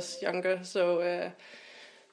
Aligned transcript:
was 0.00 0.22
younger. 0.22 0.60
So 0.62 1.00
uh, 1.00 1.30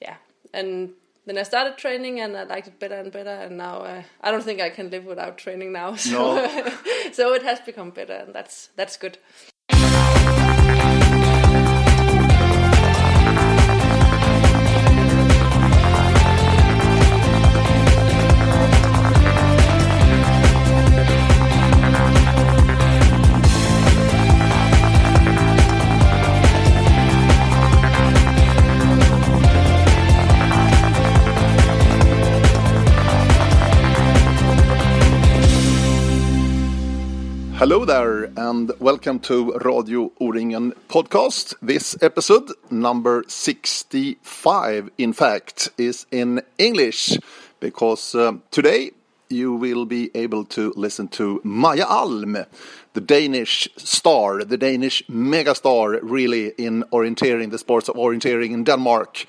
yeah, 0.02 0.18
and 0.54 0.92
then 1.26 1.38
I 1.38 1.44
started 1.44 1.78
training 1.78 2.20
and 2.20 2.36
I 2.36 2.44
liked 2.44 2.67
it 2.67 2.79
better 2.79 2.96
and 2.96 3.12
better. 3.12 3.38
And 3.46 3.58
now 3.58 3.76
uh, 3.81 4.04
I 4.21 4.31
don't 4.31 4.44
think 4.44 4.62
I 4.62 4.70
can 4.70 4.90
live 4.90 5.06
without 5.06 5.38
training 5.38 5.71
now. 5.71 5.96
So 6.08 6.36
No. 6.36 6.72
so 7.12 7.33
it 7.33 7.44
has 7.44 7.60
become 7.62 7.92
better, 7.92 8.18
and 8.23 8.33
that's 8.33 8.69
that's 8.76 8.97
good. 8.97 9.18
Hello 37.58 37.86
there, 37.86 38.26
and 38.38 38.72
welcome 38.80 39.18
to 39.22 39.58
Radio 39.66 40.12
O-ringen 40.22 40.74
podcast. 40.90 41.56
This 41.60 41.98
episode, 42.04 42.52
number 42.70 43.24
65, 43.28 44.92
in 45.00 45.12
fact, 45.12 45.70
is 45.76 46.06
in 46.12 46.44
English 46.60 47.18
because 47.60 48.14
um, 48.14 48.44
today 48.52 48.92
you 49.30 49.56
will 49.56 49.86
be 49.86 50.12
able 50.14 50.46
to 50.46 50.72
listen 50.76 51.08
to 51.08 51.42
Maja 51.44 51.88
Alm, 51.88 52.38
the 52.94 53.02
Danish 53.02 53.68
star, 53.76 54.44
the 54.44 54.58
Danish 54.58 55.02
megastar, 55.10 55.99
really, 56.04 56.49
in 56.60 56.84
orienteering, 56.92 57.49
the 57.49 57.58
sports 57.58 57.90
of 57.90 57.96
orienteering 57.96 58.52
in 58.52 58.66
Denmark. 58.66 59.26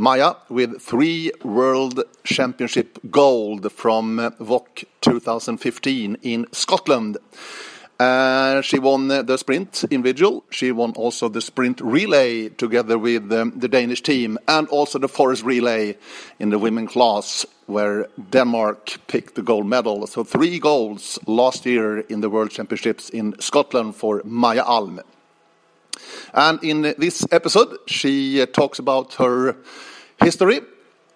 Maja 0.00 0.36
with 0.48 0.80
three 0.80 1.32
World 1.42 2.04
Championship 2.22 3.00
gold 3.10 3.72
from 3.72 4.18
WOC 4.38 4.84
2015 5.00 6.18
in 6.22 6.46
Scotland. 6.52 7.16
Uh, 7.98 8.62
she 8.62 8.78
won 8.78 9.10
uh, 9.10 9.22
the 9.22 9.36
sprint 9.36 9.82
individual. 9.90 10.44
She 10.50 10.70
won 10.70 10.92
also 10.92 11.28
the 11.28 11.40
sprint 11.40 11.80
relay 11.80 12.48
together 12.48 12.96
with 12.96 13.32
um, 13.32 13.52
the 13.56 13.66
Danish 13.66 14.00
team, 14.00 14.38
and 14.46 14.68
also 14.68 15.00
the 15.00 15.08
forest 15.08 15.42
relay 15.42 15.96
in 16.38 16.50
the 16.50 16.60
women 16.60 16.86
class, 16.86 17.44
where 17.66 18.06
Denmark 18.30 18.98
picked 19.08 19.34
the 19.34 19.42
gold 19.42 19.66
medal. 19.66 20.06
So 20.06 20.22
three 20.22 20.60
golds 20.60 21.18
last 21.26 21.66
year 21.66 21.98
in 21.98 22.20
the 22.20 22.30
World 22.30 22.52
Championships 22.52 23.10
in 23.10 23.34
Scotland 23.40 23.96
for 23.96 24.22
Maja 24.24 24.62
Alm. 24.62 25.00
And 26.34 26.62
in 26.62 26.82
this 26.98 27.26
episode, 27.30 27.78
she 27.86 28.44
talks 28.46 28.78
about 28.78 29.14
her 29.14 29.56
history, 30.22 30.60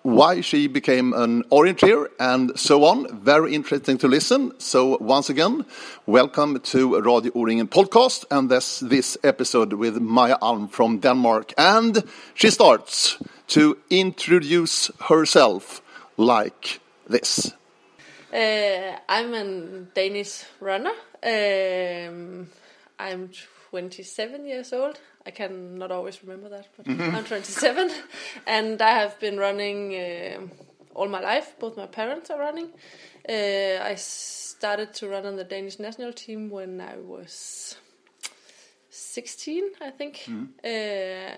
why 0.02 0.40
she 0.40 0.66
became 0.68 1.12
an 1.12 1.44
orienteer, 1.44 2.08
and 2.18 2.58
so 2.58 2.84
on. 2.84 3.06
Very 3.22 3.54
interesting 3.54 3.98
to 3.98 4.08
listen. 4.08 4.52
So 4.58 4.96
once 5.00 5.30
again, 5.30 5.64
welcome 6.06 6.58
to 6.60 7.00
Radio 7.00 7.30
O-ringen 7.34 7.68
podcast, 7.68 8.24
and 8.30 8.50
this 8.50 8.80
this 8.80 9.16
episode 9.22 9.72
with 9.74 10.00
Maja 10.00 10.38
Alm 10.40 10.68
from 10.68 10.98
Denmark. 10.98 11.52
And 11.56 12.02
she 12.34 12.50
starts 12.50 13.18
to 13.48 13.76
introduce 13.90 14.90
herself 15.08 15.82
like 16.16 16.80
this. 17.06 17.52
Uh, 18.32 18.96
I'm 19.08 19.34
a 19.34 19.44
Danish 19.94 20.44
runner. 20.60 20.94
Um, 21.22 22.48
I'm 22.98 23.30
27 23.72 24.44
years 24.44 24.70
old. 24.74 25.00
I 25.24 25.30
can 25.30 25.78
not 25.78 25.90
always 25.90 26.22
remember 26.22 26.50
that, 26.50 26.68
but 26.76 26.86
I'm 26.86 27.24
27, 27.24 27.90
and 28.46 28.82
I 28.82 28.90
have 28.90 29.18
been 29.18 29.38
running 29.38 29.94
uh, 29.94 30.40
all 30.94 31.08
my 31.08 31.20
life. 31.20 31.56
Both 31.58 31.78
my 31.78 31.86
parents 31.86 32.28
are 32.30 32.38
running. 32.38 32.68
Uh, 33.26 33.82
I 33.82 33.94
started 33.94 34.92
to 34.94 35.08
run 35.08 35.24
on 35.24 35.36
the 35.36 35.44
Danish 35.44 35.78
national 35.78 36.12
team 36.12 36.50
when 36.50 36.82
I 36.82 36.98
was 36.98 37.76
16, 38.90 39.70
I 39.80 39.90
think, 39.90 40.26
uh, 40.62 40.66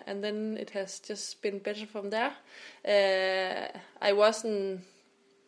and 0.08 0.24
then 0.24 0.56
it 0.58 0.70
has 0.70 0.98
just 0.98 1.40
been 1.40 1.60
better 1.60 1.86
from 1.86 2.10
there. 2.10 2.32
Uh, 2.84 3.78
I 4.02 4.12
wasn't 4.12 4.80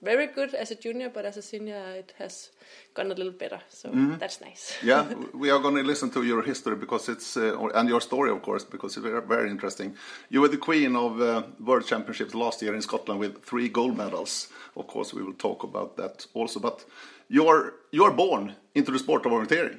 very 0.03 0.27
good 0.27 0.55
as 0.55 0.71
a 0.71 0.75
junior, 0.75 1.09
but 1.09 1.25
as 1.25 1.37
a 1.37 1.43
senior, 1.43 1.83
it 1.97 2.13
has 2.19 2.51
gone 2.95 3.07
a 3.11 3.15
little 3.15 3.33
better. 3.33 3.61
So 3.69 3.89
that's 4.19 4.41
nice. 4.41 4.75
Yeah, 4.83 5.07
we 5.35 5.51
are 5.51 5.59
going 5.59 5.77
to 5.77 5.83
listen 5.83 6.11
to 6.11 6.23
your 6.23 6.43
history 6.43 6.77
because 6.77 7.09
it's 7.09 7.37
uh, 7.37 7.69
and 7.75 7.89
your 7.89 8.01
story, 8.01 8.31
of 8.31 8.43
course, 8.43 8.65
because 8.65 8.97
it's 8.97 9.07
very, 9.07 9.23
very 9.23 9.51
interesting. 9.51 9.97
You 10.31 10.41
were 10.43 10.49
the 10.51 10.59
queen 10.59 10.97
of 10.97 11.21
uh, 11.21 11.43
World 11.61 11.87
Championships 11.87 12.35
last 12.35 12.63
year 12.63 12.75
in 12.75 12.83
Scotland 12.83 13.21
with 13.21 13.43
three 13.45 13.69
gold 13.69 13.97
medals. 13.97 14.49
Of 14.77 14.87
course, 14.87 15.15
we 15.15 15.23
will 15.23 15.35
talk 15.39 15.63
about 15.65 15.97
that 15.97 16.27
also. 16.35 16.61
But 16.61 16.85
you 17.29 17.49
are 17.49 17.73
you 17.91 18.05
are 18.05 18.13
born 18.13 18.55
into 18.75 18.93
the 18.93 18.99
sport 18.99 19.27
of 19.27 19.33
orienteering. 19.33 19.79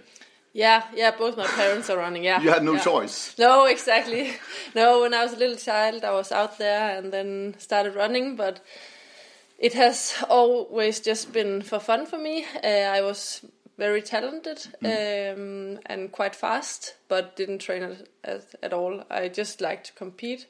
Yeah, 0.53 0.83
yeah. 0.95 1.11
Both 1.17 1.37
my 1.37 1.45
parents 1.45 1.89
are 1.89 1.97
running. 1.99 2.23
Yeah, 2.23 2.41
You 2.41 2.49
had 2.49 2.63
no 2.63 2.73
yeah. 2.73 2.83
choice. 2.83 3.35
No, 3.37 3.65
exactly. 3.65 4.33
No, 4.75 5.01
when 5.01 5.13
I 5.13 5.23
was 5.23 5.33
a 5.33 5.37
little 5.37 5.55
child, 5.57 6.03
I 6.03 6.11
was 6.11 6.31
out 6.31 6.57
there 6.57 6.97
and 6.97 7.11
then 7.11 7.55
started 7.59 7.95
running, 7.95 8.35
but 8.35 8.59
it 9.57 9.73
has 9.73 10.15
always 10.29 10.99
just 10.99 11.33
been 11.33 11.61
for 11.61 11.79
fun 11.79 12.05
for 12.05 12.17
me. 12.17 12.45
Uh, 12.63 12.67
I 12.67 13.01
was 13.01 13.45
very 13.77 14.01
talented 14.01 14.59
um, 14.83 15.79
and 15.85 16.11
quite 16.11 16.35
fast, 16.35 16.95
but 17.07 17.35
didn't 17.35 17.59
train 17.59 17.83
at, 17.83 18.07
at, 18.23 18.55
at 18.63 18.73
all. 18.73 19.03
I 19.09 19.27
just 19.29 19.61
like 19.61 19.83
to 19.85 19.93
compete. 19.93 20.47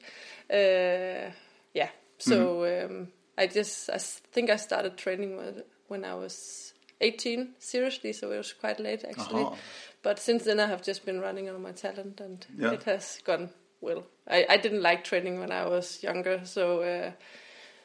Uh, 0.50 1.30
yeah, 1.74 1.90
so 2.18 2.64
um, 2.86 3.08
I 3.36 3.46
just 3.46 3.90
I 3.90 3.98
think 3.98 4.50
I 4.50 4.56
started 4.56 4.96
training 4.96 5.36
when, 5.36 5.62
when 5.88 6.04
I 6.04 6.14
was 6.14 6.72
18, 7.00 7.50
seriously, 7.58 8.12
so 8.12 8.32
it 8.32 8.38
was 8.38 8.52
quite 8.52 8.80
late 8.80 9.04
actually. 9.08 9.42
Aha. 9.44 9.56
But 10.02 10.18
since 10.18 10.44
then, 10.44 10.58
I 10.60 10.66
have 10.66 10.82
just 10.82 11.04
been 11.04 11.20
running 11.20 11.48
on 11.48 11.60
my 11.62 11.72
talent, 11.72 12.20
and 12.20 12.46
Yeah. 12.56 12.72
it 12.72 12.84
has 12.84 13.20
gone 13.24 13.50
well. 13.80 14.04
I, 14.26 14.46
I 14.48 14.56
didn't 14.56 14.82
like 14.82 15.04
training 15.04 15.38
when 15.38 15.52
I 15.52 15.66
was 15.66 16.02
younger, 16.02 16.40
so 16.44 16.80
uh, 16.82 17.10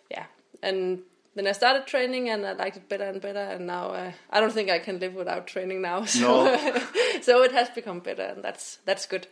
yeah. 0.09 0.25
And 0.61 1.01
then 1.35 1.47
I 1.47 1.51
started 1.53 1.85
training, 1.87 2.29
and 2.29 2.45
I 2.45 2.53
liked 2.53 2.77
it 2.77 2.89
better 2.89 3.05
and 3.05 3.21
better. 3.21 3.39
And 3.39 3.67
now 3.67 3.87
uh, 3.89 4.11
I 4.29 4.39
don't 4.39 4.53
think 4.53 4.69
I 4.69 4.79
can 4.79 4.99
live 4.99 5.15
without 5.15 5.47
training 5.47 5.81
now. 5.81 6.05
So 6.05 6.45
No. 6.45 6.57
so 7.21 7.43
it 7.43 7.51
has 7.51 7.69
become 7.69 7.99
better, 7.99 8.23
and 8.23 8.43
that's 8.43 8.79
that's 8.85 9.05
good. 9.07 9.27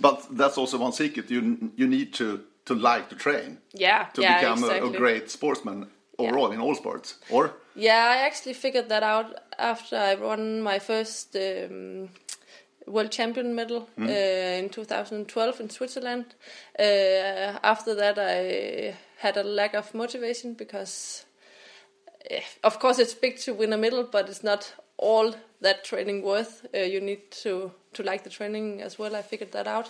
But 0.00 0.26
that's 0.36 0.58
also 0.58 0.78
one 0.78 0.92
secret. 0.92 1.30
You 1.30 1.72
you 1.76 1.86
need 1.86 2.12
to 2.14 2.40
to 2.66 2.74
like 2.74 3.08
to 3.08 3.16
train 3.16 3.58
Yeah, 3.72 4.06
to 4.14 4.22
yeah, 4.22 4.40
become 4.40 4.62
a, 4.62 4.66
exactly. 4.66 4.94
a 4.94 4.98
great 4.98 5.30
sportsman 5.30 5.86
overall 6.18 6.52
in 6.52 6.60
all 6.60 6.74
sports. 6.74 7.18
Or 7.30 7.52
Yeah, 7.74 8.06
I 8.14 8.26
actually 8.26 8.54
figured 8.54 8.88
that 8.88 9.02
out 9.02 9.34
after 9.58 9.96
I 9.96 10.14
won 10.14 10.62
my 10.62 10.78
first 10.78 11.36
um, 11.36 12.08
world 12.86 13.10
champion 13.10 13.54
medal 13.54 13.88
uh, 13.98 14.04
in 14.04 14.68
2012 14.68 15.60
in 15.60 15.70
Switzerland. 15.70 16.26
Uh, 16.78 17.58
after 17.62 17.94
that, 17.94 18.18
I 18.18 18.94
had 19.18 19.36
a 19.36 19.42
lack 19.42 19.74
of 19.74 19.94
motivation 19.94 20.54
because, 20.54 21.24
of 22.64 22.78
course, 22.78 22.98
it's 22.98 23.14
big 23.14 23.38
to 23.38 23.54
win 23.54 23.72
a 23.72 23.76
medal, 23.76 24.04
but 24.04 24.28
it's 24.28 24.44
not 24.44 24.72
all 24.96 25.34
that 25.60 25.84
training 25.84 26.22
worth. 26.22 26.66
Uh, 26.74 26.78
you 26.78 27.00
need 27.00 27.30
to 27.30 27.72
to 27.92 28.02
like 28.02 28.22
the 28.22 28.30
training 28.30 28.82
as 28.82 28.98
well. 28.98 29.16
I 29.16 29.22
figured 29.22 29.52
that 29.52 29.66
out. 29.66 29.88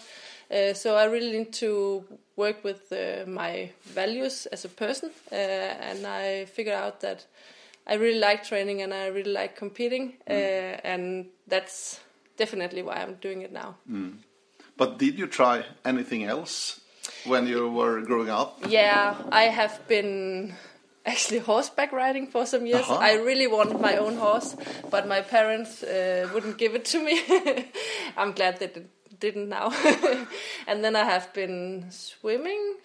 Uh, 0.51 0.75
so 0.75 0.97
I 0.97 1.05
really 1.05 1.33
need 1.33 1.53
to 1.55 2.05
work 2.37 2.65
with 2.65 2.93
uh, 2.93 3.29
my 3.31 3.71
values 3.85 4.47
as 4.47 4.65
a 4.65 4.69
person, 4.69 5.11
uh, 5.31 5.35
and 5.35 6.07
I 6.07 6.47
figured 6.47 6.75
out 6.75 7.01
that 7.01 7.27
I 7.87 7.95
really 7.95 8.19
like 8.19 8.45
training 8.45 8.83
and 8.83 8.93
I 8.93 9.07
really 9.09 9.33
like 9.33 9.57
competing, 9.57 10.15
uh, 10.29 10.33
and 10.85 11.27
that's 11.47 12.01
definitely 12.37 12.83
why 12.83 12.97
I'm 12.97 13.15
doing 13.21 13.43
it 13.43 13.53
now. 13.53 13.77
but 14.77 14.99
did 14.99 15.19
you 15.19 15.27
try 15.27 15.65
anything 15.85 16.25
else 16.25 16.81
when 17.25 17.47
you 17.47 17.69
were 17.69 18.01
growing 18.01 18.31
up? 18.31 18.59
Yeah, 18.67 19.15
I 19.31 19.45
have 19.45 19.87
been 19.87 20.55
actually 21.11 21.41
horseback 21.41 21.93
riding 21.93 22.27
for 22.27 22.47
some 22.47 22.67
years. 22.67 22.83
Uh-huh. 22.83 22.99
I 23.01 23.15
really 23.15 23.47
wanted 23.47 23.81
my 23.81 23.97
own 23.97 24.17
horse, 24.17 24.57
but 24.91 25.07
my 25.09 25.21
parents 25.21 25.83
uh, 25.83 26.29
wouldn't 26.33 26.59
give 26.59 26.75
it 26.75 26.85
to 26.87 27.05
me. 27.05 27.21
I'm 28.17 28.33
glad 28.33 28.59
they 28.59 28.69
did, 28.69 28.89
didn't 29.19 29.49
now. 29.49 29.73
and 30.67 30.85
then 30.85 30.97
I 30.97 31.05
have 31.05 31.33
been 31.33 31.87
swimming 31.91 32.77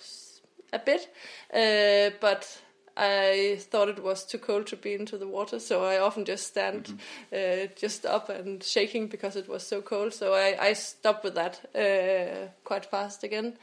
a 0.73 0.79
bit, 0.79 1.07
uh, 1.53 2.15
but 2.19 2.61
I 2.97 3.57
thought 3.59 3.89
it 3.89 4.01
was 4.01 4.25
too 4.25 4.37
cold 4.37 4.67
to 4.67 4.77
be 4.77 4.93
into 4.93 5.17
the 5.17 5.27
water, 5.27 5.59
so 5.59 5.83
I 5.83 5.99
often 5.99 6.25
just 6.25 6.47
stand 6.47 6.97
uh, 7.33 7.67
just 7.75 8.05
up 8.05 8.29
and 8.29 8.63
shaking 8.63 9.07
because 9.07 9.35
it 9.35 9.49
was 9.49 9.67
so 9.67 9.81
cold. 9.81 10.13
So 10.13 10.33
I, 10.33 10.57
I 10.59 10.73
stopped 10.73 11.23
with 11.23 11.35
that 11.35 11.59
uh, 11.75 12.49
quite 12.63 12.85
fast 12.85 13.23
again. 13.23 13.57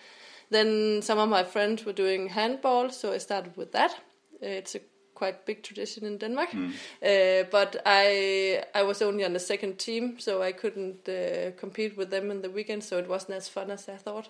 Then 0.50 1.00
some 1.00 1.18
of 1.18 1.30
my 1.30 1.44
friends 1.44 1.84
were 1.86 1.94
doing 1.94 2.28
handball, 2.28 2.90
so 2.90 3.12
I 3.12 3.18
started 3.18 3.56
with 3.56 3.72
that. 3.72 3.96
Uh, 4.42 4.46
it's 4.58 4.74
a 4.74 4.80
quite 5.14 5.44
big 5.46 5.62
tradition 5.62 6.06
in 6.06 6.18
Denmark, 6.18 6.48
uh, 6.54 7.44
but 7.50 7.76
I 7.86 8.64
I 8.74 8.82
was 8.82 9.02
only 9.02 9.24
on 9.24 9.32
the 9.32 9.38
second 9.40 9.78
team, 9.78 10.18
so 10.18 10.42
I 10.42 10.52
couldn't 10.52 11.08
uh, 11.08 11.52
compete 11.60 11.96
with 11.96 12.10
them 12.10 12.30
in 12.30 12.42
the 12.42 12.50
weekend. 12.50 12.82
So 12.84 12.98
it 12.98 13.08
wasn't 13.08 13.36
as 13.36 13.48
fun 13.48 13.70
as 13.70 13.88
I 13.88 13.96
thought. 13.98 14.28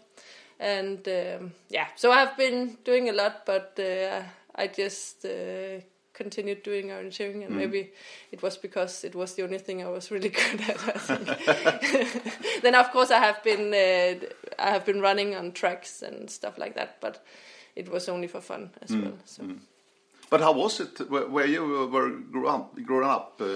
and 0.60 1.08
um, 1.08 1.52
yeah, 1.70 1.86
so 1.96 2.10
I've 2.10 2.36
been 2.36 2.76
doing 2.84 3.08
a 3.08 3.12
lot, 3.12 3.46
but 3.46 3.78
uh, 3.78 4.22
I 4.54 4.68
just 4.68 5.24
uh, 5.24 5.80
continued 6.18 6.62
doing 6.62 6.90
orienteering, 6.90 7.44
and 7.44 7.52
Mm. 7.54 7.56
maybe 7.56 7.90
it 8.32 8.42
was 8.42 8.58
because 8.58 9.06
it 9.06 9.14
was 9.14 9.34
the 9.34 9.44
only 9.44 9.58
thing 9.58 9.82
I 9.82 9.88
was 9.90 10.10
really 10.10 10.28
good 10.40 10.60
at. 10.68 10.76
Then 12.62 12.74
of 12.74 12.90
course 12.92 13.10
I 13.14 13.18
have 13.18 13.40
been 13.44 13.72
uh, 13.74 14.26
I 14.58 14.70
have 14.70 14.84
been 14.84 15.00
running 15.02 15.34
on 15.36 15.52
tracks 15.52 16.02
and 16.02 16.30
stuff 16.30 16.58
like 16.58 16.74
that, 16.74 17.00
but 17.00 17.20
it 17.76 17.88
was 17.88 18.08
only 18.08 18.28
for 18.28 18.40
fun 18.40 18.70
as 18.82 18.90
Mm. 18.90 19.02
well. 19.02 19.18
So. 19.24 19.42
But 20.32 20.40
how 20.40 20.52
was 20.52 20.80
it 20.80 20.98
where, 21.10 21.46
you 21.46 21.88
were 21.92 22.08
grew 22.32 22.48
up, 22.48 22.74
growing 22.86 23.04
up 23.16 23.38
uh, 23.40 23.46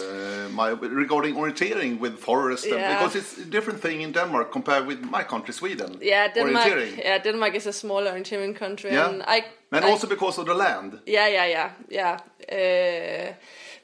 my, 0.50 0.68
regarding 1.02 1.34
orienteering 1.34 1.98
with 1.98 2.18
forest? 2.18 2.66
and- 2.66 2.74
Yeah. 2.80 2.98
because 2.98 3.18
it's 3.18 3.38
a 3.38 3.50
different 3.50 3.80
thing 3.80 4.02
in 4.02 4.12
Denmark 4.12 4.52
compared 4.52 4.86
with 4.86 5.00
my 5.10 5.24
country, 5.24 5.54
Sweden. 5.54 5.96
Yeah, 6.02 6.28
Denmark. 6.34 6.66
Yeah, 6.98 7.18
Denmark 7.24 7.54
is 7.54 7.66
a 7.66 7.72
small 7.72 8.02
orienteering 8.04 8.54
country, 8.58 8.90
Yeah. 8.92 9.08
and 9.08 9.22
I 9.22 9.44
And 9.72 9.84
I- 9.84 9.90
also 9.90 10.06
because 10.06 10.40
of 10.40 10.46
the 10.46 10.54
land. 10.54 11.00
Yeah, 11.06 11.28
yeah, 11.28 11.46
yeah, 11.50 11.70
yeah. 11.88 12.18
Uh, 12.52 13.34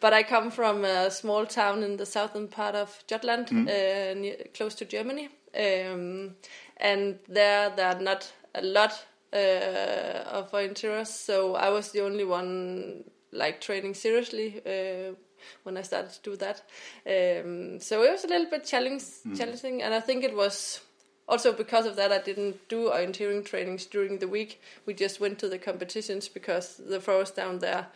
but 0.00 0.12
I 0.12 0.22
come 0.24 0.50
from 0.50 0.84
a 0.84 1.10
small 1.10 1.46
town 1.46 1.82
in 1.82 1.96
the 1.96 2.06
southern 2.06 2.48
part 2.48 2.74
of 2.74 2.88
Jutland, 3.10 3.48
uh, 3.50 4.14
near, 4.20 4.36
close 4.56 4.76
to 4.76 4.84
Germany, 4.84 5.28
um, 5.56 6.34
and 6.76 7.18
there 7.34 7.70
there 7.76 7.86
are 7.88 8.00
not 8.02 8.32
a 8.54 8.60
lot 8.62 8.92
uh, 9.32 10.24
of 10.30 10.50
volunteers. 10.50 11.08
So 11.08 11.54
I 11.54 11.70
was 11.70 11.90
the 11.92 12.00
only 12.04 12.24
one 12.24 13.04
like 13.32 13.60
training 13.60 13.94
seriously 13.94 14.60
uh, 14.66 15.14
when 15.62 15.76
I 15.76 15.82
started 15.82 16.12
to 16.12 16.30
do 16.30 16.36
that. 16.36 16.62
Um, 17.06 17.80
so 17.80 18.02
it 18.02 18.10
was 18.10 18.24
a 18.24 18.28
little 18.28 18.50
bit 18.50 18.64
challenge, 18.64 19.02
challenging, 19.36 19.82
and 19.82 19.94
I 19.94 20.00
think 20.00 20.24
it 20.24 20.36
was 20.36 20.80
also 21.28 21.52
because 21.52 21.86
of 21.86 21.96
that 21.96 22.12
I 22.12 22.18
didn't 22.18 22.68
do 22.68 22.90
orienteering 22.90 23.44
trainings 23.44 23.86
during 23.86 24.18
the 24.18 24.28
week. 24.28 24.60
We 24.86 24.94
just 24.94 25.20
went 25.20 25.38
to 25.38 25.48
the 25.48 25.58
competitions 25.58 26.28
because 26.28 26.76
the 26.76 27.00
forest 27.00 27.36
down 27.36 27.58
there. 27.60 27.86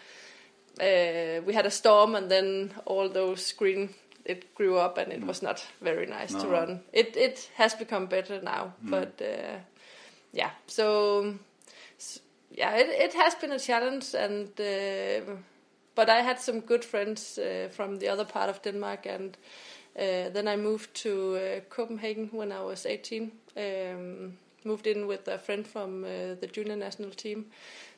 Uh, 0.79 1.41
we 1.47 1.55
had 1.55 1.65
a 1.67 1.71
storm, 1.71 2.15
and 2.15 2.31
then 2.31 2.73
all 2.85 3.09
those 3.09 3.53
green 3.53 3.95
it 4.27 4.55
grew 4.55 4.77
up, 4.77 4.99
and 4.99 5.13
it 5.13 5.25
was 5.25 5.43
not 5.43 5.65
very 5.81 6.07
nice 6.07 6.33
to 6.35 6.47
run. 6.49 6.81
It 6.93 7.17
it 7.17 7.51
has 7.55 7.75
become 7.75 8.07
better 8.07 8.41
now, 8.43 8.75
but 8.83 9.23
uh, 9.23 9.59
yeah. 10.33 10.51
So, 10.67 11.35
s- 11.99 12.21
yeah, 12.51 12.77
it 12.77 12.89
it 12.89 13.15
has 13.15 13.35
been 13.35 13.53
a 13.53 13.59
challenge, 13.59 14.15
and 14.15 14.49
uh, 14.61 15.37
but 15.95 16.09
I 16.09 16.23
had 16.23 16.41
some 16.41 16.61
good 16.61 16.85
friends 16.85 17.39
uh, 17.39 17.69
from 17.71 17.99
the 17.99 18.09
other 18.09 18.25
part 18.25 18.49
of 18.51 18.63
Denmark, 18.63 19.07
and 19.07 19.37
uh, 19.99 20.31
then 20.33 20.49
I 20.49 20.57
moved 20.57 20.95
to 21.03 21.37
uh, 21.37 21.61
Copenhagen 21.69 22.29
when 22.33 22.53
I 22.53 22.63
was 22.63 22.87
18. 22.87 23.33
Um, 23.57 24.33
moved 24.65 24.87
in 24.87 25.07
with 25.07 25.29
a 25.29 25.39
friend 25.39 25.65
from 25.67 26.05
uh, 26.05 26.35
the 26.41 26.49
junior 26.53 26.77
national 26.77 27.11
team. 27.11 27.47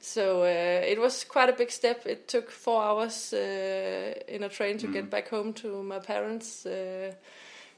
So 0.01 0.43
uh, 0.43 0.85
it 0.93 1.01
was 1.01 1.25
quite 1.25 1.49
a 1.49 1.57
big 1.57 1.71
step. 1.71 2.07
It 2.07 2.29
took 2.29 2.51
four 2.51 2.83
hours 2.83 3.33
uh, 3.33 4.15
in 4.29 4.43
a 4.43 4.49
train 4.49 4.79
to 4.79 4.87
get 4.87 5.11
back 5.11 5.29
home 5.31 5.53
to 5.55 5.83
my 5.83 5.99
parents. 5.99 6.67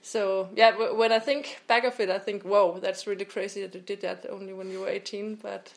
So 0.03 0.49
yeah, 0.57 0.71
w- 0.73 0.95
when 0.97 1.13
I 1.13 1.19
think 1.19 1.61
back 1.67 1.85
of 1.85 2.01
it, 2.01 2.09
I 2.11 2.19
think, 2.19 2.43
whoa, 2.43 2.79
that's 2.81 3.07
really 3.07 3.25
crazy 3.27 3.61
that 3.63 3.75
you 3.75 3.81
did 3.81 4.01
that 4.01 4.27
only 4.31 4.53
when 4.53 4.71
you 4.71 4.81
were 4.81 4.89
18. 4.89 5.37
But 5.37 5.73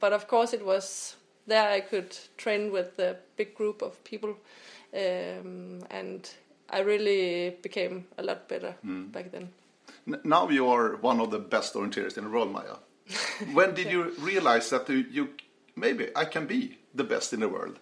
but 0.00 0.12
of 0.12 0.26
course, 0.28 0.52
it 0.52 0.64
was 0.64 1.16
there 1.46 1.68
I 1.70 1.80
could 1.80 2.16
train 2.36 2.70
with 2.72 2.98
a 2.98 3.16
big 3.36 3.54
group 3.54 3.82
of 3.82 4.02
people, 4.04 4.36
um, 4.94 5.80
and 5.90 6.28
I 6.70 6.80
really 6.80 7.56
became 7.62 8.04
a 8.18 8.22
lot 8.22 8.48
better 8.48 8.74
back 8.82 9.30
then. 9.32 9.48
N- 10.06 10.20
Now 10.24 10.48
you 10.50 10.68
are 10.68 10.96
one 11.02 11.20
of 11.20 11.30
the 11.30 11.38
best 11.38 11.74
orienteers 11.74 12.16
in 12.18 12.24
the 12.24 12.30
world, 12.30 12.52
Maja. 12.52 12.78
when 13.52 13.74
did 13.74 13.86
you 13.92 14.12
realize 14.20 14.70
that 14.70 14.88
you, 14.88 15.04
you 15.10 15.28
maybe 15.76 16.08
I 16.14 16.24
can 16.26 16.46
be 16.46 16.78
the 16.94 17.04
best 17.04 17.32
in 17.32 17.40
the 17.40 17.48
world? 17.48 17.78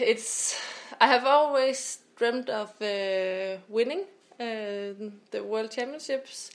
It's 0.00 0.60
I 1.00 1.06
have 1.06 1.24
always 1.26 1.98
dreamt 2.16 2.48
of 2.50 2.70
uh, 2.82 3.58
winning 3.68 4.04
the 4.38 5.42
world 5.44 5.70
championships, 5.70 6.50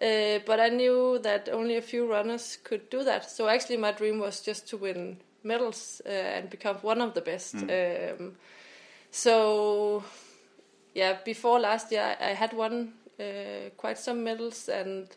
uh, 0.00 0.38
but 0.46 0.60
I 0.60 0.68
knew 0.68 1.18
that 1.22 1.48
only 1.48 1.76
a 1.76 1.82
few 1.82 2.10
runners 2.10 2.58
could 2.64 2.88
do 2.90 3.04
that. 3.04 3.30
So 3.30 3.48
actually, 3.48 3.76
my 3.76 3.92
dream 3.92 4.18
was 4.20 4.40
just 4.40 4.68
to 4.68 4.76
win 4.76 5.18
medals 5.42 6.00
uh, 6.06 6.10
and 6.10 6.50
become 6.50 6.76
one 6.76 7.00
of 7.00 7.14
the 7.14 7.20
best. 7.20 7.54
Um, 7.54 8.36
so 9.10 10.02
yeah, 10.94 11.18
before 11.24 11.60
last 11.60 11.92
year, 11.92 12.16
I 12.20 12.34
had 12.34 12.52
won 12.52 12.92
uh, 13.18 13.70
quite 13.76 13.98
some 13.98 14.24
medals 14.24 14.68
and. 14.68 15.08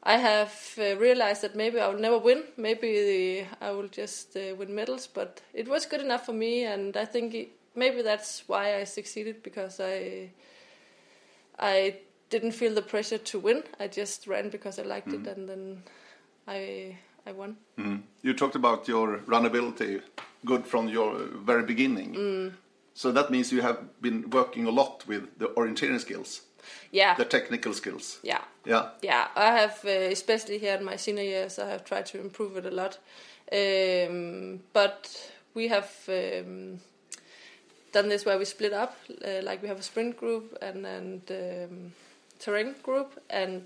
I 0.00 0.16
have 0.16 0.78
uh, 0.78 0.96
realized 0.96 1.42
that 1.42 1.56
maybe 1.56 1.80
I 1.80 1.88
will 1.88 1.98
never 1.98 2.18
win. 2.18 2.44
Maybe 2.56 3.44
I 3.60 3.72
will 3.72 3.88
just 3.88 4.36
uh, 4.36 4.54
win 4.56 4.72
medals, 4.72 5.08
but 5.08 5.42
it 5.52 5.66
was 5.66 5.86
good 5.86 6.00
enough 6.00 6.24
for 6.24 6.32
me, 6.32 6.64
and 6.64 6.96
I 6.96 7.04
think 7.04 7.34
it, 7.34 7.48
maybe 7.74 8.02
that's 8.02 8.44
why 8.46 8.76
I 8.76 8.84
succeeded 8.84 9.42
because 9.42 9.80
I 9.80 10.30
I 11.58 11.96
didn't 12.30 12.52
feel 12.52 12.74
the 12.74 12.82
pressure 12.82 13.18
to 13.18 13.38
win. 13.38 13.62
I 13.80 13.88
just 13.88 14.26
ran 14.26 14.50
because 14.50 14.78
I 14.78 14.82
liked 14.82 15.12
it, 15.12 15.26
and 15.26 15.48
then 15.48 15.82
I 16.46 16.96
I 17.26 17.32
won. 17.32 17.56
Mm. 17.76 18.02
You 18.22 18.34
talked 18.34 18.56
about 18.56 18.88
your 18.88 19.18
runnability, 19.26 20.02
good 20.44 20.66
from 20.66 20.88
your 20.88 21.18
very 21.46 21.62
beginning. 21.62 22.52
So 22.94 23.12
that 23.12 23.30
means 23.30 23.52
you 23.52 23.62
have 23.62 23.78
been 24.00 24.30
working 24.30 24.66
a 24.66 24.70
lot 24.70 25.06
with 25.06 25.38
the 25.38 25.46
orienteering 25.56 26.00
skills, 26.00 26.42
Yeah, 26.90 27.14
the 27.16 27.24
technical 27.24 27.72
skills. 27.74 28.18
yeah. 28.24 28.40
Yeah. 28.66 28.88
Yeah, 29.02 29.28
I 29.36 29.52
have, 29.52 29.84
uh, 29.84 30.10
especially 30.12 30.58
here 30.58 30.76
in 30.76 30.84
my 30.84 30.96
senior 30.96 31.22
years, 31.22 31.58
I 31.58 31.68
have 31.70 31.84
tried 31.84 32.06
to 32.06 32.20
improve 32.20 32.56
it 32.56 32.66
a 32.66 32.70
lot. 32.70 32.98
Um, 33.52 34.60
but 34.72 35.30
we 35.54 35.68
have 35.68 35.90
um, 36.08 36.80
done 37.92 38.08
this 38.08 38.24
where 38.24 38.38
we 38.38 38.44
split 38.44 38.72
up, 38.72 38.96
uh, 39.24 39.42
like 39.42 39.62
we 39.62 39.68
have 39.68 39.78
a 39.78 39.82
sprint 39.82 40.16
group 40.16 40.56
and 40.62 40.86
and 40.86 41.22
um, 41.30 41.92
terrain 42.38 42.74
group, 42.82 43.20
and 43.30 43.64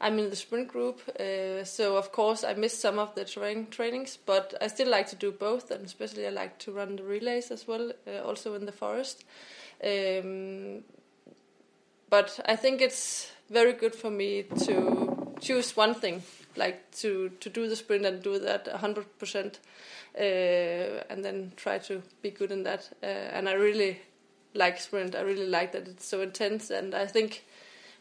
I'm 0.00 0.18
in 0.18 0.30
the 0.30 0.36
sprint 0.36 0.68
group. 0.68 1.00
Uh, 1.18 1.64
so 1.64 1.96
of 1.96 2.12
course 2.12 2.44
I 2.44 2.54
missed 2.54 2.80
some 2.80 2.98
of 2.98 3.14
the 3.14 3.24
terrain 3.24 3.66
trainings, 3.70 4.18
but 4.26 4.54
I 4.60 4.68
still 4.68 4.88
like 4.88 5.08
to 5.08 5.16
do 5.16 5.32
both, 5.32 5.70
and 5.70 5.84
especially 5.84 6.26
I 6.26 6.30
like 6.30 6.58
to 6.60 6.72
run 6.72 6.96
the 6.96 7.02
relays 7.02 7.50
as 7.50 7.66
well, 7.66 7.92
uh, 8.06 8.22
also 8.22 8.54
in 8.54 8.66
the 8.66 8.72
forest. 8.72 9.24
Um, 9.84 10.84
but 12.10 12.40
I 12.46 12.56
think 12.56 12.80
it's 12.80 13.30
very 13.50 13.72
good 13.72 13.94
for 13.94 14.10
me 14.10 14.44
to 14.66 15.34
choose 15.40 15.76
one 15.76 15.94
thing, 15.94 16.22
like 16.58 16.90
to 17.00 17.30
to 17.40 17.48
do 17.50 17.68
the 17.68 17.76
sprint 17.76 18.06
and 18.06 18.22
do 18.22 18.38
that 18.38 18.68
hundred 18.68 19.06
percent, 19.18 19.60
uh, 20.18 21.04
and 21.10 21.24
then 21.24 21.52
try 21.56 21.78
to 21.78 22.02
be 22.22 22.30
good 22.30 22.50
in 22.50 22.64
that. 22.64 22.90
Uh, 23.02 23.06
and 23.06 23.48
I 23.48 23.54
really 23.54 24.00
like 24.54 24.80
sprint. 24.80 25.14
I 25.14 25.20
really 25.20 25.46
like 25.46 25.72
that 25.72 25.88
it's 25.88 26.06
so 26.06 26.20
intense, 26.20 26.70
and 26.70 26.94
I 26.94 27.06
think 27.06 27.44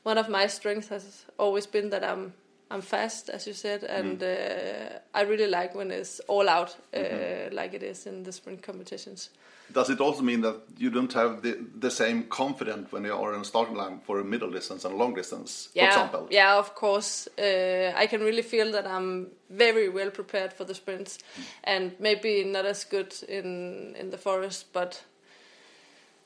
one 0.03 0.17
of 0.17 0.29
my 0.29 0.47
strengths 0.47 0.89
has 0.89 1.25
always 1.37 1.67
been 1.67 1.89
that 1.89 2.03
I'm 2.03 2.33
I'm 2.69 2.81
fast, 2.81 3.29
as 3.29 3.47
you 3.47 3.53
said, 3.53 3.83
and 3.83 4.21
uh, 4.21 4.99
I 5.13 5.21
really 5.21 5.47
like 5.47 5.73
when 5.73 5.91
it's 5.91 6.19
all 6.27 6.49
out, 6.49 6.75
uh, 6.93 7.49
like 7.51 7.73
it 7.73 7.83
is 7.83 8.05
in 8.05 8.23
the 8.23 8.31
sprint 8.31 8.61
competitions. 8.61 9.29
Does 9.71 9.89
it 9.89 9.99
also 9.99 10.21
mean 10.21 10.41
that 10.41 10.61
you 10.77 10.89
don't 10.89 11.11
have 11.13 11.41
the, 11.41 11.57
the 11.79 11.91
same 11.91 12.23
confidence 12.23 12.91
when 12.91 13.03
you 13.03 13.13
are 13.13 13.33
on 13.33 13.41
a 13.41 13.45
starting 13.45 13.75
line 13.75 13.99
for 14.05 14.19
a 14.19 14.23
middle 14.23 14.49
distance 14.49 14.85
and 14.85 14.97
long 14.97 15.13
distance, 15.13 15.69
yeah, 15.73 15.85
for 15.85 15.91
example? 15.91 16.27
Yeah, 16.31 16.57
of 16.57 16.73
course. 16.73 17.27
Uh, 17.37 17.91
I 17.95 18.07
can 18.07 18.21
really 18.21 18.41
feel 18.43 18.71
that 18.71 18.87
I'm 18.87 19.27
very 19.49 19.89
well 19.89 20.09
prepared 20.09 20.53
for 20.53 20.63
the 20.63 20.73
sprints, 20.73 21.19
and 21.63 21.91
maybe 21.99 22.43
not 22.43 22.65
as 22.65 22.85
good 22.85 23.13
in 23.27 23.95
in 23.99 24.09
the 24.09 24.17
forest, 24.17 24.73
but 24.73 25.03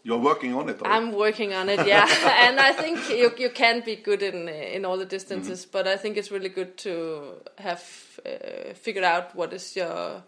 You're 0.03 0.17
working 0.17 0.55
on 0.55 0.69
it? 0.69 0.81
I'm 0.83 1.11
working 1.11 1.53
on 1.53 1.69
it. 1.69 1.85
Yeah, 1.85 2.07
and 2.47 2.59
I 2.59 2.73
think 2.73 3.09
you 3.09 3.31
you 3.37 3.49
can 3.49 3.81
be 3.81 3.95
good 3.95 4.23
in 4.23 4.49
in 4.49 4.85
all 4.85 4.97
the 4.97 5.05
distances, 5.05 5.65
but 5.65 5.87
I 5.87 5.97
think 5.97 6.17
it's 6.17 6.31
really 6.31 6.49
good 6.49 6.77
to 6.77 7.41
have 7.57 7.83
uh, 8.25 8.73
figured 8.73 9.05
out 9.05 9.35
what 9.35 9.53
is 9.53 9.75
your 9.75 10.23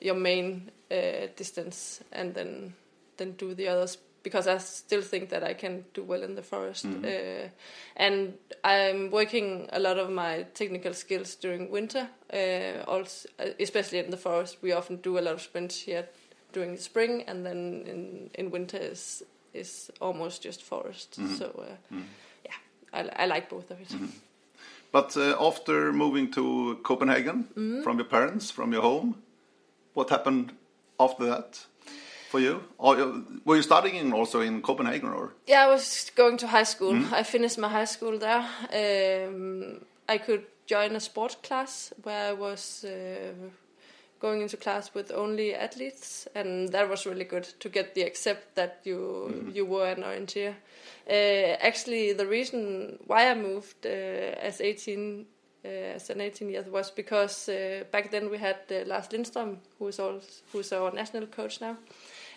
your 0.00 0.16
main 0.16 0.70
uh, 0.90 1.28
distance, 1.36 2.00
and 2.12 2.34
then 2.34 2.74
then 3.16 3.32
do 3.32 3.54
the 3.54 3.68
others. 3.68 3.98
Because 4.22 4.48
I 4.48 4.58
still 4.58 5.02
think 5.02 5.28
that 5.28 5.44
I 5.44 5.54
can 5.54 5.84
do 5.94 6.02
well 6.02 6.24
in 6.24 6.34
the 6.34 6.42
forest, 6.42 6.84
uh, 6.84 7.48
and 7.94 8.34
I'm 8.64 9.12
working 9.12 9.68
a 9.72 9.78
lot 9.78 9.98
of 9.98 10.10
my 10.10 10.46
technical 10.52 10.94
skills 10.94 11.36
during 11.36 11.70
winter. 11.70 12.08
Uh, 12.32 12.82
also, 12.88 13.28
especially 13.60 14.00
in 14.00 14.10
the 14.10 14.16
forest, 14.16 14.56
we 14.62 14.72
often 14.72 14.96
do 14.96 15.16
a 15.16 15.20
lot 15.20 15.34
of 15.34 15.42
sprints 15.42 15.80
here 15.80 16.08
during 16.56 16.74
the 16.76 16.82
spring, 16.82 17.24
and 17.28 17.44
then 17.44 17.84
in 17.92 18.30
in 18.34 18.50
winter 18.50 18.78
is 18.92 19.22
is 19.54 19.90
almost 20.00 20.44
just 20.44 20.62
forest. 20.62 21.14
So 21.38 21.44
uh, 21.44 21.96
yeah, 22.44 22.58
I, 22.98 23.24
I 23.24 23.34
like 23.34 23.48
both 23.50 23.70
of 23.70 23.80
it. 23.80 23.94
But 24.92 25.16
uh, 25.16 25.46
after 25.48 25.92
moving 25.92 26.32
to 26.32 26.42
Copenhagen 26.82 27.44
Mm-hmm. 27.56 27.82
from 27.82 27.96
your 27.98 28.08
parents, 28.08 28.50
from 28.52 28.72
your 28.72 28.82
home, 28.82 29.14
what 29.94 30.10
happened 30.10 30.52
after 30.98 31.26
that 31.26 31.66
for 32.30 32.40
you? 32.40 32.60
Or 32.78 32.96
were 33.44 33.56
you 33.56 33.62
studying 33.62 34.12
also 34.14 34.40
in 34.40 34.62
Copenhagen, 34.62 35.08
or 35.08 35.32
Yeah, 35.46 35.64
I 35.66 35.70
was 35.72 36.10
going 36.16 36.38
to 36.38 36.46
high 36.46 36.64
school. 36.66 36.96
I 37.20 37.22
finished 37.24 37.58
my 37.58 37.68
high 37.68 37.86
school 37.88 38.18
there. 38.18 38.44
Um, 38.72 39.80
I 40.08 40.18
could 40.18 40.42
join 40.66 40.96
a 40.96 41.00
sports 41.00 41.36
class 41.42 41.92
where 42.02 42.30
I 42.30 42.32
was 42.32 42.84
uh, 42.84 43.32
going 44.20 44.42
into 44.42 44.56
class 44.56 44.94
with 44.94 45.12
only 45.12 45.54
athletes, 45.54 46.26
and 46.34 46.70
that 46.70 46.88
was 46.88 47.06
really 47.06 47.24
good 47.24 47.44
to 47.60 47.68
get 47.68 47.94
the 47.94 48.02
accept 48.02 48.54
that 48.54 48.80
you 48.84 49.30
mm. 49.30 49.54
you 49.54 49.66
were 49.66 49.86
an 49.86 50.02
orienteer. 50.02 50.54
Uh, 51.08 51.56
actually, 51.60 52.12
the 52.12 52.26
reason 52.26 52.98
why 53.06 53.30
I 53.30 53.34
moved 53.34 53.86
uh, 53.86 53.88
as 53.88 54.60
18 54.60 55.26
uh, 55.64 55.68
as 55.68 56.10
an 56.10 56.20
18 56.20 56.48
years 56.48 56.66
was 56.66 56.90
because 56.90 57.48
uh, 57.48 57.84
back 57.90 58.10
then 58.10 58.30
we 58.30 58.38
had 58.38 58.56
uh, 58.70 58.84
Lars 58.86 59.08
Lindstrøm, 59.08 59.58
who 59.78 59.88
is 59.88 59.98
also 59.98 60.20
who's 60.52 60.72
our 60.72 60.92
national 60.92 61.26
coach 61.26 61.60
now. 61.60 61.76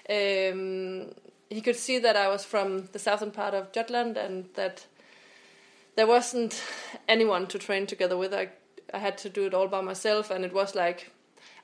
Um, 0.10 1.12
he 1.50 1.62
could 1.62 1.76
see 1.76 2.00
that 2.00 2.16
I 2.16 2.28
was 2.28 2.44
from 2.44 2.86
the 2.92 3.00
southern 3.00 3.32
part 3.32 3.54
of 3.54 3.72
Jutland 3.72 4.18
and 4.18 4.46
that 4.54 4.86
there 5.96 6.08
wasn't 6.08 6.62
anyone 7.08 7.48
to 7.48 7.60
train 7.60 7.86
together 7.86 8.18
with. 8.18 8.34
I, 8.34 8.50
I 8.94 9.00
had 9.00 9.18
to 9.20 9.30
do 9.30 9.46
it 9.46 9.54
all 9.54 9.68
by 9.68 9.82
myself, 9.82 10.32
and 10.32 10.46
it 10.46 10.54
was 10.54 10.76
like 10.76 11.12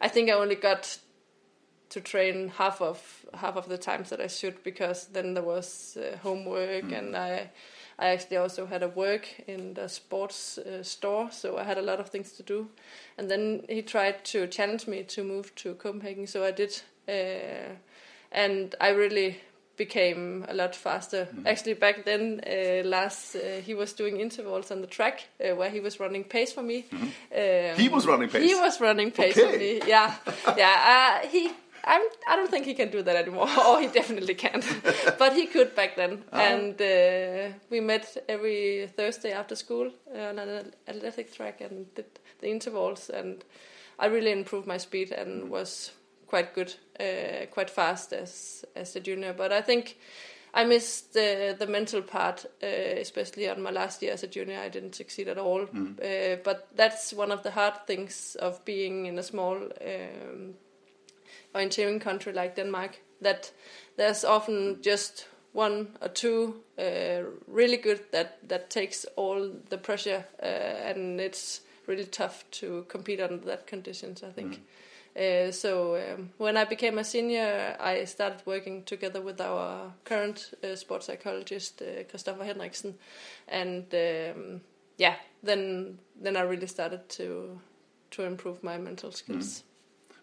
I 0.02 0.08
think 0.08 0.30
I 0.30 0.34
only 0.34 0.56
got 0.56 0.98
to 1.90 2.02
train 2.02 2.50
half 2.50 2.82
of 2.82 3.26
half 3.34 3.56
of 3.56 3.68
the 3.68 3.78
times 3.78 4.10
that 4.10 4.20
I 4.20 4.28
should 4.28 4.64
because 4.64 5.08
then 5.08 5.34
there 5.34 5.44
was 5.44 5.98
uh, 5.98 6.18
homework 6.18 6.86
mm. 6.86 6.98
and 6.98 7.16
I 7.16 7.52
I 7.98 8.08
actually 8.08 8.38
also 8.38 8.66
had 8.66 8.84
a 8.84 8.90
work 8.90 9.28
in 9.48 9.74
the 9.74 9.88
sports 9.88 10.58
uh, 10.58 10.84
store 10.84 11.32
so 11.32 11.58
I 11.58 11.64
had 11.64 11.78
a 11.78 11.82
lot 11.82 12.00
of 12.00 12.10
things 12.10 12.34
to 12.34 12.44
do 12.44 12.68
and 13.18 13.30
then 13.30 13.66
he 13.70 13.82
tried 13.82 14.26
to 14.26 14.48
challenge 14.48 14.88
me 14.88 15.04
to 15.04 15.24
move 15.24 15.54
to 15.56 15.76
Copenhagen 15.76 16.28
so 16.28 16.44
I 16.44 16.52
did 16.52 16.82
uh, 17.08 17.76
and 18.32 18.76
I 18.82 18.90
really 18.90 19.40
became 19.78 20.46
a 20.48 20.54
lot 20.54 20.76
faster. 20.76 21.28
Mm. 21.34 21.46
Actually, 21.46 21.74
back 21.74 22.06
then, 22.06 22.42
uh, 22.46 22.88
Lars 22.88 23.36
uh, 23.36 23.62
he 23.62 23.74
was 23.74 23.94
doing 23.94 24.20
intervals 24.20 24.72
on 24.72 24.82
the 24.82 24.88
track 24.88 25.28
uh, 25.40 25.56
where 25.56 25.70
he 25.70 25.80
was 25.80 26.00
running 26.00 26.24
pace 26.24 26.54
for 26.54 26.64
me. 26.64 26.86
Mm. 26.92 27.72
Um, 27.72 27.80
he 27.80 27.90
was 27.90 28.06
running 28.06 28.30
pace. 28.30 28.44
He 28.44 28.56
was 28.56 28.80
running 28.82 29.12
pace 29.12 29.38
okay. 29.38 29.52
for 29.52 29.58
me. 29.58 29.82
Yeah, 29.88 30.16
yeah. 30.58 31.22
Uh, 31.24 31.28
he. 31.28 31.52
I'm, 31.88 32.02
I 32.28 32.36
don't 32.36 32.50
think 32.50 32.66
he 32.66 32.74
can 32.74 32.90
do 32.90 33.04
that 33.04 33.16
anymore, 33.16 33.48
or 33.68 33.80
he 33.80 33.88
definitely 33.88 34.34
can't. 34.34 34.66
but 35.20 35.34
he 35.34 35.46
could 35.46 35.76
back 35.76 35.96
then, 35.96 36.24
oh. 36.34 36.40
and 36.40 36.82
uh, 36.82 37.56
we 37.70 37.80
met 37.80 38.18
every 38.28 38.90
Thursday 38.98 39.32
after 39.32 39.56
school 39.56 39.92
on 40.12 40.40
an 40.40 40.74
athletic 40.88 41.32
track 41.32 41.62
and 41.62 41.94
did 41.94 42.06
the 42.42 42.50
intervals, 42.50 43.12
and 43.12 43.44
I 44.00 44.08
really 44.08 44.32
improved 44.32 44.66
my 44.66 44.78
speed 44.78 45.12
and 45.12 45.44
mm. 45.44 45.50
was 45.50 45.92
quite 46.28 46.54
good, 46.54 46.74
uh, 47.00 47.46
quite 47.52 47.70
fast 47.70 48.14
as 48.14 48.66
as 48.76 48.96
a 48.96 49.00
junior. 49.00 49.34
But 49.34 49.52
I 49.52 49.62
think 49.62 49.98
I 50.56 50.64
missed 50.64 51.14
the 51.14 51.56
the 51.60 51.68
mental 51.68 52.02
part, 52.02 52.46
uh, 52.64 53.00
especially 53.02 53.50
on 53.50 53.62
my 53.62 53.72
last 53.72 54.02
year 54.02 54.14
as 54.14 54.24
a 54.24 54.28
junior. 54.28 54.60
I 54.60 54.70
didn't 54.70 54.96
succeed 54.96 55.28
at 55.28 55.38
all. 55.38 55.66
Mm. 55.66 56.00
Uh, 56.00 56.38
but 56.44 56.70
that's 56.76 57.14
one 57.14 57.34
of 57.34 57.44
the 57.44 57.52
hard 57.52 57.86
things 57.88 58.36
of 58.40 58.64
being 58.66 59.06
in 59.06 59.20
a 59.20 59.24
small 59.24 59.56
um, 59.56 60.54
orienteering 61.54 62.00
country 62.00 62.34
like 62.34 62.56
Denmark. 62.56 63.02
That 63.22 63.52
there's 63.98 64.24
often 64.24 64.82
just 64.82 65.28
one 65.54 65.88
or 66.02 66.10
two 66.10 66.56
uh, 66.78 67.24
really 67.48 67.78
good 67.78 68.00
that 68.12 68.48
that 68.48 68.70
takes 68.70 69.06
all 69.16 69.52
the 69.70 69.78
pressure, 69.78 70.26
uh, 70.42 70.90
and 70.90 71.20
it's 71.20 71.62
really 71.88 72.06
tough 72.06 72.46
to 72.52 72.86
compete 72.88 73.20
under 73.20 73.46
that 73.46 73.68
conditions. 73.68 74.24
I 74.24 74.32
think. 74.32 74.56
Mm. 74.56 74.62
Uh, 75.16 75.50
so 75.50 75.96
um, 75.96 76.30
when 76.38 76.58
I 76.58 76.66
became 76.66 76.98
a 76.98 77.04
senior, 77.04 77.78
I 77.80 78.04
started 78.04 78.42
working 78.46 78.84
together 78.84 79.22
with 79.22 79.40
our 79.40 79.94
current 80.04 80.54
uh, 80.62 80.76
sports 80.76 81.06
psychologist, 81.06 81.82
uh, 81.82 82.04
Kristoffer 82.04 82.46
Henriksen, 82.46 82.96
and 83.48 83.86
um, 83.94 84.62
yeah, 84.98 85.16
then 85.42 86.00
then 86.22 86.36
I 86.36 86.42
really 86.42 86.68
started 86.68 87.08
to 87.10 87.60
to 88.12 88.24
improve 88.24 88.62
my 88.62 88.78
mental 88.78 89.12
skills. 89.12 89.46
Mm. 89.46 89.64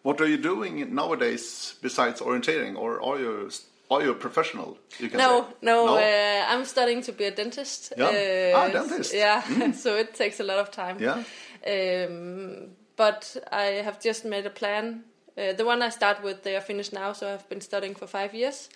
What 0.02 0.20
are 0.20 0.26
you 0.26 0.36
doing 0.36 0.94
nowadays 0.94 1.76
besides 1.80 2.20
orienteering, 2.20 2.76
or 2.76 3.02
are 3.02 3.18
you 3.18 3.50
are 3.90 4.02
you 4.02 4.10
a 4.10 4.14
professional? 4.14 4.76
You 4.98 5.08
no, 5.08 5.42
say? 5.42 5.54
no, 5.62 5.86
no? 5.86 5.96
Uh, 5.96 6.44
I'm 6.48 6.66
studying 6.66 7.00
to 7.02 7.12
be 7.12 7.24
a 7.24 7.30
dentist. 7.30 7.94
Yeah, 7.96 8.52
ah, 8.54 8.68
dentist. 8.68 9.14
Yeah, 9.14 9.40
mm. 9.42 9.74
so 9.84 9.96
it 9.96 10.14
takes 10.14 10.38
a 10.38 10.44
lot 10.44 10.58
of 10.58 10.70
time. 10.70 10.98
Yeah. 11.00 11.22
Um, 11.64 12.76
but 12.96 13.36
I 13.50 13.82
have 13.84 14.00
just 14.00 14.24
made 14.24 14.46
a 14.46 14.50
plan. 14.50 15.04
Uh, 15.36 15.52
the 15.54 15.64
one 15.64 15.82
I 15.82 15.88
start 15.88 16.22
with, 16.22 16.42
they 16.42 16.56
are 16.56 16.60
finished 16.60 16.92
now, 16.92 17.12
so 17.12 17.32
I've 17.32 17.48
been 17.48 17.60
studying 17.60 17.94
for 17.94 18.06
five 18.06 18.34
years, 18.34 18.68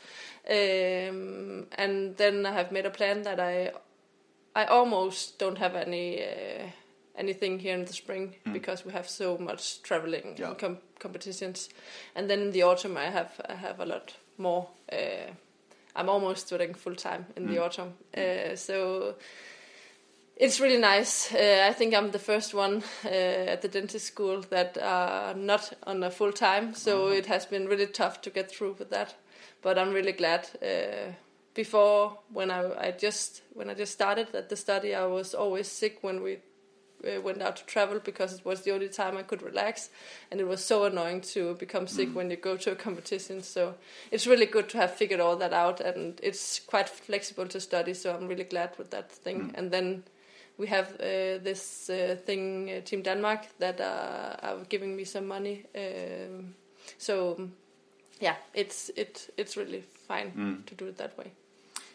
um, 0.48 1.66
and 1.76 2.16
then 2.16 2.46
I 2.46 2.52
have 2.52 2.72
made 2.72 2.86
a 2.86 2.90
plan 2.90 3.22
that 3.22 3.38
I, 3.38 3.72
I 4.54 4.64
almost 4.64 5.38
don't 5.38 5.58
have 5.58 5.74
any 5.74 6.22
uh, 6.22 6.70
anything 7.18 7.58
here 7.58 7.74
in 7.74 7.84
the 7.84 7.92
spring 7.92 8.36
mm. 8.46 8.52
because 8.52 8.86
we 8.86 8.92
have 8.92 9.08
so 9.08 9.38
much 9.38 9.82
traveling 9.82 10.36
yeah. 10.38 10.48
and 10.48 10.58
com 10.58 10.78
competitions, 10.98 11.68
and 12.14 12.30
then 12.30 12.40
in 12.40 12.52
the 12.52 12.62
autumn 12.62 12.96
I 12.96 13.10
have 13.10 13.38
I 13.48 13.54
have 13.54 13.80
a 13.80 13.86
lot 13.86 14.14
more. 14.38 14.68
Uh, 14.90 15.30
I'm 15.94 16.08
almost 16.08 16.46
studying 16.46 16.74
full 16.74 16.94
time 16.94 17.26
in 17.36 17.46
mm. 17.46 17.50
the 17.50 17.62
autumn, 17.62 17.92
uh, 18.16 18.56
so 18.56 19.14
it's 20.36 20.60
really 20.60 20.78
nice. 20.78 21.32
Uh, 21.32 21.66
I 21.68 21.72
think 21.72 21.94
I'm 21.94 22.10
the 22.10 22.18
first 22.18 22.52
one 22.52 22.82
uh, 23.04 23.08
at 23.08 23.62
the 23.62 23.68
dentist 23.68 24.06
school 24.06 24.42
that 24.50 24.76
are 24.78 25.34
not 25.34 25.72
on 25.84 26.02
a 26.02 26.10
full 26.10 26.32
time, 26.32 26.74
so 26.74 27.06
mm-hmm. 27.06 27.14
it 27.14 27.26
has 27.26 27.46
been 27.46 27.66
really 27.66 27.86
tough 27.86 28.20
to 28.22 28.30
get 28.30 28.50
through 28.50 28.76
with 28.78 28.90
that. 28.90 29.14
But 29.62 29.78
I'm 29.78 29.92
really 29.92 30.12
glad. 30.12 30.48
Uh, 30.62 31.12
before, 31.54 32.18
when 32.32 32.50
I, 32.50 32.88
I, 32.88 32.90
just 32.90 33.40
when 33.54 33.70
I 33.70 33.74
just 33.74 33.92
started 33.92 34.34
at 34.34 34.50
the 34.50 34.56
study, 34.56 34.94
I 34.94 35.06
was 35.06 35.34
always 35.34 35.68
sick 35.68 35.98
when 36.02 36.22
we 36.22 36.40
uh, 37.02 37.20
went 37.22 37.40
out 37.40 37.56
to 37.56 37.64
travel 37.64 37.98
because 37.98 38.34
it 38.34 38.44
was 38.44 38.60
the 38.60 38.72
only 38.72 38.90
time 38.90 39.16
I 39.16 39.22
could 39.22 39.40
relax, 39.40 39.88
and 40.30 40.38
it 40.38 40.46
was 40.46 40.62
so 40.62 40.84
annoying 40.84 41.22
to 41.32 41.54
become 41.54 41.86
sick 41.86 42.10
mm. 42.10 42.14
when 42.14 42.30
you 42.30 42.36
go 42.36 42.58
to 42.58 42.72
a 42.72 42.76
competition. 42.76 43.42
So 43.42 43.76
it's 44.10 44.26
really 44.26 44.44
good 44.44 44.68
to 44.68 44.78
have 44.78 44.94
figured 44.94 45.20
all 45.20 45.36
that 45.36 45.54
out, 45.54 45.80
and 45.80 46.20
it's 46.22 46.60
quite 46.60 46.90
flexible 46.90 47.46
to 47.48 47.58
study. 47.58 47.94
So 47.94 48.14
I'm 48.14 48.28
really 48.28 48.44
glad 48.44 48.76
with 48.76 48.90
that 48.90 49.10
thing. 49.10 49.48
Mm. 49.48 49.54
And 49.54 49.70
then 49.70 50.04
we 50.58 50.66
have 50.66 50.86
uh, 51.00 51.42
this 51.42 51.90
uh, 51.90 52.16
thing, 52.24 52.70
uh, 52.70 52.80
Team 52.84 53.02
Denmark, 53.02 53.40
that 53.58 53.80
are, 53.80 54.38
are 54.42 54.64
giving 54.68 54.96
me 54.96 55.04
some 55.04 55.26
money. 55.26 55.64
Um, 55.74 56.54
so 56.98 57.48
yeah, 58.20 58.36
it's 58.54 58.90
it 58.96 59.30
it's 59.36 59.56
really 59.56 59.84
fine 60.08 60.32
mm. 60.36 60.66
to 60.66 60.74
do 60.74 60.86
it 60.86 60.96
that 60.96 61.16
way. 61.18 61.32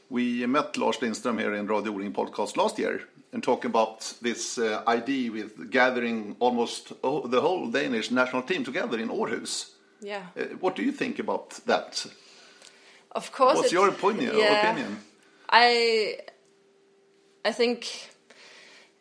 We 0.09 0.45
met 0.45 0.77
Lars 0.77 0.97
Lindstrøm 1.01 1.39
here 1.39 1.53
in 1.55 1.67
Radio 1.67 1.93
O-ring 1.93 2.13
podcast 2.13 2.57
last 2.57 2.77
year 2.79 3.01
and 3.33 3.41
talking 3.41 3.71
about 3.71 4.13
this 4.21 4.57
uh, 4.57 4.83
idea 4.87 5.31
with 5.31 5.71
gathering 5.71 6.35
almost 6.39 6.89
the 7.01 7.41
whole 7.41 7.71
Danish 7.71 8.11
national 8.11 8.41
team 8.43 8.63
together 8.63 8.99
in 8.99 9.09
Aarhus. 9.09 9.71
Yeah. 10.01 10.25
Uh, 10.37 10.57
what 10.59 10.75
do 10.75 10.83
you 10.83 10.91
think 10.91 11.19
about 11.19 11.65
that? 11.65 12.05
Of 13.11 13.31
course. 13.31 13.55
What's 13.55 13.71
your 13.71 13.87
opinion? 13.87 14.35
Yeah, 14.37 14.61
opinion? 14.61 14.97
I 15.49 16.17
I 17.45 17.53
think 17.53 18.10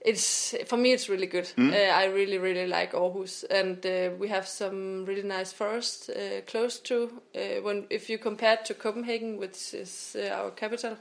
it's 0.00 0.54
for 0.66 0.76
me 0.76 0.92
it's 0.92 1.08
really 1.08 1.26
good. 1.26 1.44
Mm. 1.56 1.72
uh, 1.72 1.92
i 1.94 2.04
really 2.06 2.38
really 2.38 2.66
like 2.66 2.92
aarhus 2.92 3.44
and 3.50 3.84
uh, 3.84 4.10
we 4.18 4.28
have 4.28 4.48
some 4.48 5.04
really 5.04 5.22
nice 5.22 5.52
forests 5.52 6.08
uh, 6.08 6.40
close 6.46 6.78
to 6.78 7.10
uh, 7.34 7.62
when 7.62 7.86
if 7.90 8.08
you 8.08 8.18
compare 8.18 8.54
it 8.54 8.64
to 8.64 8.74
copenhagen 8.74 9.36
which 9.38 9.74
is 9.74 10.16
uh, 10.18 10.28
our 10.34 10.50
capital 10.50 10.96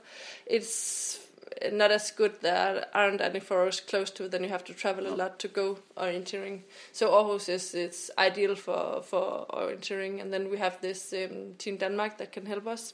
it's 0.45 1.19
not 1.73 1.91
as 1.91 2.11
good 2.11 2.41
there 2.41 2.85
aren't 2.93 3.21
any 3.21 3.39
forests 3.39 3.81
close 3.81 4.11
to 4.11 4.27
then 4.27 4.43
you 4.43 4.49
have 4.49 4.63
to 4.63 4.73
travel 4.73 5.07
a 5.07 5.15
lot 5.15 5.39
to 5.39 5.47
go 5.47 5.77
orienteering 5.97 6.61
so 6.91 7.09
aarhus 7.09 7.49
is 7.49 7.73
it's 7.73 8.11
ideal 8.17 8.55
for 8.55 9.01
for 9.01 9.45
orienteering 9.49 10.21
and 10.21 10.33
then 10.33 10.49
we 10.49 10.57
have 10.57 10.79
this 10.81 11.13
um, 11.13 11.53
team 11.57 11.77
denmark 11.77 12.17
that 12.17 12.31
can 12.31 12.45
help 12.45 12.67
us 12.67 12.93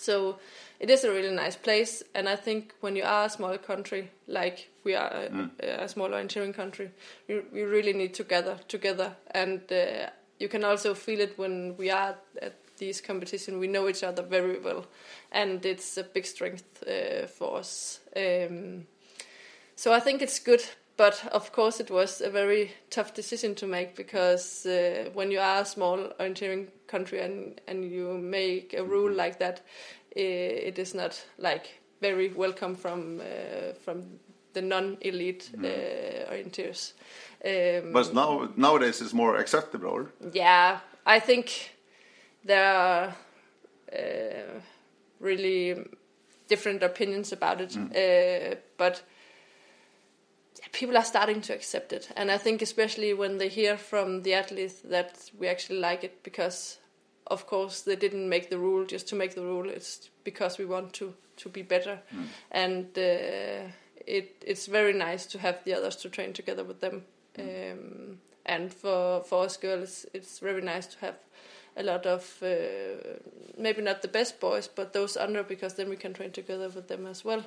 so 0.00 0.38
it 0.78 0.88
is 0.88 1.04
a 1.04 1.10
really 1.10 1.30
nice 1.30 1.56
place, 1.56 2.02
and 2.14 2.28
I 2.28 2.36
think 2.36 2.74
when 2.80 2.96
you 2.96 3.04
are 3.04 3.26
a 3.26 3.30
small 3.30 3.58
country 3.58 4.10
like 4.26 4.70
we 4.82 4.94
are, 4.94 5.10
a, 5.10 5.28
mm. 5.28 5.50
a 5.60 5.88
small 5.88 6.08
orienteering 6.08 6.54
country, 6.54 6.90
you, 7.28 7.44
you 7.52 7.68
really 7.68 7.92
need 7.92 8.14
to 8.14 8.24
gather 8.24 8.58
together, 8.66 9.14
and 9.32 9.60
uh, 9.70 10.08
you 10.38 10.48
can 10.48 10.64
also 10.64 10.94
feel 10.94 11.20
it 11.20 11.38
when 11.38 11.76
we 11.76 11.90
are 11.90 12.16
at 12.40 12.54
these 12.78 13.02
competitions. 13.02 13.58
We 13.58 13.66
know 13.66 13.88
each 13.88 14.02
other 14.02 14.22
very 14.22 14.58
well, 14.58 14.86
and 15.32 15.64
it's 15.66 15.98
a 15.98 16.04
big 16.04 16.24
strength 16.24 16.82
uh, 16.88 17.26
for 17.26 17.58
us. 17.58 18.00
Um, 18.16 18.86
so 19.76 19.92
I 19.92 20.00
think 20.00 20.22
it's 20.22 20.38
good, 20.38 20.64
but 21.00 21.26
of 21.32 21.50
course 21.52 21.80
it 21.80 21.90
was 21.90 22.20
a 22.20 22.28
very 22.28 22.72
tough 22.90 23.14
decision 23.14 23.54
to 23.54 23.66
make 23.66 23.96
because 23.96 24.66
uh, 24.66 25.08
when 25.14 25.30
you 25.30 25.40
are 25.40 25.62
a 25.62 25.64
small 25.64 25.98
orienteering 26.20 26.66
country 26.88 27.20
and 27.20 27.58
and 27.66 27.90
you 27.90 28.18
make 28.18 28.74
a 28.78 28.84
rule 28.84 29.10
like 29.10 29.38
that, 29.38 29.62
it 30.16 30.78
is 30.78 30.94
not 30.94 31.26
like 31.38 31.80
very 32.02 32.28
welcome 32.36 32.76
from 32.76 33.20
uh, 33.20 33.72
from 33.84 34.20
the 34.52 34.60
non-elite 34.60 35.50
mm. 35.56 35.64
uh, 35.64 36.32
orienteers. 36.32 36.92
Um, 37.44 37.92
but 37.92 38.12
now 38.12 38.50
nowadays 38.56 39.00
it's 39.00 39.14
more 39.14 39.40
acceptable. 39.40 40.06
Yeah, 40.34 40.80
I 41.06 41.20
think 41.20 41.76
there 42.44 42.74
are 42.74 43.14
uh, 43.90 44.60
really 45.18 45.76
different 46.48 46.82
opinions 46.82 47.32
about 47.32 47.60
it, 47.60 47.70
mm. 47.70 47.90
uh, 47.90 48.56
but 48.76 49.02
people 50.72 50.96
are 50.96 51.04
starting 51.04 51.40
to 51.42 51.54
accept 51.54 51.92
it, 51.92 52.10
and 52.16 52.30
I 52.30 52.38
think 52.38 52.62
especially 52.62 53.14
when 53.14 53.38
they 53.38 53.48
hear 53.48 53.76
from 53.76 54.22
the 54.22 54.34
athletes 54.34 54.80
that 54.84 55.30
we 55.38 55.48
actually 55.48 55.80
like 55.80 56.04
it 56.04 56.22
because. 56.22 56.78
Of 57.26 57.46
course, 57.46 57.82
they 57.82 57.94
didn't 57.94 58.28
make 58.28 58.50
the 58.50 58.58
rule 58.58 58.84
just 58.84 59.06
to 59.10 59.14
make 59.14 59.36
the 59.36 59.42
rule. 59.42 59.70
It's 59.70 60.10
because 60.24 60.58
we 60.58 60.64
want 60.64 60.92
to 60.94 61.14
to 61.36 61.48
be 61.48 61.62
better, 61.62 62.00
and 62.50 62.86
uh, 62.98 63.70
it 64.04 64.42
it's 64.44 64.66
very 64.66 64.92
nice 64.92 65.26
to 65.26 65.38
have 65.38 65.62
the 65.64 65.74
others 65.74 65.96
to 65.96 66.08
train 66.08 66.32
together 66.32 66.64
with 66.64 66.80
them. 66.80 67.04
Um, 67.38 68.18
and 68.46 68.72
for 68.72 69.22
for 69.22 69.44
us 69.44 69.56
girls, 69.56 70.06
it's 70.12 70.40
very 70.40 70.62
nice 70.62 70.86
to 70.88 70.98
have 71.00 71.18
a 71.76 71.82
lot 71.82 72.06
of 72.06 72.42
uh, 72.42 73.18
maybe 73.56 73.82
not 73.82 74.02
the 74.02 74.08
best 74.08 74.40
boys, 74.40 74.68
but 74.68 74.92
those 74.92 75.16
under 75.16 75.42
because 75.42 75.74
then 75.74 75.88
we 75.88 75.96
can 75.96 76.12
train 76.12 76.32
together 76.32 76.68
with 76.68 76.88
them 76.88 77.06
as 77.06 77.24
well. 77.24 77.44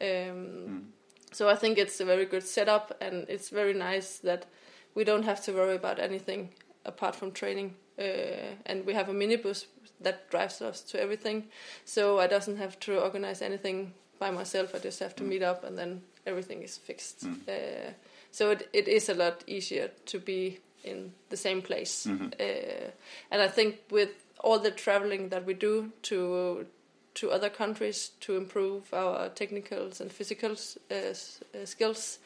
Um, 0.00 0.92
So 1.34 1.48
I 1.48 1.56
think 1.56 1.78
it's 1.78 2.00
a 2.00 2.04
very 2.04 2.26
good 2.26 2.44
setup, 2.44 2.96
and 3.00 3.26
it's 3.28 3.50
very 3.50 3.74
nice 3.74 4.18
that 4.18 4.46
we 4.94 5.02
don't 5.02 5.24
have 5.24 5.42
to 5.44 5.52
worry 5.52 5.74
about 5.74 5.98
anything 5.98 6.50
apart 6.84 7.16
from 7.16 7.32
training. 7.32 7.74
Uh, 7.98 8.54
and 8.66 8.86
we 8.86 8.94
have 8.94 9.08
a 9.08 9.12
minibus 9.12 9.66
that 10.00 10.30
drives 10.30 10.62
us 10.62 10.80
to 10.82 11.00
everything, 11.00 11.44
so 11.84 12.20
I 12.20 12.28
doesn't 12.28 12.58
have 12.58 12.78
to 12.80 13.00
organize 13.00 13.42
anything 13.42 13.94
by 14.20 14.30
myself. 14.30 14.74
I 14.74 14.78
just 14.78 15.00
have 15.00 15.16
to 15.16 15.24
meet 15.24 15.42
up, 15.42 15.64
and 15.64 15.76
then 15.76 16.02
everything 16.24 16.62
is 16.62 16.78
fixed. 16.78 17.24
Uh, 17.48 17.90
so 18.30 18.50
it, 18.50 18.68
it 18.72 18.88
is 18.88 19.08
a 19.08 19.14
lot 19.14 19.42
easier 19.46 19.90
to 20.06 20.18
be 20.20 20.60
in 20.84 21.12
the 21.30 21.36
same 21.36 21.62
place. 21.62 22.06
Uh, 22.40 22.90
and 23.30 23.42
I 23.42 23.48
think 23.48 23.80
with 23.90 24.10
all 24.38 24.60
the 24.60 24.70
traveling 24.70 25.30
that 25.30 25.44
we 25.46 25.54
do 25.54 25.92
to 26.02 26.66
to 27.14 27.30
other 27.30 27.50
countries 27.50 28.10
to 28.20 28.36
improve 28.36 28.92
our 28.92 29.28
technicals 29.28 30.00
and 30.00 30.10
physical 30.10 30.56
uh, 30.90 30.94
uh, 30.94 31.64
skills, 31.64 32.18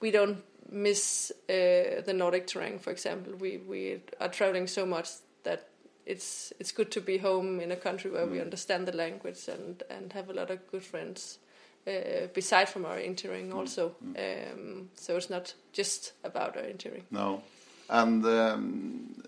we 0.00 0.10
don't 0.10 0.42
miss 0.70 1.32
uh, 1.48 2.02
the 2.04 2.12
Nordic 2.14 2.46
terrain. 2.46 2.78
For 2.78 2.90
example, 2.90 3.34
we 3.34 3.58
we 3.58 4.00
are 4.20 4.28
traveling 4.28 4.66
so 4.66 4.84
much 4.86 5.08
that 5.44 5.68
it's 6.04 6.52
it's 6.58 6.72
good 6.72 6.90
to 6.92 7.00
be 7.00 7.18
home 7.18 7.60
in 7.60 7.72
a 7.72 7.76
country 7.76 8.10
where 8.10 8.26
we 8.26 8.40
understand 8.40 8.86
the 8.86 8.96
language 8.96 9.48
and 9.48 9.82
and 9.90 10.12
have 10.12 10.30
a 10.30 10.32
lot 10.32 10.50
of 10.50 10.70
good 10.70 10.82
friends. 10.82 11.38
Uh, 11.88 12.26
beside 12.34 12.68
from 12.68 12.82
orienteering 12.82 13.54
also, 13.54 13.94
um, 14.18 14.90
so 14.96 15.16
it's 15.16 15.30
not 15.30 15.54
just 15.72 16.14
about 16.24 16.56
orienteering. 16.56 17.02
No. 17.12 17.42
And 17.88 18.26
um, 18.26 19.22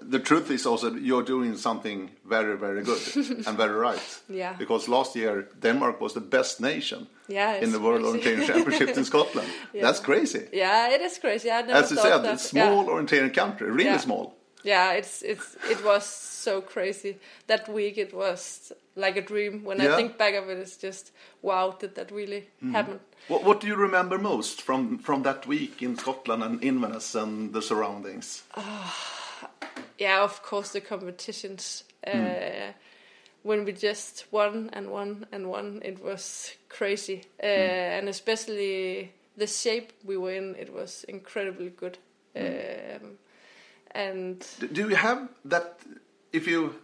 the 0.00 0.18
truth 0.18 0.50
is 0.50 0.66
also 0.66 0.90
that 0.90 1.02
you're 1.02 1.22
doing 1.22 1.56
something 1.56 2.10
very, 2.24 2.56
very 2.56 2.82
good 2.82 3.00
and 3.46 3.56
very 3.56 3.74
right. 3.74 4.20
Yeah. 4.28 4.54
Because 4.58 4.88
last 4.88 5.16
year 5.16 5.48
Denmark 5.60 6.00
was 6.00 6.12
the 6.12 6.20
best 6.20 6.60
nation 6.60 7.06
Yeah, 7.28 7.62
in 7.62 7.72
the 7.72 7.80
World 7.80 8.02
crazy. 8.02 8.18
Orienteering 8.18 8.46
Championships 8.46 8.98
in 8.98 9.04
Scotland. 9.04 9.48
Yeah. 9.72 9.82
That's 9.82 10.00
crazy. 10.00 10.48
Yeah, 10.52 10.94
it 10.94 11.00
is 11.00 11.18
crazy. 11.18 11.50
I 11.50 11.62
never 11.62 11.84
As 11.84 11.90
you 11.90 11.96
said, 11.96 12.18
that. 12.18 12.34
it's 12.34 12.50
small 12.50 12.84
Yeah. 12.84 12.90
orienteering 12.90 13.34
country, 13.34 13.70
really 13.70 13.84
Yeah. 13.84 14.00
small. 14.00 14.34
Yeah, 14.64 14.98
it's 14.98 15.22
it's 15.22 15.56
it 15.70 15.84
was 15.84 16.04
so 16.42 16.62
crazy 16.62 17.16
that 17.46 17.68
week. 17.68 17.98
It 17.98 18.14
was 18.14 18.72
like 18.96 19.18
a 19.18 19.22
dream. 19.22 19.62
When. 19.64 19.80
I 19.80 19.96
think 19.96 20.16
back 20.16 20.34
of 20.34 20.48
it, 20.48 20.58
it's 20.58 20.78
just 20.82 21.12
wow, 21.42 21.76
did 21.80 21.94
that 21.94 22.10
really 22.10 22.40
mm-hmm. 22.40 22.72
happen? 22.72 23.00
What, 23.28 23.44
what 23.44 23.60
do 23.60 23.66
you 23.66 23.76
remember 23.76 24.18
most 24.18 24.62
from, 24.62 24.98
from 24.98 25.22
that 25.22 25.46
week 25.46 25.82
in 25.82 25.96
Scotland 25.96 26.42
and 26.42 26.62
Inverness 26.64 27.14
and 27.14 27.52
the 27.52 27.62
surroundings? 27.62 28.42
Ah. 28.56 29.23
Yeah, 29.98 30.22
of 30.22 30.42
course 30.42 30.70
the 30.70 30.80
competitions. 30.80 31.84
Uh, 32.06 32.72
when 33.42 33.64
we 33.64 33.72
just 33.72 34.26
won 34.30 34.70
and 34.72 34.90
won 34.90 35.26
and 35.30 35.48
won, 35.48 35.80
it 35.84 36.02
was 36.02 36.54
crazy, 36.68 37.24
uh, 37.42 37.46
and 37.46 38.08
especially 38.08 39.12
the 39.36 39.46
shape 39.46 39.92
we 40.04 40.16
were 40.16 40.32
in. 40.32 40.56
It 40.56 40.72
was 40.72 41.04
incredibly 41.08 41.70
good. 41.70 41.98
Um, 42.36 43.18
and 43.92 44.44
Do 44.72 44.88
you 44.88 44.96
have 44.96 45.28
that, 45.44 45.78
if 46.32 46.46
you 46.46 46.74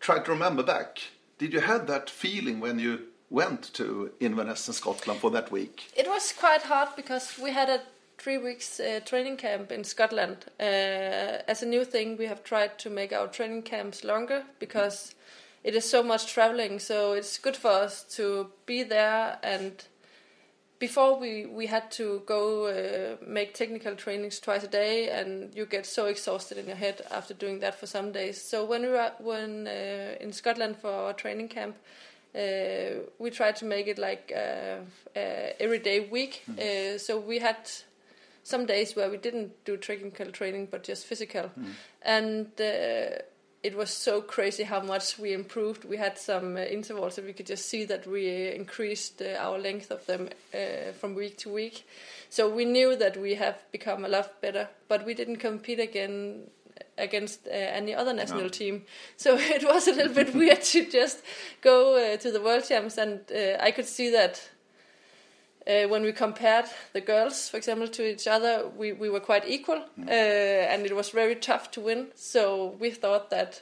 try 0.00 0.18
to 0.18 0.30
remember 0.30 0.62
back, 0.62 0.98
did 1.38 1.52
you 1.52 1.60
have 1.60 1.86
that 1.86 2.10
feeling 2.10 2.60
when 2.60 2.78
you 2.78 3.00
went 3.30 3.72
to 3.74 4.10
Inverness 4.20 4.68
in 4.68 4.74
Scotland 4.74 5.20
for 5.20 5.30
that 5.30 5.50
week? 5.50 5.90
It 5.96 6.08
was 6.08 6.32
quite 6.32 6.62
hard 6.62 6.88
because 6.96 7.38
we 7.42 7.52
had 7.52 7.68
a 7.68 7.80
three 8.18 8.38
weeks 8.38 8.80
uh, 8.80 9.00
training 9.04 9.36
camp 9.36 9.72
in 9.72 9.84
Scotland. 9.84 10.36
Uh, 10.60 11.42
as 11.48 11.62
a 11.62 11.66
new 11.66 11.84
thing, 11.84 12.16
we 12.18 12.26
have 12.26 12.42
tried 12.42 12.78
to 12.80 12.90
make 12.90 13.12
our 13.12 13.28
training 13.28 13.62
camps 13.62 14.04
longer 14.04 14.42
because 14.58 15.14
it 15.64 15.74
is 15.74 15.88
so 15.88 16.02
much 16.02 16.26
traveling. 16.26 16.80
So 16.80 17.12
it's 17.12 17.38
good 17.38 17.56
for 17.56 17.70
us 17.70 18.02
to 18.16 18.50
be 18.66 18.82
there. 18.82 19.38
And 19.42 19.72
before 20.78 21.18
we 21.18 21.46
we 21.46 21.66
had 21.66 21.90
to 21.92 22.22
go 22.26 22.66
uh, 22.66 23.16
make 23.26 23.54
technical 23.54 23.94
trainings 23.94 24.40
twice 24.40 24.64
a 24.64 24.68
day, 24.68 25.10
and 25.10 25.54
you 25.54 25.66
get 25.66 25.86
so 25.86 26.06
exhausted 26.06 26.58
in 26.58 26.66
your 26.66 26.76
head 26.76 27.02
after 27.10 27.34
doing 27.34 27.60
that 27.60 27.74
for 27.74 27.86
some 27.86 28.12
days. 28.12 28.40
So 28.40 28.64
when 28.64 28.82
we 28.82 28.88
were 28.88 29.12
when 29.18 29.66
uh, 29.66 30.14
in 30.20 30.32
Scotland 30.32 30.76
for 30.76 30.90
our 30.90 31.12
training 31.12 31.48
camp, 31.48 31.76
uh, 32.34 33.02
we 33.18 33.30
tried 33.30 33.56
to 33.56 33.64
make 33.64 33.86
it 33.86 33.98
like 33.98 34.32
uh, 34.34 34.80
uh, 35.16 35.52
every 35.60 35.78
day 35.78 36.00
week. 36.00 36.44
Uh, 36.48 36.98
so 36.98 37.18
we 37.18 37.38
had 37.38 37.56
some 38.48 38.66
days 38.66 38.96
where 38.96 39.10
we 39.10 39.16
didn't 39.18 39.50
do 39.64 39.76
technical 39.76 40.32
training 40.32 40.68
but 40.70 40.82
just 40.88 41.06
physical, 41.06 41.50
and 42.02 42.46
uh, 42.60 43.22
it 43.62 43.74
was 43.76 43.90
so 43.90 44.22
crazy 44.22 44.62
how 44.64 44.80
much 44.80 45.18
we 45.18 45.32
improved. 45.32 45.84
We 45.84 45.96
had 45.96 46.16
some 46.18 46.56
uh, 46.56 46.60
intervals 46.60 47.16
that 47.16 47.24
we 47.24 47.32
could 47.32 47.46
just 47.50 47.66
see 47.68 47.84
that 47.86 48.06
we 48.06 48.54
increased 48.54 49.20
uh, 49.20 49.36
our 49.38 49.58
length 49.58 49.90
of 49.90 50.06
them 50.06 50.28
uh, 50.54 50.92
from 51.00 51.14
week 51.14 51.36
to 51.38 51.50
week. 51.52 51.84
So 52.30 52.48
we 52.48 52.64
knew 52.64 52.96
that 52.96 53.16
we 53.16 53.34
have 53.34 53.56
become 53.72 54.04
a 54.04 54.08
lot 54.08 54.40
better, 54.40 54.68
but 54.88 55.04
we 55.04 55.14
didn't 55.14 55.36
compete 55.40 55.80
again 55.80 56.50
against 56.96 57.46
uh, 57.46 57.50
any 57.50 57.94
other 57.94 58.12
national 58.12 58.42
No. 58.42 58.48
team. 58.48 58.82
So 59.16 59.36
it 59.36 59.64
was 59.64 59.88
a 59.88 59.92
little 59.92 60.14
bit 60.14 60.34
weird 60.34 60.62
to 60.62 60.84
just 60.90 61.18
go 61.60 61.96
uh, 61.96 62.16
to 62.18 62.30
the 62.30 62.40
world 62.40 62.64
champs, 62.68 62.98
and 62.98 63.20
uh, 63.32 63.56
I 63.60 63.72
could 63.72 63.86
see 63.86 64.10
that 64.12 64.40
uh, 65.68 65.88
when 65.88 66.02
we 66.02 66.12
compared 66.12 66.64
the 66.92 67.00
girls, 67.00 67.48
for 67.48 67.58
example, 67.58 67.88
to 67.88 68.10
each 68.10 68.26
other, 68.26 68.66
we, 68.76 68.92
we 68.92 69.10
were 69.10 69.20
quite 69.20 69.46
equal, 69.46 69.84
uh, 70.06 70.10
and 70.10 70.86
it 70.86 70.96
was 70.96 71.10
very 71.10 71.36
tough 71.36 71.70
to 71.72 71.80
win. 71.80 72.08
So 72.14 72.76
we 72.80 72.90
thought 72.90 73.30
that, 73.30 73.60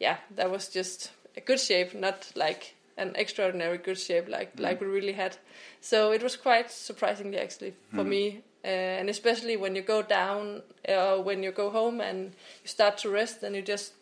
yeah, 0.00 0.16
that 0.34 0.50
was 0.50 0.68
just 0.68 1.12
a 1.36 1.40
good 1.40 1.60
shape, 1.60 1.94
not 1.94 2.32
like 2.34 2.74
an 2.96 3.12
extraordinary 3.14 3.76
good 3.76 3.98
shape 3.98 4.26
like 4.26 4.52
like 4.58 4.80
we 4.80 4.86
really 4.86 5.12
had. 5.12 5.36
So 5.80 6.12
it 6.12 6.22
was 6.22 6.36
quite 6.36 6.70
surprisingly 6.70 7.38
actually 7.38 7.74
for 7.94 8.04
me, 8.04 8.42
uh, 8.66 8.98
and 9.00 9.08
especially 9.08 9.56
when 9.56 9.76
you 9.76 9.82
go 9.82 10.02
down 10.02 10.62
or 10.88 11.22
when 11.22 11.42
you 11.44 11.52
go 11.52 11.70
home 11.70 12.00
and 12.00 12.32
you 12.62 12.68
start 12.68 12.98
to 12.98 13.08
rest, 13.08 13.44
and 13.44 13.54
you 13.54 13.62
just 13.62 13.92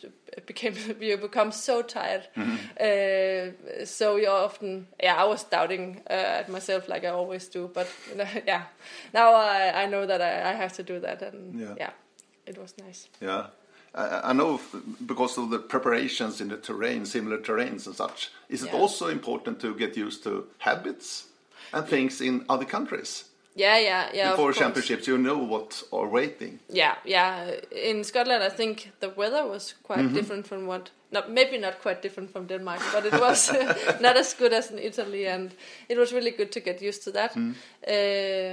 became 0.46 0.74
you 1.00 1.18
become 1.18 1.52
so 1.52 1.82
tired. 1.82 2.22
Uh, 2.80 3.84
so 3.84 4.16
you 4.16 4.28
often, 4.28 4.86
yeah, 5.02 5.16
I 5.22 5.24
was 5.24 5.44
doubting 5.44 6.00
uh, 6.08 6.40
at 6.40 6.48
myself 6.48 6.88
like 6.88 7.04
I 7.04 7.08
always 7.10 7.46
do, 7.48 7.70
but 7.74 7.88
yeah, 8.46 8.62
now 9.12 9.34
I, 9.34 9.82
I 9.82 9.86
know 9.86 10.06
that 10.06 10.22
I, 10.22 10.50
I 10.50 10.54
have 10.54 10.72
to 10.74 10.82
do 10.82 10.98
that, 11.00 11.22
and 11.22 11.60
Yeah. 11.60 11.74
yeah, 11.78 11.90
it 12.46 12.56
was 12.58 12.74
nice. 12.78 13.08
Yeah. 13.20 13.46
I, 13.94 14.30
I 14.30 14.32
know 14.32 14.60
because 15.06 15.38
of 15.38 15.50
the 15.50 15.58
preparations 15.58 16.40
in 16.40 16.48
the 16.48 16.56
terrain, 16.56 17.06
similar 17.06 17.38
terrains 17.38 17.86
and 17.86 17.94
such, 17.94 18.30
is 18.48 18.62
it 18.64 18.72
also 18.74 19.08
important 19.08 19.60
to 19.60 19.74
get 19.74 19.96
used 19.96 20.24
to 20.24 20.46
habits 20.58 21.26
and 21.72 21.86
things 21.86 22.20
in 22.20 22.44
other 22.48 22.64
countries? 22.64 23.24
Yeah, 23.56 23.78
yeah, 23.78 24.10
yeah. 24.14 24.30
Before 24.32 24.52
championships, 24.52 25.06
you 25.06 25.16
know 25.18 25.38
what 25.38 25.82
are 25.92 26.08
waiting. 26.08 26.58
Yeah, 26.68 26.94
yeah. 27.04 27.50
In 27.70 28.04
Scotland, 28.04 28.42
I 28.42 28.48
think 28.56 28.90
the 29.00 29.08
weather 29.08 29.46
was 29.46 29.74
quite 29.82 29.98
Mm-hmm. 30.00 30.14
different 30.14 30.46
from 30.46 30.66
what. 30.66 30.90
Not 31.12 31.30
maybe 31.30 31.58
not 31.58 31.80
quite 31.82 32.02
different 32.02 32.30
from 32.32 32.46
Denmark, 32.46 32.80
but 32.92 33.06
it 33.06 33.20
was 33.20 33.52
not 34.00 34.16
as 34.16 34.34
good 34.34 34.52
as 34.52 34.70
in 34.70 34.78
Italy, 34.78 35.28
and 35.28 35.54
it 35.88 35.96
was 35.98 36.12
really 36.12 36.32
good 36.32 36.50
to 36.52 36.60
get 36.60 36.82
used 36.82 37.04
to 37.04 37.12
that. 37.12 37.34
Mm. 37.36 37.54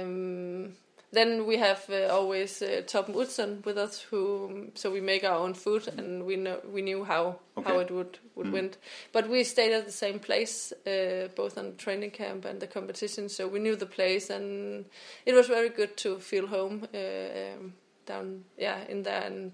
Um, 0.04 0.72
then 1.12 1.46
we 1.46 1.58
have 1.58 1.84
uh, 1.90 2.08
always 2.08 2.62
uh, 2.62 2.82
Torben 2.86 3.14
Utzon 3.14 3.64
with 3.64 3.76
us, 3.76 4.00
who 4.00 4.70
so 4.74 4.90
we 4.90 5.00
make 5.00 5.24
our 5.24 5.36
own 5.36 5.54
food, 5.54 5.86
and 5.88 6.24
we 6.24 6.36
know 6.36 6.60
we 6.72 6.82
knew 6.82 7.04
how 7.04 7.38
how 7.64 7.78
it 7.78 7.90
would 7.90 8.18
would 8.34 8.50
went. 8.52 8.78
But 9.12 9.28
we 9.28 9.44
stayed 9.44 9.72
at 9.72 9.84
the 9.84 9.92
same 9.92 10.18
place, 10.18 10.72
uh, 10.86 11.28
both 11.36 11.58
on 11.58 11.66
the 11.66 11.76
training 11.76 12.12
camp 12.12 12.46
and 12.46 12.60
the 12.60 12.66
competition, 12.66 13.28
so 13.28 13.46
we 13.46 13.60
knew 13.60 13.76
the 13.76 13.86
place, 13.86 14.30
and 14.30 14.86
it 15.26 15.34
was 15.34 15.48
very 15.48 15.68
good 15.68 15.96
to 15.98 16.18
feel 16.18 16.46
home 16.46 16.88
uh, 16.94 16.98
um, 16.98 17.74
down, 18.06 18.44
yeah, 18.56 18.84
in 18.88 19.02
there. 19.02 19.22
And 19.22 19.52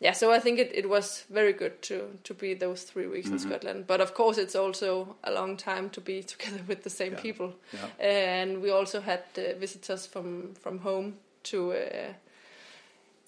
yeah, 0.00 0.12
so 0.14 0.32
I 0.32 0.40
think 0.40 0.58
it, 0.58 0.70
it 0.74 0.88
was 0.88 1.24
very 1.30 1.52
good 1.52 1.82
to 1.82 2.18
to 2.24 2.34
be 2.34 2.54
those 2.54 2.82
three 2.84 3.06
weeks 3.06 3.28
in 3.28 3.38
Scotland. 3.38 3.86
But 3.86 4.00
of 4.00 4.14
course, 4.14 4.38
it's 4.42 4.56
also 4.56 5.16
a 5.22 5.30
long 5.30 5.56
time 5.56 5.90
to 5.90 6.00
be 6.00 6.22
together 6.34 6.62
with 6.68 6.82
the 6.82 6.90
same 6.90 7.12
Yeah. 7.12 7.20
people. 7.22 7.52
Yeah. 7.72 8.08
And 8.08 8.62
we 8.62 8.70
also 8.70 9.00
had 9.00 9.20
uh, 9.36 9.58
visitors 9.60 10.06
from 10.06 10.54
from 10.54 10.78
home 10.78 11.14
to. 11.42 11.72
Uh, 11.72 12.12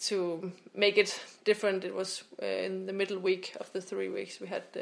to 0.09 0.51
make 0.75 0.99
it 0.99 1.21
different, 1.45 1.85
it 1.85 1.95
was 1.95 2.25
uh, 2.43 2.47
in 2.47 2.87
the 2.87 2.93
middle 2.93 3.19
week 3.21 3.57
of 3.61 3.71
the 3.73 3.81
three 3.81 4.09
weeks 4.09 4.41
we 4.41 4.49
had 4.49 4.63
uh, 4.75 4.81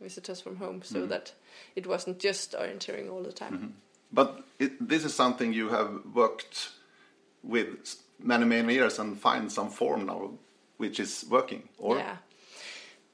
visitors 0.00 0.40
from 0.40 0.56
home, 0.56 0.80
so 0.84 1.06
that 1.06 1.32
it 1.74 1.86
wasn't 1.88 2.20
just 2.20 2.52
orienteering 2.54 3.10
all 3.10 3.22
the 3.24 3.32
time. 3.32 3.74
But 4.12 4.44
it, 4.60 4.88
this 4.88 5.04
is 5.04 5.12
something 5.12 5.52
you 5.52 5.70
have 5.70 5.90
worked 6.14 6.70
with 7.42 7.96
many 8.20 8.44
many 8.44 8.74
years 8.74 8.98
and 9.00 9.18
find 9.20 9.50
some 9.50 9.70
form 9.70 10.06
now, 10.06 10.30
which 10.78 10.98
is 10.98 11.24
working. 11.28 11.68
Or 11.78 11.96
yeah. 11.96 12.16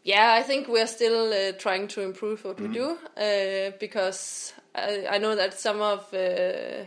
Yeah, 0.04 0.34
I 0.34 0.42
think 0.42 0.68
we're 0.68 0.86
still 0.86 1.32
uh, 1.32 1.52
trying 1.52 1.88
to 1.88 2.02
improve 2.02 2.44
what 2.44 2.60
we 2.60 2.68
do 2.68 2.98
uh, 3.16 3.70
because 3.80 4.52
I, 4.74 5.06
I 5.12 5.18
know 5.18 5.34
that 5.34 5.58
some 5.58 5.80
of 5.80 6.12
uh, 6.12 6.84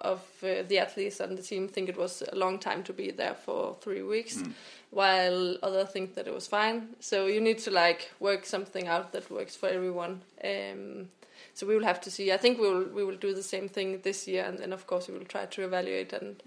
of 0.00 0.20
uh, 0.42 0.62
the 0.66 0.80
athletes 0.80 1.20
on 1.20 1.36
the 1.36 1.42
team 1.42 1.68
think 1.68 1.88
it 1.88 1.96
was 1.96 2.24
a 2.32 2.34
long 2.34 2.58
time 2.58 2.82
to 2.82 2.92
be 2.92 3.12
there 3.12 3.34
for 3.34 3.76
three 3.80 4.02
weeks, 4.02 4.42
while 4.90 5.56
others 5.62 5.90
think 5.90 6.14
that 6.14 6.26
it 6.26 6.34
was 6.34 6.48
fine. 6.48 6.88
So 6.98 7.26
you 7.26 7.40
need 7.40 7.58
to 7.60 7.70
like 7.70 8.10
work 8.18 8.44
something 8.46 8.88
out 8.88 9.12
that 9.12 9.30
works 9.30 9.54
for 9.54 9.68
everyone. 9.68 10.22
Um, 10.42 11.10
so 11.54 11.68
we 11.68 11.76
will 11.76 11.84
have 11.84 12.00
to 12.00 12.10
see. 12.10 12.32
I 12.32 12.36
think 12.36 12.58
we 12.58 12.68
will 12.68 12.88
we 12.88 13.04
will 13.04 13.16
do 13.16 13.32
the 13.32 13.44
same 13.44 13.68
thing 13.68 14.00
this 14.02 14.26
year, 14.26 14.44
and 14.44 14.58
then 14.58 14.72
of 14.72 14.88
course 14.88 15.06
we 15.06 15.16
will 15.16 15.24
try 15.26 15.46
to 15.46 15.62
evaluate 15.62 16.12
and 16.12 16.42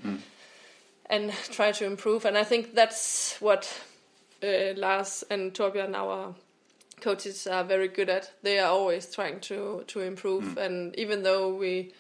and 1.10 1.32
try 1.52 1.72
to 1.72 1.86
improve. 1.86 2.26
And 2.26 2.38
I 2.38 2.44
think 2.44 2.74
that's 2.74 3.38
what 3.40 3.82
uh, 4.44 4.74
Lars 4.76 5.24
and 5.30 5.54
Torbjørn, 5.54 5.96
our 5.96 6.36
coaches, 7.02 7.48
are 7.48 7.64
very 7.64 7.88
good 7.88 8.10
at. 8.10 8.32
They 8.44 8.60
are 8.60 8.72
always 8.72 9.14
trying 9.14 9.40
to 9.42 9.84
to 9.88 10.02
improve, 10.02 10.58
and 10.58 10.96
even 10.96 11.24
though 11.24 11.56
we 11.56 11.94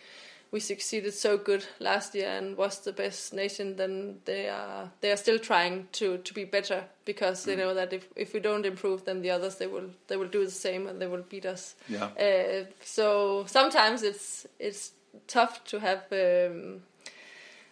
we 0.51 0.59
succeeded 0.59 1.13
so 1.13 1.37
good 1.37 1.65
last 1.79 2.15
year 2.15 2.29
and 2.29 2.57
was 2.57 2.79
the 2.79 2.93
best 2.93 3.33
nation, 3.33 3.75
then 3.75 4.19
they 4.25 4.49
are 4.49 4.89
they 5.01 5.11
are 5.11 5.17
still 5.17 5.39
trying 5.39 5.87
to 5.93 6.17
to 6.17 6.33
be 6.33 6.45
better 6.45 6.83
because 7.05 7.43
they 7.43 7.55
know 7.55 7.73
that 7.73 7.93
if 7.93 8.07
if 8.15 8.33
we 8.33 8.39
don't 8.39 8.65
improve, 8.65 9.03
then 9.05 9.21
the 9.21 9.31
others 9.31 9.55
they 9.55 9.67
will 9.67 9.89
they 10.07 10.17
will 10.17 10.29
do 10.29 10.45
the 10.45 10.51
same 10.51 10.87
and 10.87 11.01
they 11.01 11.07
will 11.07 11.23
beat 11.29 11.45
us. 11.45 11.75
Yeah. 11.89 12.09
Uh, 12.19 12.65
so 12.81 13.45
sometimes 13.47 14.03
it's 14.03 14.47
it's 14.59 14.91
tough 15.27 15.63
to 15.65 15.79
have. 15.79 16.03
Um, 16.11 16.81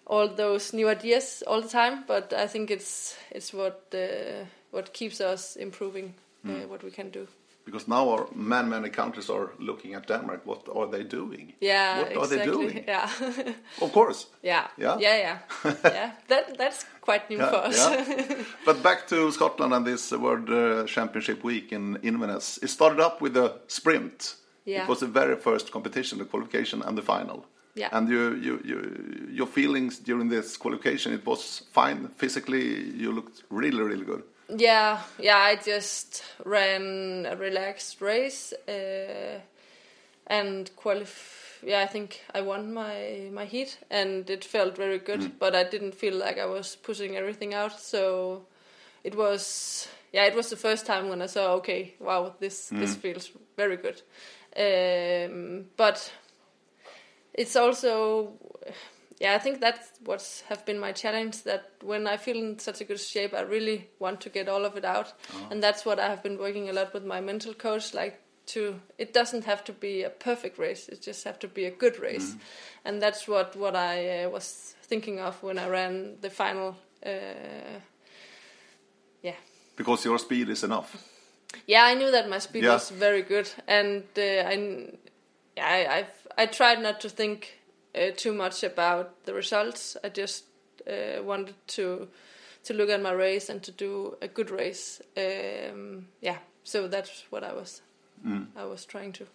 all 0.07 0.27
those 0.35 0.73
new 0.77 0.89
ideas 0.89 1.43
all 1.47 1.61
the 1.61 1.69
time, 1.69 2.03
but 2.07 2.33
I 2.33 2.47
think 2.47 2.69
it's 2.71 3.17
it's 3.31 3.53
what 3.53 3.81
uh, 3.93 4.45
what 4.71 4.93
keeps 4.93 5.21
us 5.21 5.55
improving 5.55 6.13
uh, 6.47 6.67
what 6.69 6.83
we 6.83 6.91
can 6.91 7.09
do. 7.11 7.27
because 7.65 7.87
now 7.91 8.09
our 8.09 8.27
many 8.35 8.69
many 8.69 8.89
countries 8.89 9.29
are 9.29 9.49
looking 9.59 9.95
at 9.95 10.07
Denmark. 10.07 10.41
What 10.45 10.67
are 10.75 10.87
they 10.91 11.03
doing? 11.03 11.53
Yeah, 11.61 11.97
What 11.99 12.17
are 12.17 12.27
they 12.27 12.37
exactly. 12.41 12.67
doing? 12.67 12.83
Yeah, 12.87 13.09
Of 13.81 13.91
course. 13.91 14.27
yeah, 14.43 14.67
Yeah? 14.77 14.99
yeah, 15.01 15.17
yeah, 15.17 15.37
yeah. 15.95 16.11
That 16.27 16.57
that's 16.57 16.85
quite 17.05 17.21
new 17.29 17.39
Yeah, 17.39 17.49
for 17.51 17.67
us. 17.69 17.77
yeah. 17.77 18.35
But 18.65 18.83
back 18.83 19.07
to 19.07 19.31
Scotland 19.31 19.73
and 19.73 19.85
this 19.85 20.11
World 20.11 20.49
uh, 20.49 20.85
Championship 20.87 21.43
week 21.43 21.71
in 21.71 21.97
Inverness. 22.03 22.59
It 22.63 22.69
started 22.69 22.99
up 23.05 23.21
with 23.21 23.37
a 23.37 23.49
sprint. 23.67 24.35
Yeah. 24.67 24.83
It 24.83 24.89
was 24.89 24.99
the 24.99 25.07
very 25.13 25.35
first 25.35 25.71
competition, 25.71 26.19
the 26.19 26.25
qualification 26.25 26.81
and 26.87 26.97
the 26.97 27.03
final. 27.03 27.45
Yeah. 27.75 27.89
And 27.91 28.09
you, 28.09 28.35
you, 28.35 28.61
you, 28.63 29.27
your 29.31 29.47
feelings 29.47 29.99
during 29.99 30.29
this 30.29 30.55
qualification, 30.55 31.13
it 31.13 31.25
was 31.25 31.63
fine 31.71 32.07
physically. 32.07 32.89
You 32.91 33.11
looked 33.11 33.43
really, 33.49 33.81
really 33.81 34.05
good. 34.05 34.23
Yeah, 34.47 35.01
yeah. 35.19 35.37
I 35.37 35.55
just 35.55 36.23
ran 36.45 37.25
a 37.29 37.35
relaxed 37.35 37.99
race 37.99 38.53
uh, 38.67 39.39
and 40.27 40.71
qualif. 40.77 41.59
Yeah, 41.63 41.81
I 41.81 41.87
think 41.87 42.21
I 42.33 42.41
won 42.41 42.73
my 42.73 43.29
my 43.33 43.45
heat, 43.45 43.79
and 43.89 44.29
it 44.29 44.45
felt 44.45 44.77
very 44.77 44.99
good. 44.99 45.31
But 45.39 45.55
I 45.55 45.63
didn't 45.63 45.95
feel 45.95 46.13
like 46.13 46.37
I 46.37 46.45
was 46.45 46.75
pushing 46.75 47.17
everything 47.17 47.55
out. 47.55 47.79
So 47.79 48.45
it 49.03 49.15
was 49.15 49.87
yeah, 50.13 50.25
it 50.25 50.35
was 50.35 50.49
the 50.49 50.57
first 50.57 50.85
time 50.85 51.09
when 51.09 51.21
I 51.21 51.27
saw 51.27 51.55
okay, 51.55 51.95
wow, 51.99 52.35
this 52.39 52.69
this 52.69 52.95
feels 52.95 53.31
very 53.57 53.77
good. 53.77 54.01
Um, 54.57 55.65
but 55.75 56.11
it's 57.37 57.55
also 57.55 58.31
yeah 59.19 59.35
i 59.35 59.39
think 59.39 59.59
that's 59.59 59.91
what's 60.05 60.41
have 60.49 60.65
been 60.65 60.79
my 60.79 60.91
challenge 60.91 61.43
that 61.43 61.71
when 61.83 62.07
i 62.07 62.17
feel 62.17 62.37
in 62.37 62.59
such 62.59 62.81
a 62.81 62.85
good 62.85 62.99
shape 62.99 63.33
i 63.33 63.41
really 63.41 63.87
want 63.99 64.19
to 64.21 64.29
get 64.29 64.47
all 64.49 64.65
of 64.65 64.75
it 64.77 64.85
out. 64.85 65.13
And 65.51 65.61
that's 65.63 65.85
what 65.85 65.99
i 65.99 66.07
have 66.07 66.21
been 66.23 66.37
working 66.37 66.69
a 66.69 66.73
lot 66.73 66.93
with 66.93 67.05
my 67.05 67.21
mental 67.21 67.53
coach 67.53 67.93
like 67.93 68.19
to 68.45 68.79
it 68.97 69.13
doesn't 69.13 69.45
have 69.45 69.63
to 69.63 69.73
be 69.73 70.03
a 70.03 70.09
perfect 70.09 70.57
race 70.57 70.89
it 70.89 71.01
just 71.01 71.23
have 71.25 71.37
to 71.39 71.47
be 71.47 71.65
a 71.65 71.71
good 71.71 71.99
race. 71.99 72.35
And 72.85 73.01
that's 73.01 73.27
what 73.27 73.55
what 73.55 73.75
i 73.75 74.23
uh, 74.23 74.29
was 74.29 74.75
thinking 74.89 75.19
of 75.19 75.41
when 75.43 75.57
i 75.59 75.67
ran 75.67 76.17
the 76.21 76.29
final 76.29 76.75
uh, 77.05 77.79
yeah. 79.21 79.35
Because 79.75 80.05
your 80.05 80.19
speed 80.19 80.49
is 80.49 80.63
enough. 80.63 80.95
yeah, 81.67 81.83
I 81.83 81.95
knew 81.95 82.11
that 82.11 82.29
my 82.29 82.39
speed 82.39 82.63
Yeah. 82.63 82.73
was 82.73 82.91
very 82.91 83.21
good, 83.21 83.49
and 83.67 84.03
uh, 84.17 84.21
I, 84.21 84.89
yeah, 85.57 85.67
I, 85.67 85.97
I've, 85.97 86.24
I 86.37 86.45
tried 86.47 86.81
not 86.81 86.99
to 87.01 87.09
think 87.09 87.59
uh, 87.95 88.11
too 88.15 88.33
much 88.33 88.63
about 88.63 89.23
the 89.25 89.33
results. 89.33 89.97
I 90.03 90.09
just 90.09 90.45
uh, 90.87 91.23
wanted 91.23 91.55
to 91.67 92.07
to 92.63 92.73
look 92.73 92.89
at 92.89 93.01
my 93.01 93.11
race 93.11 93.49
and 93.49 93.61
to 93.63 93.71
do 93.71 94.17
a 94.21 94.27
good 94.27 94.49
race. 94.49 94.99
Um, 95.15 96.07
yeah, 96.21 96.37
so 96.63 96.87
that's 96.87 97.23
what 97.29 97.43
I 97.43 97.53
was 97.53 97.81
I 98.55 98.65
was 98.65 98.85
trying 98.85 99.13
to. 99.13 99.25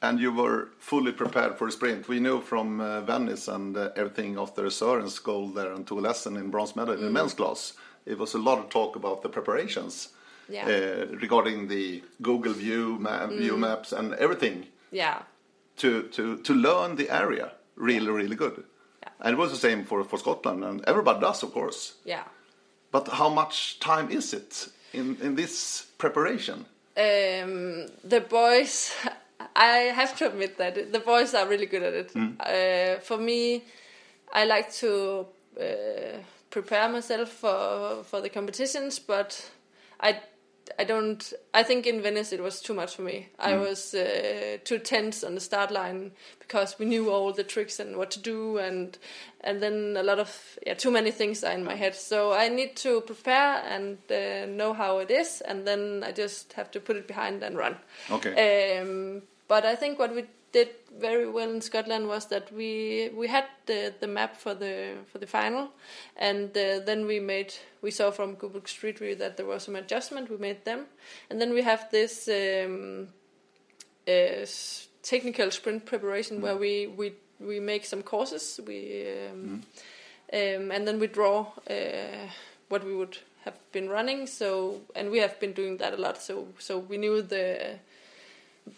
And 0.00 0.20
you 0.20 0.32
were 0.32 0.68
fully 0.78 1.12
prepared 1.12 1.56
for 1.58 1.66
the 1.66 1.72
sprint. 1.72 2.08
We 2.08 2.18
knew 2.20 2.40
from 2.40 2.80
uh, 2.80 3.00
Venice 3.02 3.48
and 3.48 3.76
uh, 3.76 3.90
everything 3.96 4.38
after 4.38 4.62
Søren's 4.70 5.18
goal 5.20 5.48
there 5.48 5.72
and 5.72 5.86
Tue 5.86 6.00
Lassen 6.00 6.36
in 6.36 6.50
bronze 6.50 6.76
medal 6.76 6.94
in 6.94 7.00
the 7.00 7.10
men's 7.10 7.34
class. 7.34 7.72
It 8.06 8.18
was 8.18 8.34
a 8.34 8.38
lot 8.38 8.58
of 8.58 8.68
talk 8.68 8.96
about 8.96 9.22
the 9.22 9.28
preparations 9.28 10.08
Yeah. 10.48 10.66
uh, 10.66 11.16
regarding 11.20 11.68
the 11.68 12.02
Google 12.20 12.52
View, 12.52 12.96
ma- 13.00 13.26
View 13.28 13.56
Maps, 13.56 13.92
and 13.92 14.12
everything 14.14 14.66
Yeah, 14.90 15.22
to, 15.76 16.02
to, 16.08 16.38
to 16.38 16.54
learn 16.54 16.96
the 16.96 17.10
area 17.10 17.52
really, 17.76 18.08
really 18.08 18.36
good. 18.36 18.64
Yeah. 19.02 19.08
And 19.20 19.32
it 19.34 19.38
was 19.38 19.50
the 19.50 19.56
same 19.58 19.84
for, 19.84 20.04
for 20.04 20.18
Scotland, 20.18 20.64
and 20.64 20.84
everybody 20.86 21.20
does, 21.20 21.42
of 21.42 21.52
course. 21.52 21.94
yeah. 22.04 22.24
But 22.90 23.08
how 23.08 23.30
much 23.30 23.80
time 23.80 24.10
is 24.10 24.34
it 24.34 24.68
in, 24.92 25.16
in 25.22 25.34
this 25.34 25.86
preparation? 25.96 26.66
Um, 26.94 27.86
the 28.04 28.20
boys, 28.28 28.92
I 29.56 29.90
have 29.94 30.14
to 30.18 30.26
admit 30.26 30.58
that 30.58 30.92
the 30.92 30.98
boys 30.98 31.32
are 31.32 31.48
really 31.48 31.64
good 31.64 31.82
at 31.82 31.94
it. 31.94 32.12
Uh, 32.14 33.00
for 33.00 33.16
me, 33.16 33.64
I 34.30 34.44
like 34.44 34.70
to 34.74 35.26
uh, 35.58 36.18
prepare 36.50 36.88
myself 36.90 37.30
for 37.30 38.04
for 38.04 38.20
the 38.20 38.28
competitions, 38.28 38.98
but 38.98 39.50
I 39.98 40.20
I 40.78 40.84
don't. 40.84 41.32
I 41.54 41.62
think 41.62 41.86
in 41.86 42.02
Venice 42.02 42.32
it 42.32 42.42
was 42.42 42.60
too 42.60 42.74
much 42.74 42.96
for 42.96 43.02
me. 43.02 43.28
I 43.38 43.56
was 43.56 43.94
uh, 43.94 44.58
too 44.64 44.78
tense 44.78 45.24
on 45.24 45.34
the 45.34 45.40
start 45.40 45.70
line 45.70 46.12
because 46.38 46.78
we 46.78 46.86
knew 46.86 47.10
all 47.10 47.32
the 47.32 47.44
tricks 47.44 47.80
and 47.80 47.96
what 47.96 48.10
to 48.12 48.20
do, 48.20 48.58
and 48.58 48.96
and 49.40 49.62
then 49.62 49.96
a 49.96 50.02
lot 50.02 50.18
of 50.18 50.58
yeah, 50.66 50.74
too 50.74 50.90
many 50.90 51.10
things 51.10 51.44
are 51.44 51.52
in 51.52 51.64
my 51.64 51.74
head. 51.74 51.94
So 51.94 52.32
I 52.32 52.48
need 52.48 52.76
to 52.76 53.00
prepare 53.02 53.62
and 53.68 53.98
uh, 54.10 54.46
know 54.46 54.72
how 54.72 54.98
it 54.98 55.10
is, 55.10 55.40
and 55.40 55.66
then 55.66 56.02
I 56.04 56.12
just 56.12 56.52
have 56.54 56.70
to 56.72 56.80
put 56.80 56.96
it 56.96 57.06
behind 57.06 57.42
and 57.42 57.56
run. 57.56 57.76
Okay. 58.10 58.78
Um, 58.80 59.22
but 59.48 59.64
I 59.64 59.74
think 59.74 59.98
what 59.98 60.14
we 60.14 60.24
did 60.52 60.68
very 61.00 61.28
well 61.28 61.50
in 61.50 61.60
Scotland 61.60 62.06
was 62.06 62.26
that 62.26 62.52
we 62.52 63.10
we 63.16 63.26
had 63.26 63.46
the, 63.66 63.94
the 64.00 64.06
map 64.06 64.36
for 64.36 64.54
the 64.54 64.96
for 65.10 65.18
the 65.18 65.26
final, 65.26 65.70
and 66.16 66.56
uh, 66.56 66.80
then 66.84 67.06
we 67.06 67.20
made 67.20 67.54
we 67.80 67.90
saw 67.90 68.10
from 68.10 68.34
Google 68.34 68.62
Street 68.66 68.98
View 68.98 69.14
that 69.16 69.36
there 69.36 69.46
was 69.46 69.64
some 69.64 69.76
adjustment. 69.76 70.30
We 70.30 70.36
made 70.36 70.64
them, 70.64 70.86
and 71.30 71.40
then 71.40 71.52
we 71.54 71.62
have 71.62 71.90
this 71.90 72.28
um, 72.28 73.08
uh, 74.06 74.46
technical 75.02 75.50
sprint 75.50 75.86
preparation 75.86 76.40
where 76.40 76.56
we 76.56 76.86
we 76.86 77.14
we 77.40 77.58
make 77.58 77.84
some 77.84 78.02
courses. 78.02 78.60
We 78.66 79.06
um, 79.30 79.62
um, 80.32 80.70
and 80.70 80.86
then 80.86 80.98
we 80.98 81.06
draw 81.06 81.46
uh, 81.68 82.28
what 82.68 82.84
we 82.84 82.94
would 82.94 83.18
have 83.44 83.58
been 83.72 83.88
running. 83.88 84.26
So 84.26 84.82
and 84.94 85.10
we 85.10 85.18
have 85.18 85.40
been 85.40 85.52
doing 85.52 85.78
that 85.78 85.94
a 85.94 85.96
lot. 85.96 86.22
So 86.22 86.48
so 86.58 86.78
we 86.78 86.98
knew 86.98 87.22
the 87.22 87.78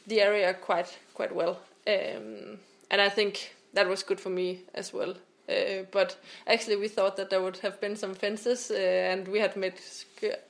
the 0.06 0.20
area 0.20 0.54
quite 0.54 0.98
quite 1.14 1.34
well, 1.34 1.58
um, 1.86 2.58
and 2.90 3.00
I 3.00 3.08
think 3.08 3.54
that 3.74 3.88
was 3.88 4.02
good 4.02 4.20
for 4.20 4.30
me 4.30 4.60
as 4.74 4.92
well. 4.92 5.14
Uh, 5.46 5.82
but 5.90 6.16
actually, 6.46 6.76
we 6.76 6.88
thought 6.88 7.16
that 7.16 7.28
there 7.28 7.42
would 7.42 7.58
have 7.58 7.78
been 7.78 7.96
some 7.96 8.14
fences, 8.14 8.70
uh, 8.70 8.74
and 8.74 9.28
we 9.28 9.40
had 9.40 9.56
made 9.56 9.74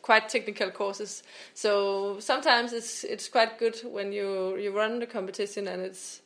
quite 0.02 0.28
technical 0.28 0.70
courses. 0.70 1.24
So 1.54 2.20
sometimes 2.20 2.72
it's 2.72 3.02
it's 3.02 3.28
quite 3.28 3.58
good 3.58 3.80
when 3.84 4.12
you 4.12 4.56
you 4.56 4.70
run 4.70 5.00
the 5.00 5.06
competition 5.06 5.66
and 5.66 5.82
it's 5.82 6.20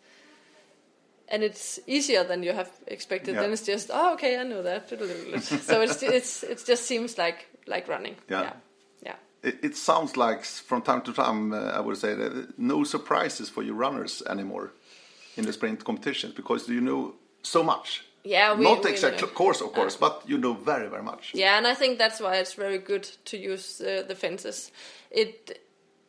and 1.28 1.42
it's 1.42 1.78
easier 1.86 2.24
than 2.24 2.42
you 2.42 2.52
have 2.52 2.70
expected. 2.86 3.34
Yeah. 3.34 3.42
Then 3.42 3.52
it's 3.52 3.64
just 3.64 3.90
oh 3.92 4.12
okay, 4.14 4.38
I 4.38 4.42
know 4.42 4.62
that. 4.62 4.88
so 5.62 5.80
it's 5.80 6.02
it's 6.02 6.42
it 6.42 6.62
just 6.66 6.84
seems 6.84 7.16
like 7.16 7.46
like 7.66 7.88
running. 7.88 8.16
Yeah. 8.28 8.42
yeah. 8.42 8.52
It, 9.42 9.58
it 9.62 9.76
sounds 9.76 10.16
like 10.16 10.44
from 10.44 10.82
time 10.82 11.02
to 11.02 11.12
time, 11.12 11.52
uh, 11.52 11.78
I 11.78 11.80
would 11.80 11.96
say 11.96 12.14
that 12.14 12.58
no 12.58 12.84
surprises 12.84 13.48
for 13.48 13.62
you 13.62 13.72
runners 13.74 14.22
anymore 14.28 14.72
in 15.36 15.44
the 15.44 15.52
sprint 15.52 15.84
competitions 15.84 16.34
because 16.34 16.68
you 16.68 16.80
know 16.80 17.14
so 17.42 17.62
much. 17.62 18.04
Yeah, 18.24 18.54
we- 18.58 18.64
not 18.64 18.84
we 18.84 18.90
exact 18.90 19.20
know. 19.22 19.28
course, 19.28 19.60
of 19.64 19.72
course, 19.72 19.96
but 19.96 20.22
you 20.26 20.38
know 20.38 20.54
very, 20.54 20.88
very 20.88 21.02
much. 21.02 21.30
Yeah, 21.34 21.56
and 21.56 21.66
I 21.66 21.74
think 21.74 21.98
that's 21.98 22.20
why 22.20 22.36
it's 22.36 22.54
very 22.54 22.78
good 22.78 23.04
to 23.26 23.36
use 23.36 23.80
uh, 23.80 24.02
the 24.08 24.14
fences. 24.14 24.72
It 25.10 25.60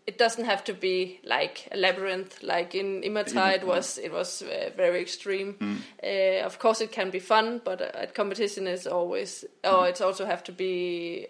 it 0.08 0.18
doesn't 0.18 0.46
have 0.46 0.64
to 0.64 0.74
be 0.74 1.20
like 1.24 1.68
a 1.72 1.78
labyrinth. 1.78 2.42
Like 2.42 2.74
in 2.80 3.04
Imatra, 3.04 3.54
it 3.54 3.64
was 3.64 3.98
it 4.00 4.12
was 4.12 4.42
uh, 4.42 4.72
very 4.76 5.00
extreme. 5.02 5.56
Uh, 6.04 6.46
of 6.46 6.58
course, 6.58 6.82
it 6.84 6.92
can 6.92 7.12
be 7.12 7.20
fun, 7.20 7.62
but 7.64 7.80
uh, 7.82 7.92
at 7.94 8.16
competition 8.16 8.68
is 8.68 8.88
always. 8.88 9.46
Oh, 9.64 9.84
it's 9.84 10.02
also 10.02 10.26
have 10.26 10.44
to 10.46 10.52
be, 10.52 11.28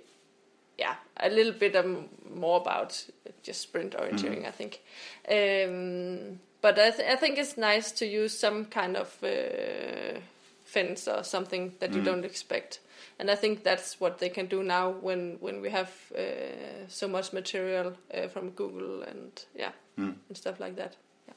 yeah, 0.78 0.96
a 1.20 1.30
little 1.30 1.54
bit 1.54 1.76
um, 1.76 2.06
more 2.34 2.60
about 2.62 3.06
just 3.44 3.62
sprint 3.62 3.96
orienteering. 3.96 4.46
I 4.48 4.52
think. 4.52 4.82
Um, 5.30 6.40
but 6.62 6.78
I, 6.78 6.92
th- 6.92 7.10
I 7.10 7.16
think 7.16 7.38
it's 7.38 7.58
nice 7.58 7.92
to 8.00 8.06
use 8.06 8.38
some 8.38 8.66
kind 8.66 8.98
of 8.98 9.18
uh, 9.24 10.20
fence 10.66 11.08
or 11.08 11.24
something 11.24 11.74
that 11.80 11.94
you 11.94 12.02
don't 12.04 12.26
expect. 12.26 12.80
And 13.18 13.30
I 13.32 13.36
think 13.36 13.64
that's 13.64 14.00
what 14.02 14.18
they 14.20 14.30
can 14.30 14.48
do 14.48 14.64
now 14.64 14.90
when 15.02 15.38
when 15.42 15.62
we 15.62 15.70
have 15.72 15.90
uh, 16.16 16.88
so 16.88 17.08
much 17.08 17.34
material 17.34 17.94
uh, 18.14 18.28
from 18.30 18.50
Google 18.52 19.04
and 19.04 19.32
yeah 19.56 19.72
and 19.98 20.16
stuff 20.38 20.60
like 20.60 20.76
that. 20.76 20.96
Yeah. 21.28 21.34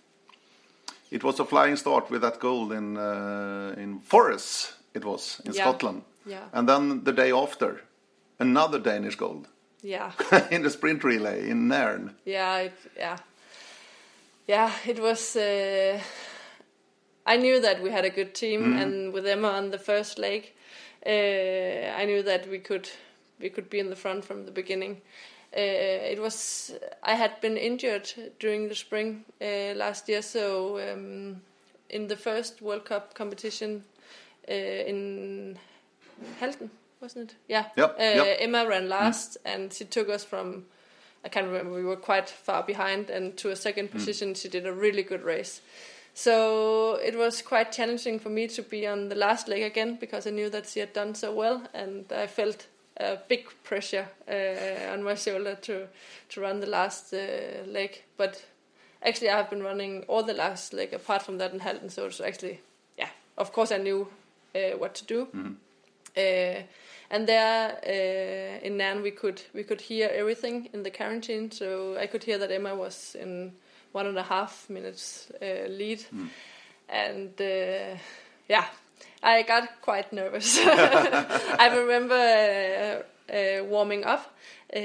It 1.11 1.25
was 1.25 1.41
a 1.41 1.45
flying 1.45 1.77
start 1.77 2.11
with 2.11 2.23
that 2.23 2.39
goal 2.41 2.73
in 2.73 2.97
uh, 2.97 3.75
in 3.83 4.01
Forres. 4.01 4.75
It 4.95 5.05
was 5.05 5.41
in 5.45 5.53
Yeah. 5.55 5.63
Scotland, 5.65 6.03
Yeah. 6.27 6.49
and 6.53 6.69
then 6.69 7.05
the 7.05 7.13
day 7.13 7.33
after, 7.33 7.81
another 8.39 8.79
Danish 8.79 9.17
gold 9.17 9.49
Yeah. 9.83 10.13
in 10.51 10.63
the 10.63 10.71
sprint 10.71 11.05
relay 11.05 11.49
in 11.51 11.69
Nairn. 11.69 12.15
yeah. 12.25 12.59
It, 12.59 12.73
yeah. 12.97 13.19
Yeah. 14.47 14.73
It 14.87 15.01
was. 15.01 15.37
Uh, 15.37 16.01
I 17.25 17.37
knew 17.37 17.61
that 17.61 17.81
we 17.83 17.91
had 17.91 18.05
a 18.05 18.11
good 18.11 18.35
team, 18.35 18.77
and 18.77 19.13
with 19.13 19.27
Emma 19.27 19.49
on 19.49 19.71
the 19.71 19.79
first 19.79 20.19
leg, 20.19 20.53
uh, 21.07 21.11
I 21.97 22.05
knew 22.05 22.23
that 22.25 22.49
we 22.49 22.59
could 22.59 22.89
we 23.41 23.49
could 23.49 23.71
be 23.71 23.79
in 23.79 23.91
the 23.91 23.97
front 23.97 24.25
from 24.25 24.45
the 24.45 24.51
beginning. 24.51 25.01
Uh, 25.57 26.13
it 26.13 26.21
was 26.21 26.75
I 27.03 27.15
had 27.15 27.41
been 27.41 27.57
injured 27.57 28.13
during 28.41 28.69
the 28.69 28.75
spring 28.75 29.25
uh, 29.41 29.75
last 29.77 30.09
year, 30.09 30.23
so 30.23 30.79
um, 30.79 31.43
in 31.91 32.09
the 32.09 32.17
first 32.17 32.63
World 32.63 32.85
Cup 32.85 33.15
competition 33.15 33.85
uh, 34.49 34.53
in 34.53 35.59
Halden, 36.41 36.71
wasn't 37.03 37.31
it? 37.33 37.37
Yeah. 37.49 37.67
Yep, 37.77 37.97
Uh, 37.99 38.03
yep. 38.03 38.37
Emma 38.41 38.67
ran 38.67 38.89
last, 38.89 39.37
and 39.45 39.73
she 39.73 39.85
took 39.85 40.09
us 40.09 40.25
from. 40.25 40.65
I 41.25 41.29
can't 41.29 41.47
remember. 41.47 41.73
We 41.75 41.85
were 41.85 41.97
quite 41.97 42.29
far 42.31 42.63
behind, 42.63 43.11
and 43.11 43.37
to 43.39 43.51
a 43.51 43.57
second 43.57 43.91
position, 43.91 44.35
she 44.35 44.49
did 44.49 44.67
a 44.67 44.73
really 44.73 45.03
good 45.03 45.23
race. 45.23 45.61
So 46.15 46.95
it 46.97 47.17
was 47.17 47.43
quite 47.43 47.73
challenging 47.73 48.19
for 48.19 48.29
me 48.29 48.47
to 48.49 48.63
be 48.63 48.87
on 48.87 49.09
the 49.09 49.15
last 49.15 49.49
leg 49.49 49.63
again 49.63 49.97
because 50.01 50.27
I 50.27 50.31
knew 50.31 50.51
that 50.51 50.67
she 50.69 50.81
had 50.81 50.93
done 50.93 51.15
so 51.15 51.33
well, 51.33 51.63
and 51.75 52.05
I 52.13 52.27
felt 52.27 52.67
a 52.99 53.17
big 53.29 53.47
pressure 53.65 54.09
uh, 54.29 54.93
on 54.93 55.03
my 55.03 55.15
shoulder 55.15 55.55
to 55.63 55.89
to 56.31 56.41
run 56.41 56.61
the 56.61 56.67
last 56.67 57.15
uh, 57.15 57.65
leg. 57.67 58.03
But 58.17 58.45
actually, 59.03 59.31
I 59.31 59.37
have 59.37 59.49
been 59.51 59.63
running 59.63 60.05
all 60.09 60.23
the 60.23 60.35
last 60.35 60.73
leg 60.75 60.93
apart 60.93 61.23
from 61.23 61.39
that 61.39 61.53
in 61.53 61.61
Halden. 61.61 61.89
So 61.91 62.07
it's 62.07 62.21
actually, 62.21 62.61
yeah, 62.99 63.11
of 63.39 63.53
course 63.53 63.73
I 63.75 63.79
knew 63.79 64.09
uh, 64.55 64.77
what 64.79 64.95
to 64.97 65.05
do. 65.07 65.29
Uh, 66.17 66.63
and 67.11 67.27
there 67.27 67.79
uh, 67.87 68.67
in 68.67 68.79
Nairn 68.79 69.03
we 69.03 69.11
could 69.11 69.43
we 69.55 69.63
could 69.65 69.81
hear 69.81 70.11
everything 70.13 70.69
in 70.73 70.83
the 70.83 70.91
quarantine, 70.91 71.51
so 71.51 71.97
I 71.99 72.07
could 72.07 72.25
hear 72.25 72.39
that 72.39 72.51
Emma 72.51 72.75
was 72.75 73.15
in 73.19 73.53
one 73.93 74.07
and 74.07 74.19
a 74.19 74.23
half 74.23 74.69
minutes 74.71 75.31
uh, 75.43 75.69
lead, 75.69 76.03
and 76.89 77.41
uh, 77.41 77.99
yeah, 78.49 78.65
I 79.23 79.43
got 79.43 79.83
quite 79.83 80.13
nervous. 80.13 80.59
I 80.65 81.71
remember 81.77 82.15
uh, 82.15 83.33
uh, 83.33 83.65
warming 83.65 84.05
up, 84.05 84.35
uh, 84.75 84.79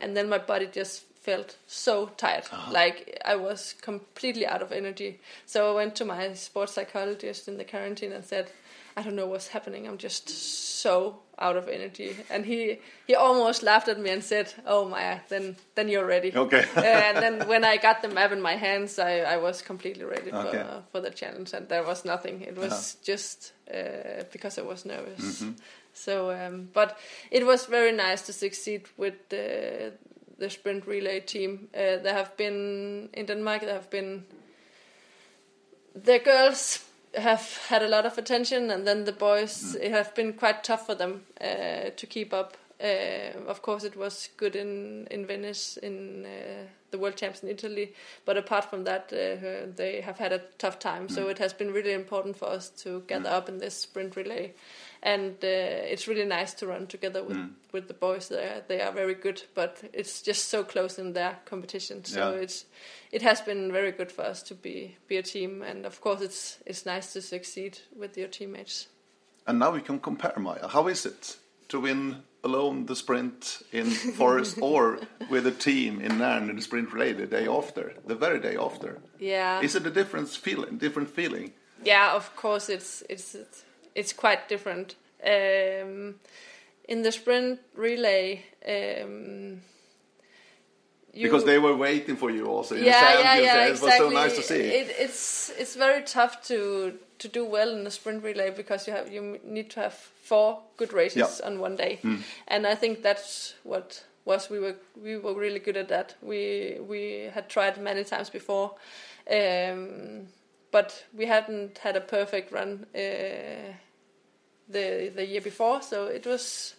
and 0.00 0.16
then 0.16 0.28
my 0.28 0.38
body 0.38 0.68
just 0.72 1.04
felt 1.24 1.56
so 1.66 2.06
tired, 2.18 2.44
like 2.70 3.20
I 3.24 3.36
was 3.36 3.74
completely 3.80 4.46
out 4.46 4.60
of 4.62 4.72
energy. 4.72 5.20
So 5.46 5.72
I 5.72 5.74
went 5.74 5.96
to 5.96 6.04
my 6.04 6.34
sports 6.34 6.74
psychologist 6.74 7.48
in 7.48 7.56
the 7.56 7.64
quarantine 7.64 8.12
and 8.12 8.24
said, 8.24 8.50
I 8.96 9.02
don't 9.02 9.16
know 9.16 9.26
what's 9.26 9.48
happening. 9.48 9.86
I'm 9.88 9.98
just 9.98 10.28
so 10.28 11.16
out 11.38 11.56
of 11.56 11.68
energy. 11.68 12.16
And 12.30 12.44
he 12.46 12.78
he 13.06 13.14
almost 13.16 13.62
laughed 13.62 13.88
at 13.88 13.98
me 13.98 14.10
and 14.10 14.22
said, 14.22 14.54
"Oh 14.66 14.84
Maja, 14.88 15.18
then 15.28 15.56
then 15.74 15.88
you're 15.88 16.06
ready." 16.06 16.32
Okay. 16.36 16.64
Uh, 16.76 16.80
and 17.08 17.16
then 17.18 17.48
when 17.48 17.64
I 17.64 17.76
got 17.76 18.02
the 18.02 18.08
map 18.08 18.32
in 18.32 18.40
my 18.42 18.56
hands, 18.56 18.98
I, 18.98 19.34
I 19.34 19.36
was 19.36 19.62
completely 19.62 20.04
ready 20.04 20.32
Okay. 20.32 20.58
for 20.62 20.82
for 20.92 21.00
the 21.00 21.10
challenge, 21.10 21.56
and 21.56 21.68
there 21.68 21.82
was 21.82 22.04
nothing. 22.04 22.42
It 22.42 22.56
was 22.56 22.96
just 23.08 23.52
uh, 23.74 24.24
because 24.32 24.60
I 24.60 24.64
was 24.64 24.84
nervous. 24.84 25.44
So, 25.92 26.30
um, 26.30 26.68
but 26.74 26.98
it 27.30 27.44
was 27.46 27.66
very 27.70 27.92
nice 27.92 28.22
to 28.26 28.32
succeed 28.32 28.80
with 28.96 29.14
the 29.28 29.92
the 30.38 30.50
sprint 30.50 30.86
relay 30.86 31.20
team. 31.20 31.68
Uh, 31.74 32.02
there 32.02 32.14
have 32.14 32.36
been 32.36 33.08
in 33.12 33.26
Denmark. 33.26 33.60
There 33.62 33.74
have 33.74 33.90
been 33.90 34.24
the 36.04 36.18
girls 36.18 36.84
have 37.16 37.58
had 37.68 37.82
a 37.82 37.88
lot 37.88 38.06
of 38.06 38.18
attention, 38.18 38.70
and 38.70 38.86
then 38.86 39.04
the 39.04 39.12
boys. 39.12 39.74
It 39.74 39.90
have 39.90 40.14
been 40.14 40.32
quite 40.32 40.64
tough 40.64 40.86
for 40.86 40.94
them 40.94 41.22
uh, 41.40 41.90
to 41.96 42.06
keep 42.06 42.32
up. 42.32 42.56
Uh, 42.82 43.48
of 43.48 43.62
course, 43.62 43.84
it 43.84 43.96
was 43.96 44.28
good 44.36 44.56
in 44.56 45.06
in 45.10 45.26
Venice 45.26 45.76
in 45.76 46.26
uh, 46.26 46.66
the 46.90 46.98
World 46.98 47.16
Champs 47.16 47.42
in 47.42 47.48
Italy, 47.48 47.92
but 48.24 48.36
apart 48.36 48.64
from 48.70 48.84
that, 48.84 49.12
uh, 49.12 49.66
they 49.76 50.00
have 50.00 50.18
had 50.18 50.32
a 50.32 50.42
tough 50.58 50.78
time. 50.78 51.08
So 51.08 51.28
it 51.28 51.38
has 51.38 51.52
been 51.52 51.72
really 51.72 51.92
important 51.92 52.36
for 52.36 52.48
us 52.48 52.68
to 52.82 53.02
gather 53.06 53.30
up 53.30 53.48
in 53.48 53.58
this 53.58 53.74
sprint 53.74 54.16
relay, 54.16 54.52
and 55.04 55.32
uh, 55.44 55.92
it's 55.92 56.08
really 56.08 56.24
nice 56.24 56.54
to 56.54 56.66
run 56.66 56.86
together 56.86 57.22
with 57.22 57.38
with 57.72 57.86
the 57.88 57.94
boys. 57.94 58.28
There, 58.28 58.62
they 58.68 58.80
are 58.80 58.92
very 58.92 59.14
good, 59.14 59.42
but 59.54 59.82
it's 59.92 60.22
just 60.22 60.48
so 60.48 60.64
close 60.64 60.98
in 61.02 61.12
their 61.12 61.36
competition. 61.44 62.04
So 62.04 62.18
Yeah. 62.32 62.42
it's 62.42 62.64
it 63.12 63.22
has 63.22 63.40
been 63.42 63.72
very 63.72 63.92
good 63.92 64.10
for 64.12 64.22
us 64.30 64.42
to 64.44 64.54
be 64.54 64.96
be 65.08 65.18
a 65.18 65.22
team, 65.22 65.62
and 65.62 65.86
of 65.86 66.00
course, 66.00 66.24
it's 66.24 66.58
it's 66.66 66.86
nice 66.86 67.12
to 67.12 67.20
succeed 67.20 67.78
with 68.00 68.16
your 68.18 68.28
teammates. 68.28 68.88
And 69.46 69.58
now 69.58 69.72
we 69.74 69.80
can 69.82 70.00
compare, 70.00 70.32
Maja. 70.38 70.68
How 70.68 70.88
is 70.88 71.04
it 71.06 71.36
to 71.68 71.80
win 71.80 72.22
alone 72.42 72.86
the 72.86 72.96
sprint 72.96 73.62
in 73.72 73.86
Forres 74.18 74.58
or 74.60 74.98
with 75.30 75.46
a 75.46 75.50
team 75.50 76.00
in 76.00 76.18
Nairn 76.18 76.48
in 76.50 76.56
the 76.56 76.62
sprint 76.62 76.92
relay 76.92 77.12
the 77.14 77.26
day 77.26 77.46
after, 77.46 77.92
the 78.06 78.14
very 78.14 78.40
day 78.40 78.56
after? 78.56 79.00
Yeah, 79.20 79.60
Is 79.64 79.74
it 79.74 79.86
a 79.86 79.90
different 79.90 80.28
feeling? 80.28 80.78
Different 80.78 81.10
feeling? 81.10 81.52
yeah. 81.84 82.16
Of 82.16 82.34
course, 82.36 82.72
it's 82.72 83.02
it's 83.10 83.34
it's, 83.34 83.64
it's 83.94 84.12
quite 84.12 84.48
different. 84.48 84.96
Um, 85.24 86.16
in 86.88 87.02
the 87.02 87.12
sprint 87.12 87.60
relay. 87.74 88.42
Um, 88.68 89.62
you- 91.12 91.22
Because 91.28 91.44
they 91.44 91.58
were 91.58 91.76
waiting 91.76 92.16
for 92.16 92.30
you 92.30 92.46
also. 92.46 92.74
the 92.74 92.84
yeah, 92.84 93.20
yeah, 93.20 93.36
yeah, 93.36 93.54
there. 93.54 93.66
It 93.66 93.70
exactly. 93.70 93.88
was 93.88 94.14
so 94.14 94.20
nice 94.22 94.36
to 94.36 94.42
see. 94.42 94.60
It, 94.60 94.88
it's 94.98 95.50
it's 95.58 95.76
very 95.76 96.02
tough 96.02 96.42
to 96.48 96.92
to 97.18 97.28
do 97.28 97.44
well 97.44 97.70
in 97.70 97.86
a 97.86 97.90
sprint 97.90 98.24
relay 98.24 98.50
because 98.50 98.86
you 98.90 98.96
have 98.96 99.12
you 99.12 99.38
need 99.44 99.70
to 99.70 99.80
have 99.80 99.94
four 99.94 100.58
good 100.76 100.92
races 100.92 101.16
Yeah. 101.40 101.46
on 101.46 101.60
one 101.60 101.76
day, 101.76 101.98
and 102.48 102.66
I 102.66 102.74
think 102.74 103.02
that's 103.02 103.54
what 103.62 104.04
was 104.24 104.50
we 104.50 104.58
were 104.58 104.74
we 105.02 105.16
were 105.16 105.34
really 105.34 105.60
good 105.60 105.76
at 105.76 105.88
that. 105.88 106.16
We 106.22 106.78
we 106.88 107.30
had 107.34 107.48
tried 107.48 107.78
many 107.78 108.04
times 108.04 108.30
before, 108.30 108.74
um, 109.30 110.26
but 110.72 111.04
we 111.16 111.26
hadn't 111.26 111.78
had 111.78 111.96
a 111.96 112.00
perfect 112.00 112.50
run 112.52 112.86
uh, 112.94 113.72
the 114.68 115.10
the 115.14 115.26
year 115.26 115.40
before, 115.40 115.82
so 115.82 116.06
it 116.06 116.26
was 116.26 116.74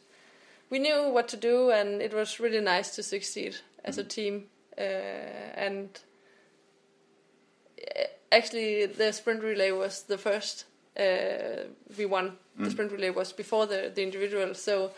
we 0.69 0.79
knew 0.79 1.09
what 1.09 1.27
to 1.29 1.37
do, 1.37 1.71
and 1.71 2.01
it 2.01 2.13
was 2.13 2.39
really 2.39 2.61
nice 2.61 2.95
to 2.95 3.03
succeed 3.03 3.57
as 3.83 3.97
a 3.97 4.03
team. 4.03 4.45
Uh, 4.77 4.81
and 4.81 5.99
uh, 7.79 8.03
actually, 8.31 8.85
the 8.85 9.11
sprint 9.13 9.43
relay 9.43 9.71
was 9.71 10.03
the 10.03 10.17
first 10.17 10.65
uh, 10.99 11.67
we 11.97 12.05
won. 12.05 12.37
The 12.57 12.71
sprint 12.71 12.91
relay 12.91 13.09
was 13.09 13.33
before 13.33 13.67
the 13.67 13.91
the 13.93 14.03
individual, 14.03 14.53
so. 14.53 14.91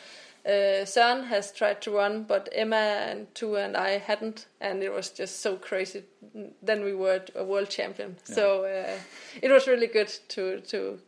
Uh, 0.45 0.86
Søren 0.86 1.26
has 1.26 1.52
tried 1.52 1.82
to 1.82 1.91
run, 1.91 2.23
but 2.23 2.47
Emma 2.54 2.76
and 2.76 3.28
Tue 3.36 3.58
and 3.58 3.76
I 3.76 3.97
hadn't, 3.97 4.47
and 4.62 4.82
it 4.82 4.93
was 4.93 5.10
just 5.10 5.41
so 5.41 5.58
crazy. 5.58 6.04
Then 6.63 6.86
we 6.86 6.93
were 6.93 7.21
a 7.36 7.43
world 7.43 7.69
champion, 7.69 8.15
so 8.23 8.63
uh, 8.63 8.97
it 9.41 9.52
was 9.52 9.67
really 9.67 9.88
good 9.88 10.08
to 10.30 10.62
to 10.62 11.00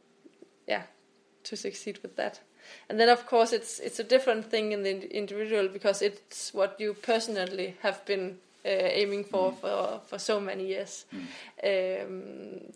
yeah 0.67 0.83
to 1.43 1.55
succeed 1.55 1.99
with 2.01 2.15
that. 2.15 2.41
And 2.89 2.99
then 2.99 3.09
of 3.09 3.25
course 3.25 3.53
it's 3.53 3.79
it's 3.79 3.99
a 3.99 4.03
different 4.03 4.45
thing 4.45 4.71
in 4.71 4.83
the 4.83 5.15
individual 5.15 5.67
because 5.67 6.01
it's 6.01 6.53
what 6.53 6.79
you 6.79 6.93
personally 6.93 7.75
have 7.81 8.05
been 8.05 8.37
uh, 8.65 8.69
aiming 8.69 9.23
for 9.23 9.51
for 9.53 10.01
for 10.05 10.19
so 10.19 10.39
many 10.39 10.67
years. 10.67 11.05
Um, 11.63 12.73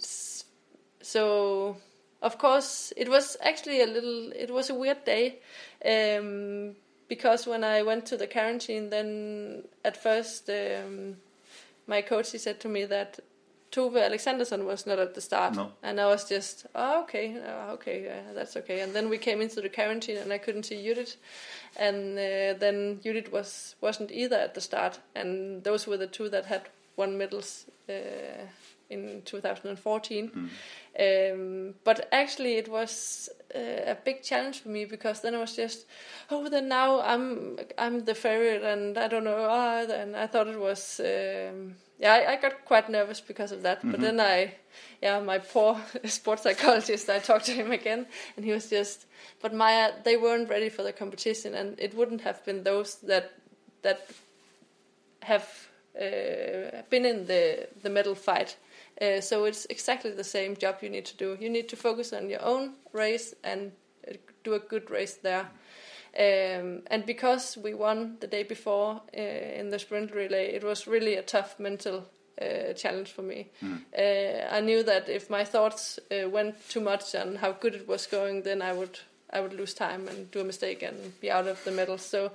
so 1.02 1.78
of 2.22 2.38
course 2.38 2.94
it 2.96 3.10
was 3.10 3.38
actually 3.42 3.82
a 3.82 3.88
little 3.88 4.32
it 4.32 4.50
was 4.50 4.70
a 4.70 4.76
weird 4.76 5.04
day 5.06 5.40
um, 5.86 6.76
because 7.10 7.46
when 7.46 7.64
I 7.64 7.84
went 7.84 8.06
to 8.08 8.18
the 8.18 8.28
quarantine 8.28 8.90
then 8.90 9.64
at 9.84 9.98
first 9.98 10.50
um, 10.50 11.18
my 11.86 12.02
coach 12.02 12.32
he 12.32 12.38
said 12.38 12.60
to 12.62 12.70
me 12.70 12.86
that 12.86 13.20
Tove 13.74 13.98
Alexandersson 14.06 14.66
was 14.66 14.86
not 14.86 15.00
at 15.00 15.14
the 15.16 15.22
start, 15.22 15.56
No. 15.56 15.72
and 15.82 16.00
I 16.00 16.06
was 16.06 16.30
just, 16.30 16.68
oh, 16.76 17.02
okay, 17.04 17.36
uh, 17.42 17.74
okay, 17.74 18.08
uh, 18.08 18.34
that's 18.36 18.56
okay. 18.58 18.82
And 18.82 18.94
then 18.94 19.10
we 19.10 19.18
came 19.18 19.42
into 19.42 19.62
the 19.62 19.70
quarantine, 19.70 20.18
and 20.18 20.32
I 20.32 20.38
couldn't 20.38 20.64
see 20.68 20.84
Judith, 20.88 21.18
and 21.76 22.18
uh, 22.20 22.54
then 22.60 23.00
Judith 23.04 23.32
was 23.32 23.76
wasn't 23.82 24.12
either 24.12 24.38
at 24.38 24.54
the 24.54 24.62
start, 24.62 25.00
and 25.16 25.64
those 25.64 25.88
were 25.90 25.98
the 25.98 26.08
two 26.18 26.30
that 26.30 26.46
had 26.46 26.62
won 26.98 27.18
medals 27.18 27.66
uh, 27.90 28.46
in 28.90 29.22
2014. 29.26 30.50
Um, 31.00 31.74
but 31.84 32.08
actually, 32.12 32.58
it 32.58 32.68
was 32.70 33.30
uh, 33.56 33.92
a 33.92 33.98
big 34.06 34.22
challenge 34.22 34.60
for 34.62 34.70
me 34.70 34.86
because 34.86 35.22
then 35.22 35.34
I 35.34 35.40
was 35.40 35.56
just, 35.56 35.88
oh, 36.30 36.48
then 36.50 36.68
now 36.68 37.02
I'm 37.02 37.58
I'm 37.80 38.06
the 38.06 38.14
favorite, 38.14 38.64
and 38.64 38.98
I 38.98 39.08
don't 39.08 39.24
know. 39.24 39.48
Ah, 39.50 39.82
and 39.92 40.16
I 40.16 40.28
thought 40.28 40.48
it 40.48 40.60
was, 40.60 41.00
um, 41.04 41.76
yeah, 42.04 42.14
I, 42.16 42.34
I 42.34 42.36
got 42.36 42.66
quite 42.66 42.90
nervous 42.90 43.22
because 43.22 43.54
of 43.54 43.62
that. 43.64 43.80
But 43.90 44.02
then 44.02 44.20
I, 44.20 44.56
yeah, 45.02 45.22
my 45.22 45.40
poor 45.40 45.80
sports 46.04 46.44
psychologist, 46.44 47.10
I 47.10 47.20
talked 47.20 47.46
to 47.46 47.54
him 47.54 47.72
again, 47.72 48.06
and 48.36 48.44
he 48.44 48.52
was 48.52 48.70
just, 48.70 49.06
but 49.42 49.54
Maja, 49.54 49.94
they 50.04 50.18
weren't 50.18 50.50
ready 50.50 50.68
for 50.68 50.84
the 50.84 50.92
competition, 50.92 51.56
and 51.56 51.80
it 51.80 51.96
wouldn't 51.96 52.22
have 52.22 52.44
been 52.44 52.64
those 52.64 52.96
that 53.04 53.32
that 53.84 54.06
have 55.22 55.48
uh, 55.96 56.82
been 56.90 57.06
in 57.06 57.26
the 57.26 57.70
the 57.82 57.90
medal 57.90 58.16
fight. 58.16 58.58
Uh, 59.02 59.22
so 59.22 59.46
it's 59.46 59.66
exactly 59.70 60.12
the 60.12 60.24
same 60.24 60.58
job 60.58 60.76
you 60.82 60.90
need 60.90 61.06
to 61.06 61.16
do. 61.16 61.38
You 61.40 61.50
need 61.50 61.70
to 61.70 61.78
focus 61.78 62.12
on 62.12 62.30
your 62.30 62.44
own 62.44 62.74
race 62.92 63.34
and 63.46 63.72
uh, 64.08 64.14
do 64.44 64.56
a 64.56 64.60
good 64.60 64.92
race 64.92 65.16
there. 65.24 65.48
Um, 66.18 66.84
and 66.88 67.06
because 67.06 67.58
we 67.58 67.74
won 67.74 68.18
the 68.20 68.28
day 68.28 68.44
before 68.44 69.02
uh, 69.18 69.22
in 69.60 69.70
the 69.70 69.80
sprint 69.80 70.14
relay, 70.14 70.54
it 70.54 70.64
was 70.64 70.88
really 70.88 71.16
a 71.16 71.24
tough 71.24 71.60
mental 71.60 72.06
uh, 72.42 72.74
challenge 72.74 73.12
for 73.12 73.24
me. 73.24 73.50
Uh, 73.98 74.56
I 74.56 74.60
knew 74.62 74.84
that 74.84 75.10
if 75.10 75.30
my 75.30 75.44
thoughts 75.44 76.00
uh, 76.12 76.30
went 76.30 76.56
too 76.70 76.82
much 76.82 77.16
on 77.16 77.36
how 77.36 77.52
good 77.54 77.76
it 77.76 77.88
was 77.88 78.06
going, 78.06 78.44
then 78.44 78.62
I 78.62 78.74
would 78.74 79.00
I 79.32 79.42
would 79.42 79.54
lose 79.54 79.74
time 79.74 80.08
and 80.08 80.30
do 80.30 80.42
a 80.42 80.44
mistake 80.44 80.84
and 80.84 81.20
be 81.20 81.32
out 81.32 81.48
of 81.48 81.64
the 81.64 81.72
medal. 81.72 81.98
So 81.98 82.32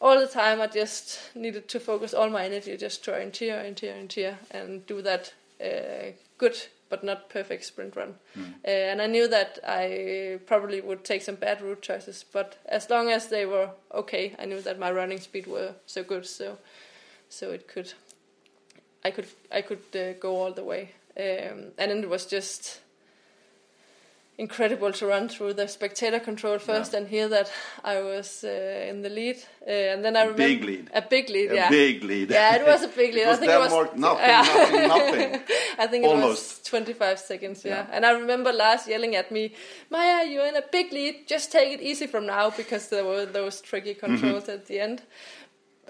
all 0.00 0.18
the 0.18 0.26
time 0.26 0.60
I 0.60 0.66
just 0.66 1.20
needed 1.36 1.68
to 1.68 1.80
focus 1.80 2.12
all 2.12 2.28
my 2.28 2.44
energy 2.44 2.76
just 2.76 3.04
try 3.04 3.20
and 3.20 3.32
cheer 3.32 3.58
and 3.60 3.76
cheer 3.76 3.94
and 3.94 4.10
cheer 4.10 4.38
and 4.50 4.84
do 4.86 5.00
that 5.02 5.32
uh, 5.64 6.10
good 6.38 6.56
but 6.92 7.02
not 7.02 7.30
perfect 7.30 7.64
sprint 7.64 7.96
run. 7.96 8.16
Uh, 8.36 8.68
and 8.68 9.00
I 9.00 9.06
knew 9.06 9.26
that 9.26 9.58
I 9.66 10.38
probably 10.44 10.82
would 10.82 11.04
take 11.04 11.22
some 11.22 11.36
bad 11.36 11.62
route 11.62 11.80
choices, 11.80 12.22
but 12.30 12.58
as 12.66 12.90
long 12.90 13.10
as 13.10 13.28
they 13.28 13.46
were 13.46 13.70
okay, 13.94 14.36
I 14.38 14.44
knew 14.44 14.60
that 14.60 14.78
my 14.78 14.92
running 14.92 15.18
speed 15.18 15.46
were 15.46 15.72
so 15.86 16.02
good, 16.04 16.26
so 16.26 16.58
so 17.30 17.50
it 17.50 17.66
could 17.66 17.94
I 19.02 19.10
could 19.10 19.26
I 19.50 19.62
could 19.62 19.84
uh, 19.96 20.12
go 20.20 20.36
all 20.36 20.52
the 20.52 20.64
way. 20.64 20.90
Um, 21.16 21.72
and 21.78 21.90
then 21.90 22.02
it 22.04 22.10
was 22.10 22.26
just 22.26 22.80
incredible 24.38 24.90
to 24.92 25.06
run 25.06 25.28
through 25.28 25.52
the 25.54 25.68
spectator 25.68 26.18
control 26.18 26.58
first 26.58 26.92
Yeah. 26.92 26.98
and 27.00 27.08
hear 27.08 27.28
that 27.28 27.52
I 27.84 28.00
was 28.00 28.42
uh, 28.44 28.88
in 28.88 29.02
the 29.02 29.10
lead. 29.10 29.36
Uh, 29.66 29.70
and 29.70 30.04
then 30.04 30.16
I 30.16 30.22
remember 30.22 30.38
big 30.38 30.64
lead. 30.64 30.90
a 30.94 31.02
big 31.02 31.28
lead, 31.30 31.52
A 31.52 31.54
yeah. 31.54 31.68
big 31.70 32.02
lead. 32.02 32.30
Yeah, 32.30 32.56
it 32.56 32.66
was 32.66 32.82
a 32.82 32.88
big 32.88 33.14
lead. 33.16 33.26
I 33.26 33.36
think 33.36 33.52
it 33.52 33.58
was 33.58 33.72
nothing, 33.72 34.00
nothing, 34.00 34.88
nothing. 34.88 35.42
I 35.78 35.86
think 35.86 36.04
it 36.04 36.08
was 36.08 36.22
Almost. 36.22 36.66
25 36.66 37.18
seconds, 37.18 37.64
yeah. 37.64 37.70
Yeah. 37.70 37.86
And 37.92 38.06
I 38.06 38.12
remember 38.12 38.52
Lars 38.52 38.88
yelling 38.88 39.14
at 39.16 39.30
me, 39.30 39.52
Maja, 39.90 40.24
you're 40.28 40.46
in 40.46 40.56
a 40.56 40.64
big 40.72 40.92
lead. 40.92 41.28
Just 41.28 41.52
take 41.52 41.70
it 41.78 41.82
easy 41.82 42.06
from 42.06 42.26
now 42.26 42.50
because 42.50 42.88
there 42.88 43.04
were 43.04 43.26
those 43.26 43.60
tricky 43.60 43.94
controls 43.94 44.48
at 44.48 44.66
the 44.66 44.80
end. 44.80 45.02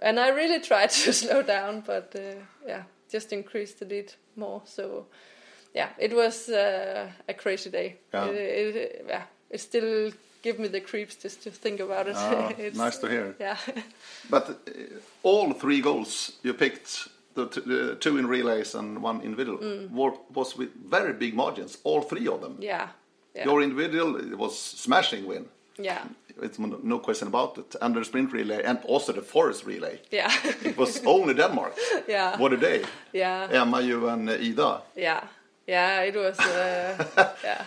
And 0.02 0.18
I 0.18 0.28
really 0.30 0.60
tried 0.60 0.90
to 1.04 1.12
slow 1.12 1.42
down, 1.42 1.82
but 1.86 2.12
uh, 2.16 2.40
yeah, 2.66 2.82
just 3.08 3.32
increased 3.32 3.78
the 3.78 3.86
lead 3.86 4.12
more. 4.34 4.62
So 4.64 5.06
yeah, 5.74 5.88
it 5.98 6.12
was 6.14 6.48
uh, 6.48 7.08
a 7.28 7.34
crazy 7.34 7.70
day. 7.70 7.96
Yeah. 8.14 8.26
It, 8.30 8.76
it, 8.76 9.04
yeah, 9.08 9.22
it 9.50 9.60
still 9.60 10.10
give 10.42 10.58
me 10.58 10.68
the 10.68 10.80
creeps 10.80 11.16
just 11.24 11.42
to 11.42 11.50
think 11.50 11.80
about 11.80 12.08
it. 12.08 12.16
Ah, 12.16 12.48
It's- 12.58 12.76
nice 12.76 12.98
to 12.98 13.06
hear. 13.08 13.34
Yeah. 13.40 13.56
But 14.30 14.48
uh, 14.48 14.72
all 15.22 15.52
three 15.54 15.80
goals 15.80 16.32
you 16.42 16.54
picked, 16.54 17.08
the, 17.34 17.46
the 17.66 17.96
two 18.00 18.18
in 18.18 18.26
relays 18.26 18.74
and 18.74 19.02
one 19.04 19.20
individual, 19.24 19.58
were, 19.92 20.12
was 20.34 20.58
with 20.58 20.70
very 20.90 21.12
big 21.12 21.34
margins. 21.34 21.78
All 21.84 22.02
three 22.02 22.28
of 22.28 22.40
them. 22.40 22.52
Mm. 22.58 22.62
yeah. 22.64 22.88
Yeah. 23.34 23.44
Your 23.46 23.62
individual 23.62 24.16
it 24.16 24.36
was 24.38 24.58
smashing 24.58 25.26
win. 25.28 25.46
yeah. 25.78 26.04
It's 26.42 26.58
no 26.58 26.98
question 26.98 27.28
about 27.28 27.58
it. 27.58 27.76
And 27.80 27.94
the 27.94 28.04
sprint 28.04 28.32
relay 28.32 28.62
and 28.64 28.78
also 28.88 29.12
the 29.12 29.22
forest 29.22 29.66
relay. 29.66 30.00
Yeah. 30.10 30.30
It 30.64 30.76
was 30.76 31.00
only 31.06 31.34
Denmark. 31.34 31.72
yeah. 32.08 32.36
What 32.38 32.52
a 32.52 32.56
day. 32.56 32.82
Yeah. 33.12 33.48
Emma, 33.62 33.80
you 33.80 34.08
and 34.08 34.28
Ida. 34.30 34.82
Yeah, 34.96 35.20
yeah, 35.72 36.02
it 36.02 36.14
was. 36.14 36.38
Uh, 36.38 37.34
yeah, 37.44 37.64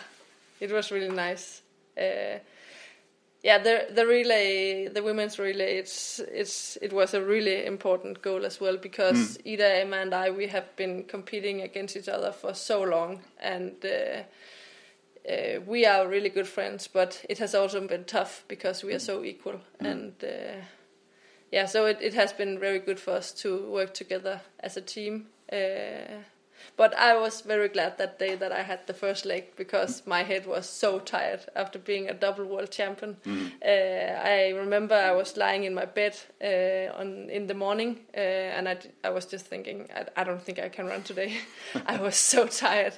it 0.59 0.71
was 0.71 0.91
really 0.91 1.09
nice. 1.09 1.61
Uh, 1.97 2.37
yeah, 3.41 3.57
the 3.57 3.87
the 3.93 4.05
relay, 4.05 4.87
the 4.87 5.01
women's 5.01 5.39
relay, 5.39 5.77
it's 5.77 6.19
it's 6.19 6.77
it 6.81 6.93
was 6.93 7.13
a 7.13 7.21
really 7.21 7.65
important 7.65 8.21
goal 8.21 8.45
as 8.45 8.61
well 8.61 8.77
because 8.77 9.39
Ida, 9.45 9.81
Emma, 9.81 9.97
and 9.97 10.13
I 10.13 10.29
we 10.29 10.47
have 10.47 10.75
been 10.75 11.03
competing 11.03 11.61
against 11.61 11.97
each 11.97 12.09
other 12.09 12.31
for 12.31 12.53
so 12.53 12.83
long, 12.83 13.21
and 13.39 13.73
uh, 13.83 14.21
uh, 15.27 15.61
we 15.65 15.85
are 15.85 16.07
really 16.07 16.29
good 16.29 16.47
friends. 16.47 16.87
But 16.87 17.25
it 17.27 17.39
has 17.39 17.55
also 17.55 17.87
been 17.87 18.05
tough 18.05 18.43
because 18.47 18.83
we 18.83 18.93
are 18.93 18.99
so 18.99 19.23
equal, 19.23 19.61
and 19.79 20.13
uh, 20.23 20.61
yeah, 21.51 21.65
so 21.65 21.87
it, 21.87 21.97
it 22.01 22.13
has 22.13 22.33
been 22.33 22.59
very 22.59 22.79
good 22.79 22.99
for 22.99 23.13
us 23.17 23.31
to 23.41 23.65
work 23.71 23.93
together 23.95 24.41
as 24.59 24.77
a 24.77 24.81
team. 24.81 25.27
Uh, 25.51 26.21
but 26.77 26.93
I 26.97 27.15
was 27.17 27.41
very 27.41 27.69
glad 27.69 27.97
that 27.97 28.19
day 28.19 28.35
that 28.35 28.51
I 28.51 28.63
had 28.63 28.87
the 28.87 28.93
first 28.93 29.25
leg 29.25 29.55
because 29.55 30.03
my 30.05 30.23
head 30.23 30.45
was 30.45 30.69
so 30.69 30.99
tired 30.99 31.45
after 31.55 31.79
being 31.79 32.09
a 32.09 32.13
double 32.13 32.45
world 32.45 32.71
champion. 32.71 33.17
Uh, 33.25 33.67
I 33.67 34.49
remember 34.55 34.95
I 34.95 35.11
was 35.11 35.37
lying 35.37 35.63
in 35.63 35.73
my 35.73 35.85
bed 35.85 36.15
uh, 36.41 36.99
on 36.99 37.29
in 37.29 37.47
the 37.47 37.53
morning, 37.53 37.99
uh, 38.15 38.57
and 38.57 38.67
I, 38.67 38.77
I 39.03 39.09
was 39.09 39.25
just 39.25 39.45
thinking, 39.45 39.87
I, 39.95 40.21
I 40.21 40.23
don't 40.23 40.41
think 40.41 40.59
I 40.59 40.69
can 40.69 40.87
run 40.87 41.03
today. 41.03 41.37
I 41.85 41.97
was 41.97 42.15
so 42.15 42.47
tired, 42.47 42.97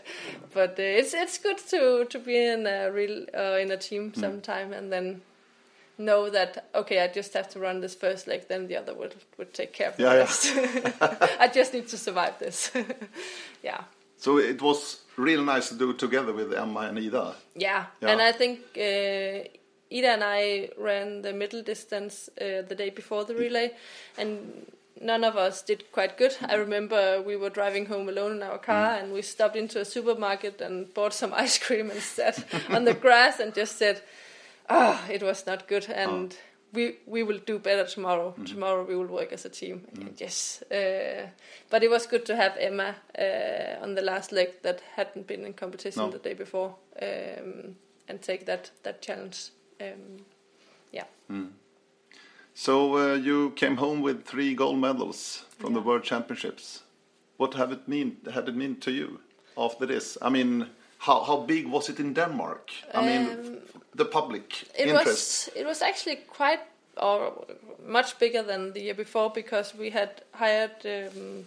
but 0.54 0.72
uh, 0.80 0.84
it's 1.00 1.13
it's 1.13 1.38
good 1.38 1.58
to 1.70 2.06
to 2.06 2.20
be 2.20 2.38
in 2.38 2.67
a 2.67 2.91
real 2.91 3.26
uh, 3.38 3.58
in 3.62 3.72
a 3.72 3.78
team 3.78 4.13
sometime, 4.13 4.74
and 4.74 4.91
then 4.91 5.22
know 5.97 6.29
that 6.29 6.69
okay, 6.75 6.99
I 7.03 7.07
just 7.07 7.33
have 7.33 7.49
to 7.49 7.60
run 7.60 7.81
this 7.81 7.95
first 7.95 8.27
leg, 8.27 8.47
then 8.47 8.67
the 8.67 8.77
other 8.77 8.93
would 8.93 9.15
would 9.38 9.53
take 9.53 9.73
care 9.73 9.89
of 9.89 9.97
the 9.97 10.03
Yeah, 10.03 10.13
yeah. 10.13 10.19
rest. 10.19 10.53
I 11.39 11.47
just 11.47 11.73
need 11.73 11.88
to 11.89 11.97
survive 11.97 12.38
this. 12.39 12.71
yeah. 13.63 13.81
So 14.17 14.38
it 14.39 14.62
was 14.62 15.01
really 15.15 15.43
nice 15.43 15.69
to 15.69 15.75
do 15.75 15.93
together 15.93 16.33
with 16.33 16.53
Emma 16.53 16.81
and 16.81 16.97
Ida. 16.97 17.36
yeah, 17.55 17.86
Yeah. 18.01 18.10
And 18.12 18.21
I 18.21 18.31
think 18.31 18.60
uh, 18.75 19.47
Ida 19.95 20.10
and 20.13 20.23
I 20.23 20.69
ran 20.77 21.21
the 21.21 21.33
middle 21.33 21.62
distance 21.63 22.29
uh, 22.41 22.62
the 22.67 22.75
day 22.75 22.89
before 22.89 23.25
the 23.25 23.36
relay, 23.36 23.71
and 24.17 24.65
none 24.99 25.23
of 25.23 25.36
us 25.38 25.62
did 25.62 25.91
quite 25.91 26.17
good. 26.17 26.36
I 26.49 26.55
remember 26.55 27.21
we 27.21 27.36
were 27.36 27.51
driving 27.51 27.86
home 27.86 28.10
alone 28.10 28.31
in 28.38 28.43
our 28.43 28.57
car, 28.57 28.95
and 28.95 29.13
we 29.13 29.21
stopped 29.21 29.55
into 29.55 29.79
a 29.79 29.86
supermarket 29.86 30.62
and 30.62 30.91
bought 30.93 31.13
some 31.13 31.31
ice 31.45 31.57
cream 31.60 31.89
and 31.91 32.01
sat 32.01 32.43
on 32.69 32.86
the 32.86 32.93
grass 32.95 33.39
and 33.39 33.53
just 33.55 33.77
said, 33.77 34.01
"Ah, 34.69 35.10
it 35.10 35.21
was 35.23 35.45
not 35.45 35.67
good." 35.67 35.89
And 35.89 36.36
we 36.73 36.95
we 37.06 37.23
will 37.23 37.39
do 37.47 37.60
better 37.60 37.86
tomorrow. 37.86 38.34
Tomorrow 38.45 38.86
we 38.88 38.95
will 38.95 39.08
work 39.10 39.34
as 39.34 39.45
a 39.45 39.49
team. 39.49 39.82
Yes, 40.21 40.63
uh, 40.71 41.27
but 41.69 41.84
it 41.84 41.89
was 41.89 42.08
good 42.08 42.25
to 42.25 42.36
have 42.36 42.51
Emma 42.60 42.95
uh, 43.19 43.84
on 43.84 43.95
the 43.95 44.01
last 44.01 44.32
leg 44.32 44.47
that 44.62 44.82
hadn't 44.95 45.27
been 45.27 45.45
in 45.45 45.53
competition 45.53 46.03
No. 46.06 46.12
the 46.12 46.30
day 46.30 46.36
before, 46.36 46.75
um, 47.01 47.75
and 48.10 48.21
take 48.21 48.45
that 48.45 48.71
that 48.84 49.01
challenge. 49.01 49.51
Um, 49.82 50.25
yeah, 50.91 51.06
So 52.53 52.97
uh, 52.97 53.13
you 53.25 53.51
came 53.56 53.75
home 53.77 54.01
with 54.01 54.25
three 54.25 54.56
gold 54.56 54.80
medals 54.80 55.45
from 55.60 55.73
the 55.73 55.82
World 55.82 56.03
Championships. 56.03 56.84
What 57.38 57.53
have 57.53 57.71
it 57.71 57.88
mean? 57.88 58.17
Had 58.34 58.49
it 58.49 58.56
mean 58.56 58.75
to 58.80 58.91
you 58.91 59.19
after 59.56 59.86
this? 59.88 60.17
I 60.21 60.30
mean, 60.30 60.65
how 60.97 61.23
how 61.23 61.45
big 61.45 61.67
was 61.67 61.89
it 61.89 61.99
in 61.99 62.13
Denmark? 62.13 62.71
I 62.93 63.01
mean, 63.06 63.30
f- 63.30 63.66
the 63.95 64.06
public 64.06 64.63
it 64.76 64.88
interest. 64.88 65.06
was 65.06 65.50
it 65.56 65.65
was 65.65 65.82
actually 65.82 66.17
quite 66.28 66.60
or 67.02 67.46
much 67.85 68.17
bigger 68.19 68.44
than 68.44 68.73
the 68.73 68.81
year 68.81 68.96
before 68.96 69.29
because 69.29 69.73
we 69.75 69.90
had 69.90 70.21
hired 70.33 70.71
um, 70.85 71.46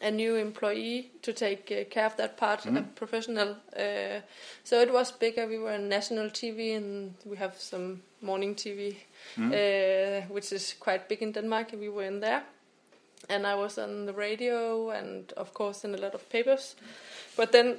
a 0.00 0.10
new 0.10 0.36
employee 0.36 1.10
to 1.22 1.32
take 1.32 1.72
uh, 1.72 1.84
care 1.90 2.06
of 2.06 2.16
that 2.16 2.36
part, 2.36 2.64
a 2.66 2.82
professional. 2.94 3.56
Uh, 3.76 4.20
so 4.64 4.80
it 4.80 4.92
was 4.92 5.10
bigger. 5.10 5.46
We 5.46 5.58
were 5.58 5.72
on 5.72 5.88
national 5.88 6.30
TV, 6.30 6.76
and 6.76 7.14
we 7.24 7.36
have 7.36 7.56
some 7.58 8.02
morning 8.22 8.54
TV, 8.54 8.96
uh, 9.36 10.26
which 10.28 10.52
is 10.52 10.74
quite 10.78 11.08
big 11.08 11.22
in 11.22 11.32
Denmark. 11.32 11.72
and 11.72 11.80
We 11.80 11.88
were 11.88 12.04
in 12.04 12.20
there, 12.20 12.42
and 13.28 13.46
I 13.46 13.54
was 13.54 13.78
on 13.78 14.06
the 14.06 14.12
radio, 14.12 14.90
and 14.90 15.32
of 15.32 15.52
course 15.52 15.84
in 15.84 15.94
a 15.94 15.98
lot 15.98 16.14
of 16.14 16.28
papers. 16.30 16.76
But 17.36 17.52
then 17.52 17.76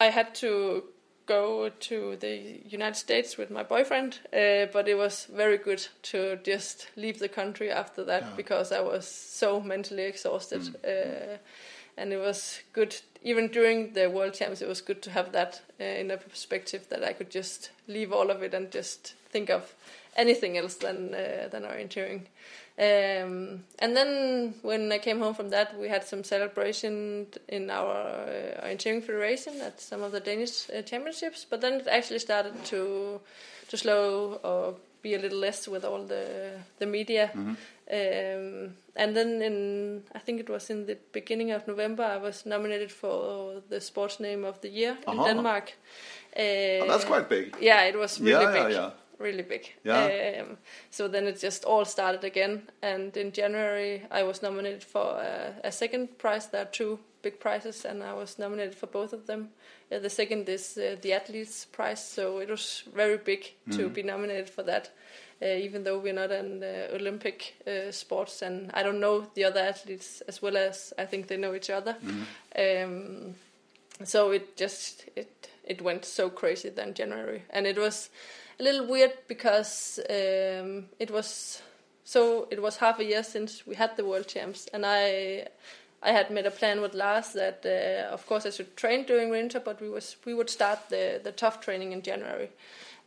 I 0.00 0.10
had 0.10 0.34
to 0.36 0.84
go 1.32 1.70
to 1.80 2.16
the 2.16 2.60
United 2.68 2.96
States 2.96 3.38
with 3.38 3.50
my 3.50 3.62
boyfriend, 3.62 4.20
uh, 4.32 4.66
but 4.72 4.88
it 4.88 4.96
was 4.96 5.26
very 5.32 5.58
good 5.58 5.86
to 6.02 6.36
just 6.44 6.88
leave 6.96 7.18
the 7.18 7.28
country 7.28 7.70
after 7.70 8.04
that 8.04 8.36
because 8.36 8.72
I 8.72 8.80
was 8.80 9.06
so 9.06 9.60
mentally 9.60 10.04
exhausted. 10.04 10.62
Uh, 10.84 11.38
and 11.96 12.12
it 12.12 12.18
was 12.18 12.60
good. 12.72 12.96
Even 13.22 13.48
during 13.48 13.92
the 13.92 14.08
World 14.08 14.34
Champs, 14.34 14.62
it 14.62 14.68
was 14.68 14.80
good 14.80 15.02
to 15.02 15.10
have 15.10 15.32
that 15.32 15.62
uh, 15.80 15.84
in 15.84 16.10
a 16.10 16.16
perspective 16.16 16.88
that 16.88 17.04
I 17.04 17.12
could 17.12 17.30
just 17.30 17.70
leave 17.86 18.12
all 18.12 18.30
of 18.30 18.42
it 18.42 18.54
and 18.54 18.70
just 18.70 19.14
think 19.30 19.50
of 19.50 19.74
anything 20.16 20.58
else 20.58 20.76
than 20.76 21.14
uh, 21.14 21.48
than 21.50 21.64
orienteering. 21.64 22.22
Um, 22.78 23.64
and 23.78 23.94
then 23.96 24.54
when 24.62 24.90
I 24.92 24.98
came 24.98 25.20
home 25.20 25.34
from 25.34 25.50
that, 25.50 25.78
we 25.78 25.88
had 25.88 26.04
some 26.04 26.24
celebration 26.24 27.26
in 27.48 27.70
our 27.70 27.96
uh, 28.26 28.64
orienteering 28.66 29.02
federation 29.02 29.60
at 29.60 29.80
some 29.80 30.02
of 30.02 30.12
the 30.12 30.20
Danish 30.20 30.70
uh, 30.70 30.82
championships. 30.82 31.44
But 31.50 31.60
then 31.60 31.74
it 31.80 31.86
actually 31.86 32.18
started 32.20 32.54
to 32.64 33.20
to 33.68 33.76
slow 33.76 34.40
or 34.42 34.74
be 35.02 35.14
a 35.14 35.18
little 35.18 35.38
less 35.38 35.68
with 35.68 35.84
all 35.84 36.02
the 36.06 36.52
the 36.78 36.86
media. 36.86 37.30
Mm-hmm. 37.34 37.54
Um, 37.92 38.74
and 38.96 39.14
then 39.16 39.42
in 39.42 40.02
I 40.14 40.18
think 40.18 40.40
it 40.40 40.48
was 40.48 40.70
in 40.70 40.86
the 40.86 40.96
beginning 41.12 41.52
of 41.52 41.66
November, 41.68 42.04
I 42.04 42.16
was 42.16 42.46
nominated 42.46 42.90
for 42.90 43.60
the 43.68 43.80
sports 43.80 44.18
name 44.20 44.44
of 44.48 44.60
the 44.60 44.68
year 44.68 44.96
in 45.06 45.18
Uh-huh. 45.18 45.26
Denmark. 45.28 45.72
Uh, 46.36 46.40
Oh, 46.84 46.86
that's 46.88 47.04
quite 47.04 47.28
big. 47.28 47.56
Yeah, 47.60 47.88
it 47.88 47.96
was 47.96 48.18
really 48.20 48.44
Yeah, 48.44 48.54
yeah, 48.54 48.64
big. 48.64 48.72
yeah. 48.76 48.90
Really 49.22 49.42
big. 49.42 49.72
Yeah. 49.84 50.40
Um, 50.40 50.58
so 50.90 51.08
then 51.08 51.26
it 51.26 51.38
just 51.38 51.64
all 51.64 51.84
started 51.84 52.24
again. 52.24 52.62
And 52.82 53.16
in 53.16 53.32
January, 53.32 54.02
I 54.10 54.24
was 54.24 54.42
nominated 54.42 54.82
for 54.82 55.20
a, 55.20 55.54
a 55.64 55.72
second 55.72 56.18
prize. 56.18 56.48
There 56.48 56.62
are 56.62 56.70
two 56.70 56.98
big 57.22 57.38
prizes, 57.38 57.84
and 57.84 58.02
I 58.02 58.14
was 58.14 58.38
nominated 58.38 58.74
for 58.74 58.88
both 58.88 59.12
of 59.12 59.26
them. 59.26 59.50
Uh, 59.92 60.00
the 60.00 60.10
second 60.10 60.48
is 60.48 60.76
uh, 60.76 60.96
the 61.00 61.12
Athletes 61.12 61.66
Prize, 61.66 62.04
so 62.04 62.38
it 62.38 62.50
was 62.50 62.82
very 62.94 63.18
big 63.18 63.52
to 63.70 63.88
be 63.88 64.02
nominated 64.02 64.50
for 64.50 64.64
that. 64.64 64.90
Uh, 65.40 65.46
even 65.46 65.84
though 65.84 65.98
we're 65.98 66.12
not 66.12 66.30
in 66.30 66.62
uh, 66.62 66.94
Olympic 66.94 67.54
uh, 67.66 67.90
sports, 67.90 68.42
and 68.42 68.70
I 68.74 68.82
don't 68.82 69.00
know 69.00 69.26
the 69.34 69.44
other 69.44 69.60
athletes 69.60 70.22
as 70.28 70.42
well 70.42 70.56
as 70.56 70.92
I 70.98 71.04
think 71.04 71.26
they 71.26 71.36
know 71.36 71.54
each 71.54 71.70
other. 71.70 71.96
Um, 72.56 73.34
so 74.04 74.30
it 74.30 74.56
just 74.56 75.04
it 75.16 75.48
it 75.64 75.82
went 75.82 76.04
so 76.04 76.30
crazy 76.30 76.70
then 76.70 76.94
January, 76.94 77.42
and 77.50 77.66
it 77.66 77.76
was 77.76 78.10
a 78.58 78.62
little 78.62 78.86
weird 78.86 79.12
because 79.28 79.98
um, 80.08 80.86
it 80.98 81.10
was 81.10 81.62
so 82.04 82.48
it 82.50 82.60
was 82.60 82.76
half 82.76 82.98
a 82.98 83.04
year 83.04 83.22
since 83.22 83.66
we 83.66 83.74
had 83.74 83.96
the 83.96 84.04
world 84.04 84.26
champs, 84.26 84.68
and 84.72 84.84
I 84.84 85.46
I 86.02 86.10
had 86.12 86.30
made 86.30 86.46
a 86.46 86.50
plan 86.50 86.80
with 86.80 86.94
Lars 86.94 87.32
that 87.32 87.64
uh, 87.64 88.12
of 88.12 88.26
course 88.26 88.46
I 88.46 88.50
should 88.50 88.76
train 88.76 89.04
during 89.04 89.30
winter, 89.30 89.60
but 89.60 89.80
we 89.80 89.88
was 89.88 90.16
we 90.24 90.34
would 90.34 90.50
start 90.50 90.88
the 90.88 91.20
the 91.22 91.32
tough 91.32 91.60
training 91.60 91.92
in 91.92 92.02
January. 92.02 92.50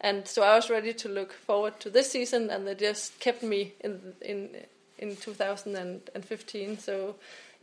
And 0.02 0.28
so 0.28 0.43
I 0.43 0.56
was 0.56 0.70
ready 0.70 0.93
to 0.93 1.10
look 1.10 1.32
forward 1.34 1.80
to 1.80 1.89
this 1.89 2.12
season, 2.12 2.50
and 2.50 2.68
they 2.68 2.76
just 2.76 3.20
kept 3.20 3.43
me 3.43 3.74
in 3.82 4.14
in 4.22 4.50
in 4.98 5.16
2015. 5.16 6.78
So 6.80 7.16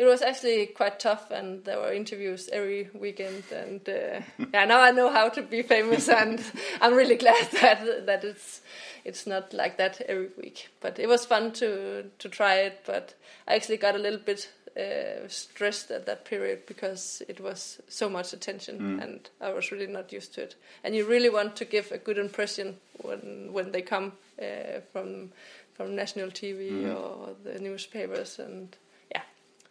it 0.03 0.07
was 0.07 0.21
actually 0.21 0.67
quite 0.67 0.99
tough, 0.99 1.31
and 1.31 1.65
there 1.65 1.79
were 1.79 1.93
interviews 1.93 2.49
every 2.53 2.91
weekend. 2.93 3.45
And 3.53 3.89
uh, 3.89 4.21
yeah, 4.53 4.65
now 4.65 4.81
I 4.81 4.91
know 4.91 5.11
how 5.11 5.29
to 5.29 5.43
be 5.43 5.63
famous, 5.63 6.09
and 6.21 6.43
I'm 6.81 6.95
really 6.95 7.15
glad 7.17 7.49
that 7.61 8.07
that 8.07 8.25
it's 8.25 8.63
it's 9.05 9.27
not 9.27 9.53
like 9.53 9.77
that 9.77 10.01
every 10.09 10.31
week. 10.37 10.71
But 10.81 10.99
it 10.99 11.09
was 11.09 11.25
fun 11.25 11.53
to 11.53 12.11
to 12.19 12.29
try 12.29 12.55
it. 12.55 12.81
But 12.85 13.15
I 13.47 13.55
actually 13.55 13.77
got 13.77 13.95
a 13.95 13.99
little 13.99 14.19
bit 14.19 14.51
uh, 14.77 15.29
stressed 15.29 15.93
at 15.93 16.07
that 16.07 16.25
period 16.25 16.67
because 16.67 17.23
it 17.29 17.41
was 17.41 17.81
so 17.89 18.09
much 18.09 18.33
attention, 18.33 19.01
and 19.01 19.31
I 19.41 19.53
was 19.53 19.71
really 19.71 19.87
not 19.87 20.13
used 20.13 20.35
to 20.35 20.43
it. 20.43 20.57
And 20.83 20.97
you 20.97 21.07
really 21.07 21.31
want 21.31 21.55
to 21.57 21.65
give 21.65 21.93
a 21.93 21.99
good 21.99 22.19
impression 22.19 22.77
when 23.03 23.53
when 23.53 23.71
they 23.71 23.83
come 23.83 24.15
uh, 24.41 24.81
from 24.93 25.31
from 25.75 25.95
national 25.95 26.31
TV 26.31 26.93
or 26.93 27.37
the 27.45 27.61
newspapers, 27.61 28.41
and. 28.41 28.77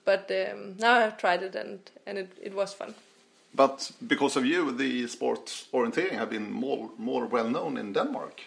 But 0.05 0.31
um, 0.31 0.75
now 0.79 0.93
I've 0.99 1.17
tried 1.17 1.43
it, 1.43 1.55
and 1.55 1.79
and 2.05 2.17
it, 2.17 2.29
it 2.41 2.53
was 2.53 2.73
fun. 2.73 2.93
But 3.53 3.91
because 4.07 4.39
of 4.39 4.45
you, 4.45 4.71
the 4.71 5.07
sports 5.07 5.67
orienteering 5.73 6.17
have 6.17 6.29
been 6.29 6.51
more 6.51 6.89
more 6.97 7.25
well 7.27 7.49
known 7.49 7.77
in 7.77 7.93
Denmark. 7.93 8.41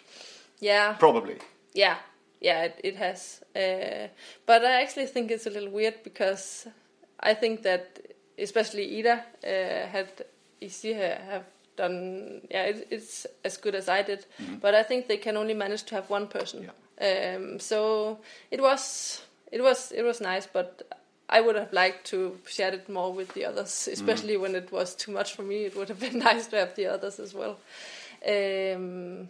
Yeah, 0.60 0.96
Probably. 0.98 1.36
Yeah, 1.74 1.96
yeah, 2.40 2.64
it, 2.64 2.80
it 2.84 2.96
has. 2.96 3.42
Uh, 3.56 4.08
but 4.46 4.64
I 4.64 4.82
actually 4.82 5.06
think 5.06 5.30
it's 5.30 5.46
a 5.46 5.50
little 5.50 5.70
weird 5.70 6.02
because 6.04 6.68
I 7.20 7.34
think 7.34 7.62
that 7.62 7.98
especially 8.38 8.98
Ida 8.98 9.12
uh, 9.44 9.88
had 9.92 10.08
Isi 10.60 10.92
ha- 10.94 11.22
have 11.30 11.44
done. 11.76 12.40
Yeah, 12.50 12.64
it, 12.70 12.86
it's 12.90 13.26
as 13.44 13.56
good 13.58 13.74
as 13.74 13.88
I 13.88 14.02
did. 14.02 14.26
But 14.60 14.74
I 14.74 14.82
think 14.84 15.06
they 15.06 15.18
can 15.18 15.36
only 15.36 15.54
manage 15.54 15.82
to 15.84 15.94
have 15.94 16.10
one 16.10 16.26
person. 16.26 16.70
Um, 17.00 17.60
so 17.60 18.18
it 18.50 18.60
was 18.60 19.22
it 19.52 19.62
was 19.62 19.92
it 19.92 20.02
was 20.02 20.20
nice, 20.20 20.46
but 20.52 20.82
I 21.28 21.40
would 21.40 21.56
have 21.56 21.72
liked 21.72 22.06
to 22.08 22.38
share 22.46 22.72
it 22.74 22.88
more 22.88 23.12
with 23.12 23.32
the 23.34 23.46
others, 23.46 23.88
especially 23.90 24.36
when 24.36 24.54
it 24.54 24.70
was 24.70 24.94
too 24.94 25.12
much 25.12 25.34
for 25.34 25.42
me. 25.42 25.64
It 25.64 25.76
would 25.76 25.88
have 25.88 26.00
been 26.00 26.18
nice 26.30 26.46
to 26.48 26.56
have 26.56 26.74
the 26.74 26.86
others 26.86 27.18
as 27.18 27.34
well. 27.34 27.58
Um, 28.26 29.28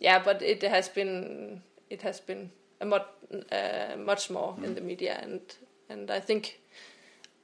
yeah, 0.00 0.18
but 0.18 0.42
it 0.42 0.62
has 0.62 0.88
been 0.88 1.62
it 1.90 2.02
has 2.02 2.20
been 2.20 2.50
a 2.80 2.86
much 2.86 3.06
uh, 3.50 3.96
much 3.96 4.30
more 4.30 4.56
in 4.64 4.74
the 4.74 4.80
media, 4.80 5.18
and 5.22 5.40
and 5.88 6.10
I 6.10 6.20
think 6.20 6.60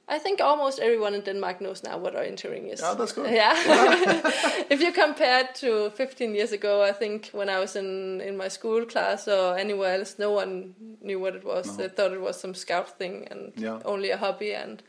I 0.09 0.19
think 0.19 0.41
almost 0.41 0.79
everyone 0.79 1.15
in 1.15 1.21
Denmark 1.21 1.61
knows 1.61 1.83
now 1.83 1.97
what 1.99 2.15
orienteering 2.15 2.73
is. 2.73 2.81
Yeah, 2.81 2.95
that's 2.97 3.13
good. 3.13 3.29
Yeah, 3.41 3.53
if 4.69 4.81
you 4.81 4.91
compare 4.91 5.39
it 5.45 5.55
to 5.61 5.89
15 5.91 6.35
years 6.35 6.51
ago, 6.51 6.81
I 6.89 6.91
think 6.93 7.29
when 7.33 7.49
I 7.49 7.59
was 7.59 7.75
in 7.75 8.21
in 8.21 8.37
my 8.37 8.49
school 8.49 8.85
class 8.85 9.27
or 9.27 9.57
anywhere 9.59 9.99
else, 9.99 10.15
no 10.19 10.31
one 10.31 10.73
knew 11.01 11.19
what 11.19 11.35
it 11.35 11.43
was. 11.43 11.77
They 11.77 11.89
thought 11.89 12.13
it 12.13 12.21
was 12.21 12.39
some 12.39 12.53
scout 12.55 12.97
thing 12.97 13.27
and 13.31 13.53
Yeah. 13.57 13.79
only 13.85 14.11
a 14.11 14.17
hobby. 14.17 14.55
And 14.55 14.81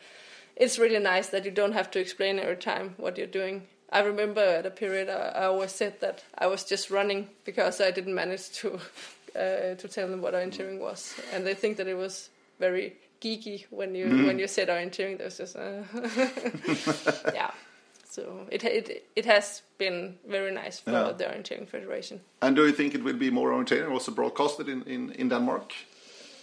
it's 0.56 0.78
really 0.78 0.98
nice 0.98 1.30
that 1.30 1.44
you 1.44 1.50
don't 1.54 1.74
have 1.74 1.90
to 1.90 1.98
explain 2.00 2.38
every 2.38 2.56
time 2.56 2.94
what 2.98 3.16
you're 3.18 3.40
doing. 3.42 3.62
I 3.92 4.00
remember 4.06 4.40
at 4.58 4.66
a 4.66 4.70
period 4.70 5.08
I, 5.08 5.42
I 5.42 5.44
always 5.46 5.72
said 5.72 5.92
that 6.00 6.24
I 6.42 6.46
was 6.46 6.70
just 6.70 6.90
running 6.90 7.26
because 7.44 7.80
I 7.88 7.90
didn't 7.92 8.14
manage 8.14 8.48
to 8.62 8.68
uh, 9.36 9.74
to 9.76 9.88
tell 9.88 10.08
them 10.08 10.22
what 10.22 10.34
orienteering 10.34 10.80
was, 10.80 11.14
and 11.34 11.44
they 11.44 11.54
think 11.54 11.76
that 11.76 11.86
it 11.88 11.96
was 11.96 12.30
very 12.60 12.92
geeky 13.20 13.66
when 13.70 13.94
you 13.94 14.26
when 14.26 14.38
you 14.38 14.48
said 14.48 14.68
orienteering. 14.68 15.16
There 15.18 15.26
was 15.26 15.38
just 15.38 15.56
uh, 15.56 15.82
yeah. 17.34 17.50
So 18.10 18.22
it 18.50 18.64
it 18.64 19.02
it 19.16 19.26
has 19.26 19.62
been 19.78 20.18
very 20.28 20.50
nice 20.52 20.80
for 20.82 20.90
Yeah. 20.92 21.12
the 21.16 21.24
orienteering 21.24 21.68
federation. 21.68 22.20
And 22.42 22.56
do 22.56 22.62
you 22.66 22.72
think 22.72 22.94
it 22.94 23.02
will 23.04 23.18
be 23.18 23.30
more 23.30 23.52
orienteering 23.52 23.92
also 23.92 24.12
broadcasted 24.12 24.68
in, 24.68 24.82
in, 24.86 25.12
in 25.12 25.28
Denmark? 25.28 25.72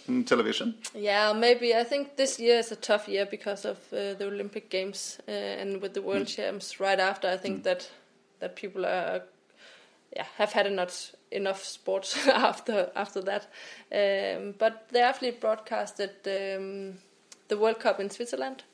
In 0.08 0.24
television? 0.24 0.74
Yeah, 0.94 1.34
maybe. 1.34 1.74
I 1.80 1.84
think 1.84 2.16
this 2.16 2.40
year 2.40 2.58
is 2.58 2.72
a 2.72 2.76
tough 2.76 3.08
year 3.08 3.26
because 3.26 3.68
of 3.68 3.76
uh, 3.92 4.14
the 4.18 4.26
Olympic 4.26 4.70
Games 4.70 5.18
uh, 5.28 5.60
and 5.60 5.82
with 5.82 5.92
the 5.92 6.00
World 6.00 6.26
Champs 6.26 6.80
right 6.80 7.00
after. 7.00 7.28
I 7.34 7.36
think 7.36 7.64
that 7.64 7.90
that 8.40 8.54
people 8.54 8.86
are 8.86 9.20
yeah 10.18 10.26
have 10.36 10.52
had 10.52 10.66
enough 10.66 11.14
enough 11.30 11.64
sports 11.64 12.26
after 12.48 12.90
after 12.94 13.22
that. 13.22 13.46
Um, 13.92 14.54
but 14.58 14.88
they 14.90 15.00
actually 15.00 15.30
broadcasted 15.30 16.10
um, 16.26 16.98
the 17.48 17.56
World 17.56 17.78
Cup 17.80 18.00
in 18.00 18.10
Switzerland, 18.10 18.64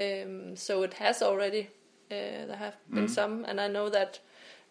um, 0.00 0.56
so 0.56 0.82
it 0.82 0.94
has 0.94 1.22
already. 1.22 1.68
Uh, 2.10 2.46
there 2.46 2.56
have 2.56 2.76
been 2.90 3.08
some, 3.08 3.44
and 3.44 3.60
I 3.60 3.68
know 3.68 3.90
that 3.90 4.20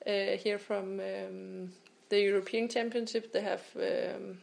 uh, 0.07 0.37
here 0.43 0.57
from 0.57 0.99
um, 0.99 1.71
the 2.09 2.19
European 2.19 2.67
Championship 2.67 3.31
they 3.31 3.41
have 3.41 3.61
um, 3.75 4.39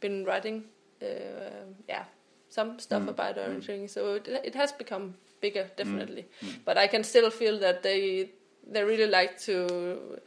been 0.00 0.24
writing 0.24 0.64
uh, 1.02 1.64
yeah 1.88 2.04
some 2.50 2.78
stuff 2.78 3.08
about 3.08 3.36
orienteering 3.36 3.88
so 3.88 4.14
it, 4.14 4.28
it 4.44 4.54
has 4.54 4.72
become 4.72 5.14
bigger 5.40 5.70
definitely. 5.76 6.26
But 6.64 6.76
i 6.78 6.86
can 6.86 7.04
still 7.04 7.30
feel 7.30 7.58
that 7.60 7.82
they 7.82 8.30
they 8.72 8.84
really 8.84 9.06
like 9.06 9.38
to 9.40 10.18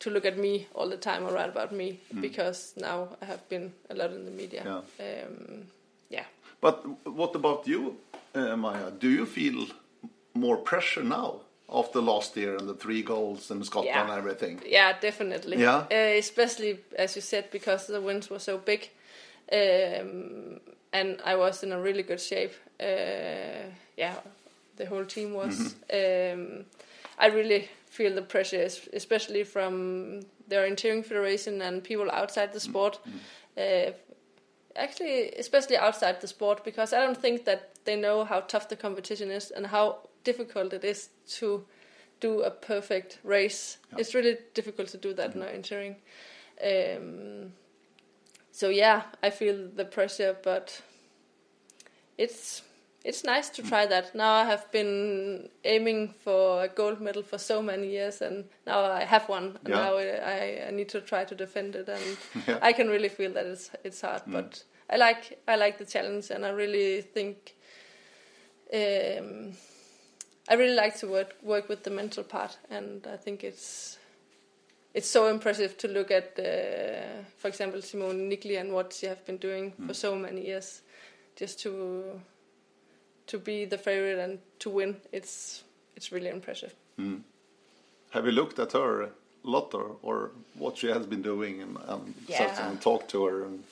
to 0.00 0.10
look 0.10 0.24
at 0.26 0.36
me 0.38 0.66
all 0.74 0.88
the 0.88 0.96
time 0.96 1.24
or 1.26 1.32
write 1.32 1.48
about 1.48 1.72
me 1.72 1.98
because 2.20 2.74
now 2.76 3.08
i 3.22 3.24
have 3.24 3.48
been 3.48 3.72
a 3.90 3.94
lot 3.94 4.10
in 4.12 4.24
the 4.24 4.30
media 4.30 4.62
Yeah. 4.64 4.82
um, 5.06 5.62
yeah 6.10 6.24
But 6.60 6.76
what 7.04 7.34
about 7.36 7.66
you, 7.66 7.96
uh, 8.34 8.56
Maja? 8.56 8.90
Do 8.90 9.08
you 9.08 9.26
feel 9.26 9.66
more 10.34 10.56
pressure 10.56 11.04
now 11.04 11.40
after 11.68 12.00
last 12.00 12.36
year 12.36 12.56
and 12.56 12.66
the 12.68 12.74
three 12.74 13.02
goals 13.02 13.50
and 13.50 13.64
Scotland 13.66 13.94
Yeah. 13.94 14.02
and 14.02 14.18
everything? 14.18 14.60
Yeah, 14.66 14.98
definitely. 15.00 15.56
Yeah? 15.60 15.84
Uh, 15.90 16.18
especially 16.18 16.78
as 16.98 17.16
you 17.16 17.22
said, 17.22 17.44
because 17.50 17.86
the 17.92 18.00
wins 18.00 18.30
were 18.30 18.38
so 18.40 18.58
big, 18.58 18.88
um, 19.52 20.60
and 20.92 21.20
I 21.24 21.36
was 21.36 21.62
in 21.62 21.72
a 21.72 21.78
really 21.80 22.02
good 22.02 22.20
shape. 22.20 22.54
Uh, 22.80 23.68
yeah, 23.96 24.14
the 24.76 24.86
whole 24.86 25.04
team 25.04 25.34
was. 25.34 25.74
Um, 25.92 26.64
I 27.18 27.26
really 27.26 27.68
feel 27.94 28.14
the 28.14 28.22
pressure, 28.22 28.68
especially 28.92 29.44
from 29.44 30.20
the 30.48 30.56
orienteering 30.56 31.04
federation 31.04 31.62
and 31.62 31.84
people 31.84 32.10
outside 32.10 32.52
the 32.52 32.58
sport. 32.58 32.98
Uh, 33.56 33.92
actually, 34.74 35.30
especially 35.38 35.76
outside 35.76 36.20
the 36.20 36.26
sport, 36.26 36.64
because 36.64 36.92
I 36.92 36.98
don't 36.98 37.16
think 37.16 37.44
that 37.44 37.70
they 37.84 37.94
know 37.94 38.24
how 38.24 38.40
tough 38.40 38.68
the 38.68 38.76
competition 38.76 39.30
is 39.30 39.52
and 39.52 39.66
how 39.66 40.08
difficult 40.24 40.72
it 40.72 40.82
is 40.82 41.10
to 41.38 41.64
do 42.18 42.42
a 42.42 42.50
perfect 42.50 43.20
race. 43.22 43.78
It's 43.96 44.12
really 44.12 44.38
difficult 44.54 44.88
to 44.88 44.98
do 44.98 45.14
that 45.14 45.36
in 45.36 45.42
orienteering. 45.42 45.94
Um, 46.60 47.52
so 48.50 48.70
yeah, 48.70 49.02
I 49.22 49.30
feel 49.30 49.68
the 49.76 49.84
pressure, 49.84 50.36
but 50.42 50.82
it's 52.18 52.62
it's 53.04 53.22
nice 53.22 53.50
to 53.50 53.62
try 53.62 53.86
that. 53.86 54.14
Now 54.14 54.32
I 54.32 54.44
have 54.44 54.70
been 54.72 55.50
aiming 55.62 56.14
for 56.24 56.64
a 56.64 56.68
gold 56.68 57.00
medal 57.00 57.22
for 57.22 57.38
so 57.38 57.62
many 57.62 57.88
years, 57.90 58.22
and 58.22 58.44
now 58.66 58.84
I 58.84 59.04
have 59.04 59.28
one. 59.28 59.58
And 59.64 59.68
Yeah. 59.68 59.74
Now 59.74 59.98
I, 59.98 60.66
I 60.68 60.70
need 60.70 60.88
to 60.88 61.00
try 61.00 61.24
to 61.24 61.34
defend 61.34 61.76
it, 61.76 61.88
and 61.88 62.16
Yeah. 62.48 62.58
I 62.62 62.72
can 62.72 62.88
really 62.88 63.10
feel 63.10 63.32
that 63.34 63.46
it's 63.46 63.70
it's 63.84 64.00
hard. 64.00 64.22
But 64.26 64.64
I 64.88 64.96
like 64.96 65.38
I 65.46 65.56
like 65.56 65.76
the 65.78 65.84
challenge, 65.84 66.30
and 66.30 66.46
I 66.46 66.50
really 66.50 67.02
think 67.02 67.54
um, 68.72 69.52
I 70.48 70.54
really 70.54 70.74
like 70.74 70.96
to 71.00 71.06
work 71.06 71.36
work 71.42 71.68
with 71.68 71.82
the 71.82 71.90
mental 71.90 72.24
part, 72.24 72.58
and 72.70 73.06
I 73.06 73.16
think 73.18 73.44
it's 73.44 73.98
it's 74.94 75.10
so 75.10 75.26
impressive 75.26 75.76
to 75.76 75.88
look 75.88 76.10
at, 76.10 76.38
uh, 76.38 77.24
for 77.36 77.48
example, 77.48 77.82
Simone 77.82 78.30
Niggli 78.30 78.60
and 78.60 78.72
what 78.72 78.92
she 78.92 79.06
has 79.06 79.18
been 79.18 79.38
doing 79.38 79.72
for 79.86 79.92
so 79.92 80.14
many 80.14 80.46
years, 80.46 80.82
just 81.34 81.58
to 81.62 82.20
to 83.26 83.38
be 83.38 83.64
the 83.64 83.78
favorite 83.78 84.18
and 84.18 84.38
to 84.58 84.70
win. 84.70 84.96
It's 85.12 85.64
it's 85.96 86.12
really 86.12 86.28
impressive. 86.28 86.74
Have 88.10 88.26
you 88.26 88.32
looked 88.32 88.58
at 88.58 88.72
her 88.72 89.02
a 89.02 89.10
lot 89.42 89.74
or, 89.74 89.96
or 90.02 90.30
what 90.58 90.78
she 90.78 90.86
has 90.88 91.06
been 91.06 91.22
doing 91.22 91.62
and, 91.62 91.76
and 91.88 92.14
Yeah. 92.28 92.68
and 92.68 92.80
talked 92.80 93.10
to 93.10 93.24
her? 93.26 93.44
And, 93.44 93.64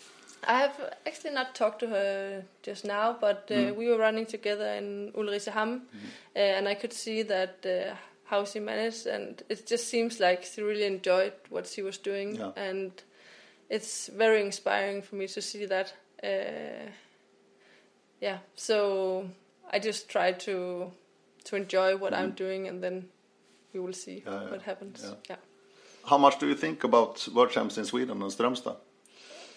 I 0.44 0.59
have 0.59 0.94
actually 1.07 1.34
not 1.34 1.55
talked 1.55 1.78
to 1.80 1.86
her 1.86 2.42
just 2.66 2.84
now, 2.84 3.16
but 3.20 3.48
uh, 3.50 3.72
we 3.76 3.86
were 3.86 3.98
running 3.98 4.26
together 4.26 4.66
in 4.74 5.12
Ulricehamn, 5.14 5.82
uh, 6.34 6.38
and 6.38 6.68
I 6.68 6.74
could 6.74 6.92
see 6.92 7.22
that 7.22 7.64
uh, 7.64 7.94
how 8.24 8.44
she 8.44 8.59
managed, 8.61 9.07
and 9.07 9.40
it 9.48 9.66
just 9.70 9.86
seems 9.88 10.18
like 10.18 10.42
she 10.42 10.61
really 10.62 10.84
enjoyed 10.84 11.32
what 11.50 11.68
she 11.68 11.82
was 11.82 11.96
doing, 11.98 12.34
Yeah. 12.36 12.50
and 12.57 12.90
it's 13.70 14.09
very 14.09 14.40
inspiring 14.40 15.03
for 15.03 15.14
me 15.16 15.28
to 15.28 15.40
see 15.40 15.66
that. 15.66 15.94
Uh, 16.24 16.90
yeah, 18.20 18.38
so 18.57 19.28
I 19.72 19.78
just 19.78 20.08
try 20.08 20.32
to 20.32 20.90
to 21.44 21.56
enjoy 21.56 21.96
what 21.96 22.12
I'm 22.14 22.30
doing, 22.32 22.68
and 22.68 22.82
then 22.82 23.08
we 23.72 23.80
will 23.80 23.92
see 23.94 24.22
Yeah, 24.26 24.42
yeah, 24.42 24.50
what 24.50 24.62
happens. 24.62 25.00
yeah. 25.04 25.14
yeah. 25.30 25.36
how 26.10 26.18
much 26.18 26.38
do 26.38 26.46
you 26.46 26.54
think 26.54 26.84
about 26.84 27.28
World 27.34 27.50
Champs 27.50 27.78
in 27.78 27.84
Sweden 27.84 28.22
and 28.22 28.30
Strömstad 28.30 28.76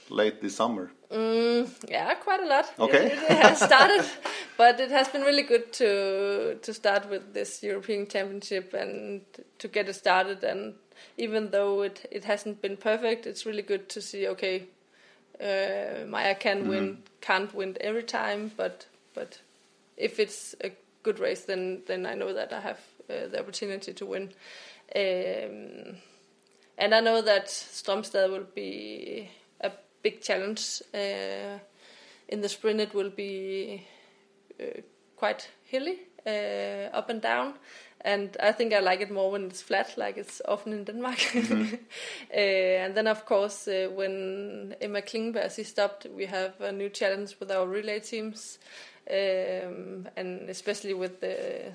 late 0.09 0.41
this 0.41 0.55
summer? 0.55 0.91
Mm, 1.11 1.68
yeah, 1.89 2.13
quite 2.16 2.41
a 2.41 2.45
lot. 2.47 2.66
Okay. 2.80 3.05
It, 3.05 3.11
it 3.13 3.38
has 3.38 3.59
started, 3.70 4.05
but 4.57 4.80
it 4.80 4.91
has 4.91 5.07
been 5.09 5.22
really 5.24 5.43
good 5.43 5.72
to 5.74 6.55
to 6.61 6.74
start 6.74 7.09
with 7.09 7.34
this 7.34 7.63
European 7.63 8.07
Championship 8.07 8.74
and 8.74 9.22
to 9.59 9.68
get 9.68 9.89
it 9.89 9.95
started. 9.95 10.43
And 10.43 10.74
even 11.18 11.51
though 11.51 11.84
it 11.86 12.05
it 12.11 12.24
hasn't 12.26 12.61
been 12.61 12.78
perfect, 12.78 13.26
it's 13.28 13.45
really 13.45 13.63
good 13.63 13.89
to 13.89 14.01
see. 14.01 14.28
Okay, 14.28 14.63
uh, 15.41 16.05
Maja 16.07 16.36
can 16.36 16.68
win, 16.68 16.97
can't 17.22 17.53
win 17.53 17.78
every 17.82 18.03
time, 18.03 18.51
but 18.57 18.88
but 19.13 19.39
if 19.98 20.20
it's 20.20 20.56
a 20.64 20.72
good 21.04 21.20
race, 21.20 21.46
then 21.46 21.84
then 21.88 22.06
I 22.06 22.16
know 22.16 22.34
that 22.34 22.54
I 22.54 22.60
have 22.60 22.80
uh, 23.10 23.28
the 23.28 23.39
opportunity 23.39 23.93
to 23.93 24.06
win. 24.06 24.34
Um, 24.96 25.98
and 26.78 26.93
I 26.93 27.00
know 27.00 27.22
that 27.22 27.48
Strömstad 27.48 28.30
will 28.30 28.48
be 28.54 29.30
a 29.62 29.72
big 30.02 30.22
challenge. 30.22 30.82
Uh, 30.93 31.60
in 32.28 32.41
the 32.41 32.50
sprint, 32.50 32.82
it 32.82 32.93
will 32.93 33.10
be 33.10 33.86
uh, 34.60 34.82
quite 35.16 35.50
hilly, 35.64 36.00
uh, 36.26 36.89
up 36.93 37.10
and 37.10 37.22
down. 37.22 37.54
And 38.02 38.38
I 38.39 38.52
think 38.52 38.72
I 38.74 38.80
like 38.80 39.02
it 39.02 39.10
more 39.10 39.32
when 39.32 39.46
it's 39.46 39.64
flat, 39.64 39.98
like 39.98 40.18
it's 40.18 40.41
often 40.48 40.74
in 40.74 40.84
Denmark. 40.84 41.18
uh, 41.36 42.38
and 42.38 42.93
then, 42.93 43.08
of 43.08 43.26
course, 43.26 43.68
uh, 43.68 43.89
when 43.96 44.76
Emma 44.80 45.02
Klingenberg 45.02 45.56
she 45.56 45.64
stopped, 45.64 46.06
we 46.16 46.28
have 46.28 46.60
a 46.62 46.72
new 46.72 46.89
challenge 46.89 47.36
with 47.39 47.50
our 47.50 47.66
relay 47.66 48.00
teams, 48.00 48.60
um, 49.10 50.08
and 50.16 50.49
especially 50.49 50.93
with 50.93 51.20
the 51.20 51.74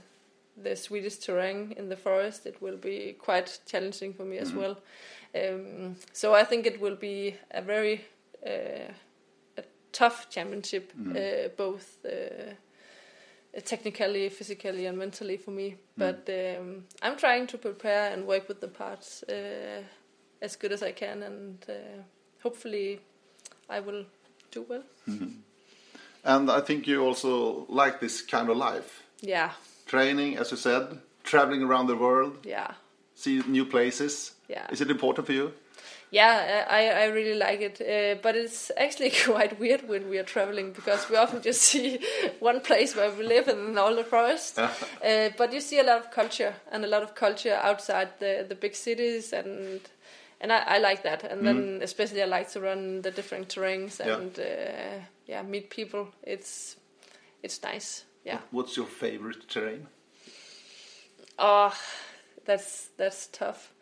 the 0.62 0.76
Swedish 0.76 1.16
terrain 1.16 1.72
in 1.76 1.89
the 1.89 1.97
forest, 1.97 2.47
it 2.47 2.61
will 2.61 2.76
be 2.76 3.16
quite 3.18 3.61
challenging 3.66 4.12
for 4.12 4.24
me 4.24 4.39
as 4.39 4.53
well. 4.53 4.76
Um, 5.35 5.97
so 6.12 6.35
I 6.35 6.45
think 6.45 6.66
it 6.66 6.81
will 6.81 6.97
be 6.97 7.37
a 7.51 7.62
very 7.62 8.05
uh, 8.47 8.93
a 9.57 9.62
tough 9.93 10.28
championship, 10.28 10.93
uh, 11.16 11.49
both 11.57 11.99
uh, 12.05 12.55
technically, 13.64 14.28
physically, 14.28 14.87
and 14.87 14.99
mentally 14.99 15.37
for 15.37 15.51
me. 15.53 15.76
But 15.97 16.28
um, 16.28 16.85
I'm 17.03 17.16
trying 17.16 17.47
to 17.49 17.59
prepare 17.59 18.12
and 18.12 18.26
work 18.26 18.49
with 18.49 18.61
the 18.61 18.68
parts 18.68 19.22
uh, 19.22 19.83
as 20.43 20.57
good 20.57 20.72
as 20.72 20.83
I 20.83 20.93
can, 20.93 21.22
and 21.22 21.64
uh, 21.68 22.03
hopefully 22.43 23.01
I 23.68 23.81
will 23.81 24.05
do 24.51 24.66
well. 24.68 24.83
And 26.25 26.51
I 26.51 26.61
think 26.61 26.87
you 26.87 27.03
also 27.07 27.66
like 27.68 28.01
this 28.01 28.23
kind 28.23 28.49
of 28.51 28.57
life. 28.57 29.03
Yeah, 29.23 29.51
Training, 29.87 30.39
as 30.39 30.51
you 30.51 30.57
said, 30.57 30.99
traveling 31.25 31.62
around 31.62 31.87
the 31.89 31.97
world, 31.97 32.47
yeah. 32.47 32.73
see 33.14 33.43
new 33.49 33.64
places. 33.66 34.33
Yeah. 34.49 34.66
Is 34.71 34.81
it 34.81 34.91
important 34.91 35.27
for 35.27 35.33
you? 35.33 35.53
Yeah, 36.12 36.66
I, 36.68 36.89
I 36.89 37.05
really 37.07 37.35
like 37.35 37.61
it, 37.61 37.81
uh, 37.81 38.21
but 38.23 38.35
it's 38.35 38.71
actually 38.77 39.11
quite 39.25 39.61
weird 39.61 39.89
when 39.89 40.09
we 40.11 40.18
are 40.18 40.25
traveling 40.25 40.73
because 40.73 41.09
we 41.09 41.16
often 41.16 41.41
just 41.43 41.62
see 41.62 42.01
one 42.41 42.61
place 42.61 42.97
where 42.97 43.11
we 43.12 43.25
live 43.25 43.47
and 43.49 43.79
all 43.79 43.95
the 43.95 44.03
forest. 44.05 44.59
uh, 44.59 44.68
but 45.39 45.53
you 45.53 45.61
see 45.61 45.79
a 45.79 45.85
lot 45.85 45.99
of 46.01 46.11
culture 46.11 46.55
and 46.73 46.85
a 46.85 46.89
lot 46.89 47.03
of 47.03 47.14
culture 47.14 47.59
outside 47.62 48.09
the 48.18 48.45
the 48.49 48.55
big 48.57 48.75
cities, 48.75 49.33
and 49.33 49.81
and 50.41 50.53
I, 50.53 50.77
I 50.77 50.79
like 50.79 51.03
that. 51.03 51.23
And 51.25 51.47
then 51.47 51.81
especially 51.83 52.23
I 52.23 52.27
like 52.27 52.51
to 52.53 52.61
run 52.61 53.03
the 53.03 53.11
different 53.12 53.49
terrains 53.49 53.99
Yeah. 54.01 54.16
and 54.16 54.39
uh, 54.39 55.05
yeah, 55.31 55.43
meet 55.43 55.70
people. 55.70 56.09
It's 56.22 56.76
it's 57.43 57.62
nice. 57.62 58.05
Yeah. 58.24 58.41
What's 58.51 58.76
your 58.76 58.87
favorite 58.87 59.49
terrain? 59.49 59.87
Oh, 61.39 61.72
that's 62.45 62.91
that's 62.97 63.28
tough. 63.28 63.72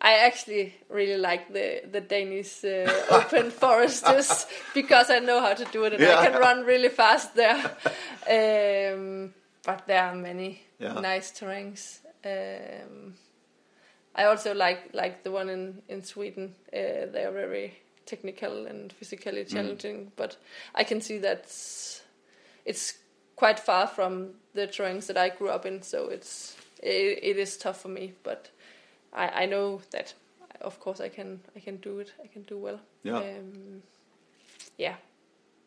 I 0.00 0.26
actually 0.26 0.74
really 0.88 1.16
like 1.18 1.52
the 1.52 1.82
the 1.92 2.00
Danish 2.00 2.64
uh, 2.64 2.90
open 3.10 3.50
forests 3.50 4.46
because 4.74 5.10
I 5.10 5.18
know 5.20 5.40
how 5.40 5.54
to 5.54 5.64
do 5.72 5.84
it 5.84 5.92
and 5.92 6.02
Yeah. 6.02 6.18
I 6.18 6.26
can 6.30 6.40
run 6.40 6.64
really 6.66 6.88
fast 6.90 7.34
there. 7.34 7.56
Um, 8.28 9.34
but 9.64 9.86
there 9.86 10.02
are 10.02 10.14
many 10.14 10.62
Yeah. 10.78 11.00
nice 11.00 11.32
terrains. 11.32 12.00
Um, 12.24 13.14
I 14.14 14.24
also 14.24 14.54
like 14.54 14.90
like 14.92 15.22
the 15.22 15.30
one 15.30 15.52
in 15.52 15.82
in 15.88 16.02
Sweden. 16.04 16.54
Uh, 16.72 17.12
they 17.12 17.24
are 17.24 17.32
very 17.34 17.72
technical 18.06 18.66
and 18.66 18.92
physically 18.92 19.44
challenging, 19.44 20.12
but 20.16 20.36
I 20.74 20.84
can 20.84 21.00
see 21.00 21.18
that 21.18 21.46
it's 22.64 22.94
quite 23.36 23.58
far 23.60 23.86
from 23.86 24.30
the 24.54 24.66
drawings 24.66 25.06
that 25.08 25.16
I 25.16 25.28
grew 25.28 25.50
up 25.50 25.66
in, 25.66 25.82
so 25.82 26.08
it's 26.08 26.56
it, 26.82 27.18
it 27.22 27.36
is 27.36 27.56
tough 27.56 27.80
for 27.80 27.88
me. 27.88 28.12
But 28.22 28.50
I, 29.12 29.42
I 29.42 29.46
know 29.46 29.80
that, 29.90 30.14
of 30.60 30.80
course, 30.80 31.00
I 31.00 31.08
can 31.08 31.40
I 31.54 31.60
can 31.60 31.76
do 31.76 31.98
it. 31.98 32.12
I 32.22 32.26
can 32.26 32.42
do 32.42 32.58
well. 32.58 32.80
Yeah. 33.02 33.18
Um, 33.18 33.82
yeah, 34.78 34.96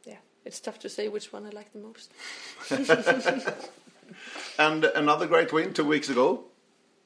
yeah. 0.05 0.17
It's 0.45 0.59
tough 0.59 0.79
to 0.79 0.89
say 0.89 1.07
which 1.07 1.31
one 1.33 1.45
I 1.45 1.49
like 1.49 1.71
the 1.73 1.79
most. 1.79 2.11
And 4.57 4.85
another 4.85 5.27
great 5.27 5.53
win 5.53 5.73
two 5.73 5.85
weeks 5.85 6.09
ago, 6.09 6.43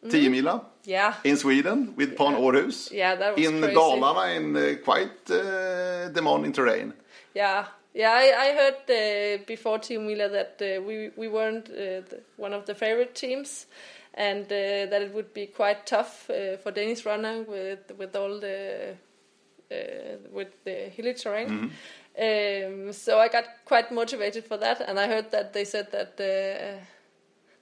Tiomila 0.09 0.61
Yeah, 0.85 1.13
in 1.23 1.37
Sweden 1.37 1.93
with 1.97 2.15
Pan 2.17 2.35
Århus. 2.35 2.91
yeah. 2.91 3.15
That 3.15 3.35
was 3.37 3.45
In 3.45 3.61
crazy. 3.61 3.75
Dalarna 3.75 4.35
in 4.35 4.55
uh, 4.55 4.75
quite 4.83 5.31
uh, 5.31 6.09
demanding 6.09 6.51
terrain. 6.53 6.93
Yeah, 7.35 7.65
yeah. 7.93 8.11
I, 8.11 8.25
I 8.45 8.53
heard 8.59 8.75
uh, 8.89 9.43
before 9.47 9.79
Tiomila 9.79 10.29
that 10.31 10.61
uh, 10.61 10.81
we 10.81 11.11
we 11.15 11.27
weren't 11.27 11.69
uh, 11.69 12.01
the, 12.09 12.21
one 12.37 12.53
of 12.55 12.65
the 12.65 12.75
favorite 12.75 13.15
teams, 13.15 13.67
and 14.13 14.45
uh, 14.45 14.89
that 14.91 15.01
it 15.01 15.13
would 15.13 15.33
be 15.33 15.47
quite 15.47 15.85
tough 15.85 16.29
uh, 16.29 16.57
for 16.57 16.71
Danish 16.71 17.05
runner 17.05 17.43
with 17.47 17.91
with 17.97 18.15
all 18.15 18.39
the 18.39 18.95
with 20.31 20.49
the 20.65 20.89
hilly 20.95 21.13
terrain. 21.13 21.71
Um, 22.19 22.93
so 22.93 23.17
I 23.19 23.27
got 23.27 23.45
quite 23.65 23.91
motivated 23.91 24.43
for 24.45 24.57
that, 24.57 24.81
and 24.81 24.99
I 24.99 25.07
heard 25.07 25.31
that 25.31 25.53
they 25.53 25.65
said 25.65 25.87
that. 25.91 26.17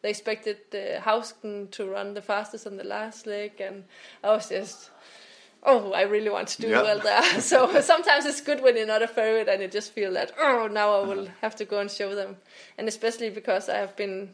They 0.02 0.10
expected 0.10 0.58
uh, 0.74 1.00
Hausken 1.02 1.70
to 1.72 1.86
run 1.88 2.14
the 2.14 2.22
fastest 2.22 2.66
on 2.66 2.78
the 2.78 2.84
last 2.84 3.28
leg, 3.28 3.62
and 3.62 3.84
I 4.24 4.30
was 4.32 4.50
just, 4.50 4.90
oh, 5.64 5.94
I 5.94 6.02
really 6.04 6.30
want 6.30 6.48
to 6.50 6.62
do 6.62 6.70
Yeah. 6.70 6.82
well 6.82 7.00
there. 7.00 7.42
so 7.42 7.80
sometimes 7.82 8.26
it's 8.26 8.42
good 8.42 8.62
when 8.64 8.76
you're 8.78 8.88
not 8.88 9.04
a 9.04 9.08
favorite 9.08 9.48
and 9.48 9.62
you 9.62 9.68
just 9.68 9.92
feel 9.94 10.14
that, 10.14 10.32
oh, 10.40 10.68
now 10.72 10.94
I 11.02 11.08
will 11.08 11.28
have 11.42 11.56
to 11.58 11.66
go 11.66 11.80
and 11.80 11.90
show 11.92 12.16
them. 12.16 12.38
And 12.78 12.88
especially 12.88 13.30
because 13.30 13.70
I 13.70 13.78
have 13.78 13.96
been 13.96 14.34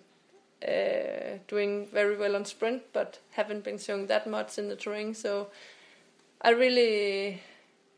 uh, 0.65 1.37
doing 1.47 1.87
very 1.91 2.15
well 2.17 2.35
on 2.35 2.45
sprint, 2.45 2.83
but 2.93 3.19
haven't 3.31 3.63
been 3.63 3.77
showing 3.77 4.07
that 4.07 4.25
much 4.25 4.57
in 4.57 4.69
the 4.69 4.75
terrain. 4.75 5.13
So 5.13 5.47
I 6.41 6.51
really, 6.51 7.41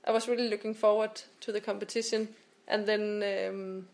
I 0.05 0.11
was 0.11 0.27
really 0.27 0.49
looking 0.49 0.73
forward 0.73 1.21
to 1.41 1.51
the 1.51 1.61
competition. 1.61 2.29
And 2.67 2.85
then 2.87 3.23
um, 3.49 3.87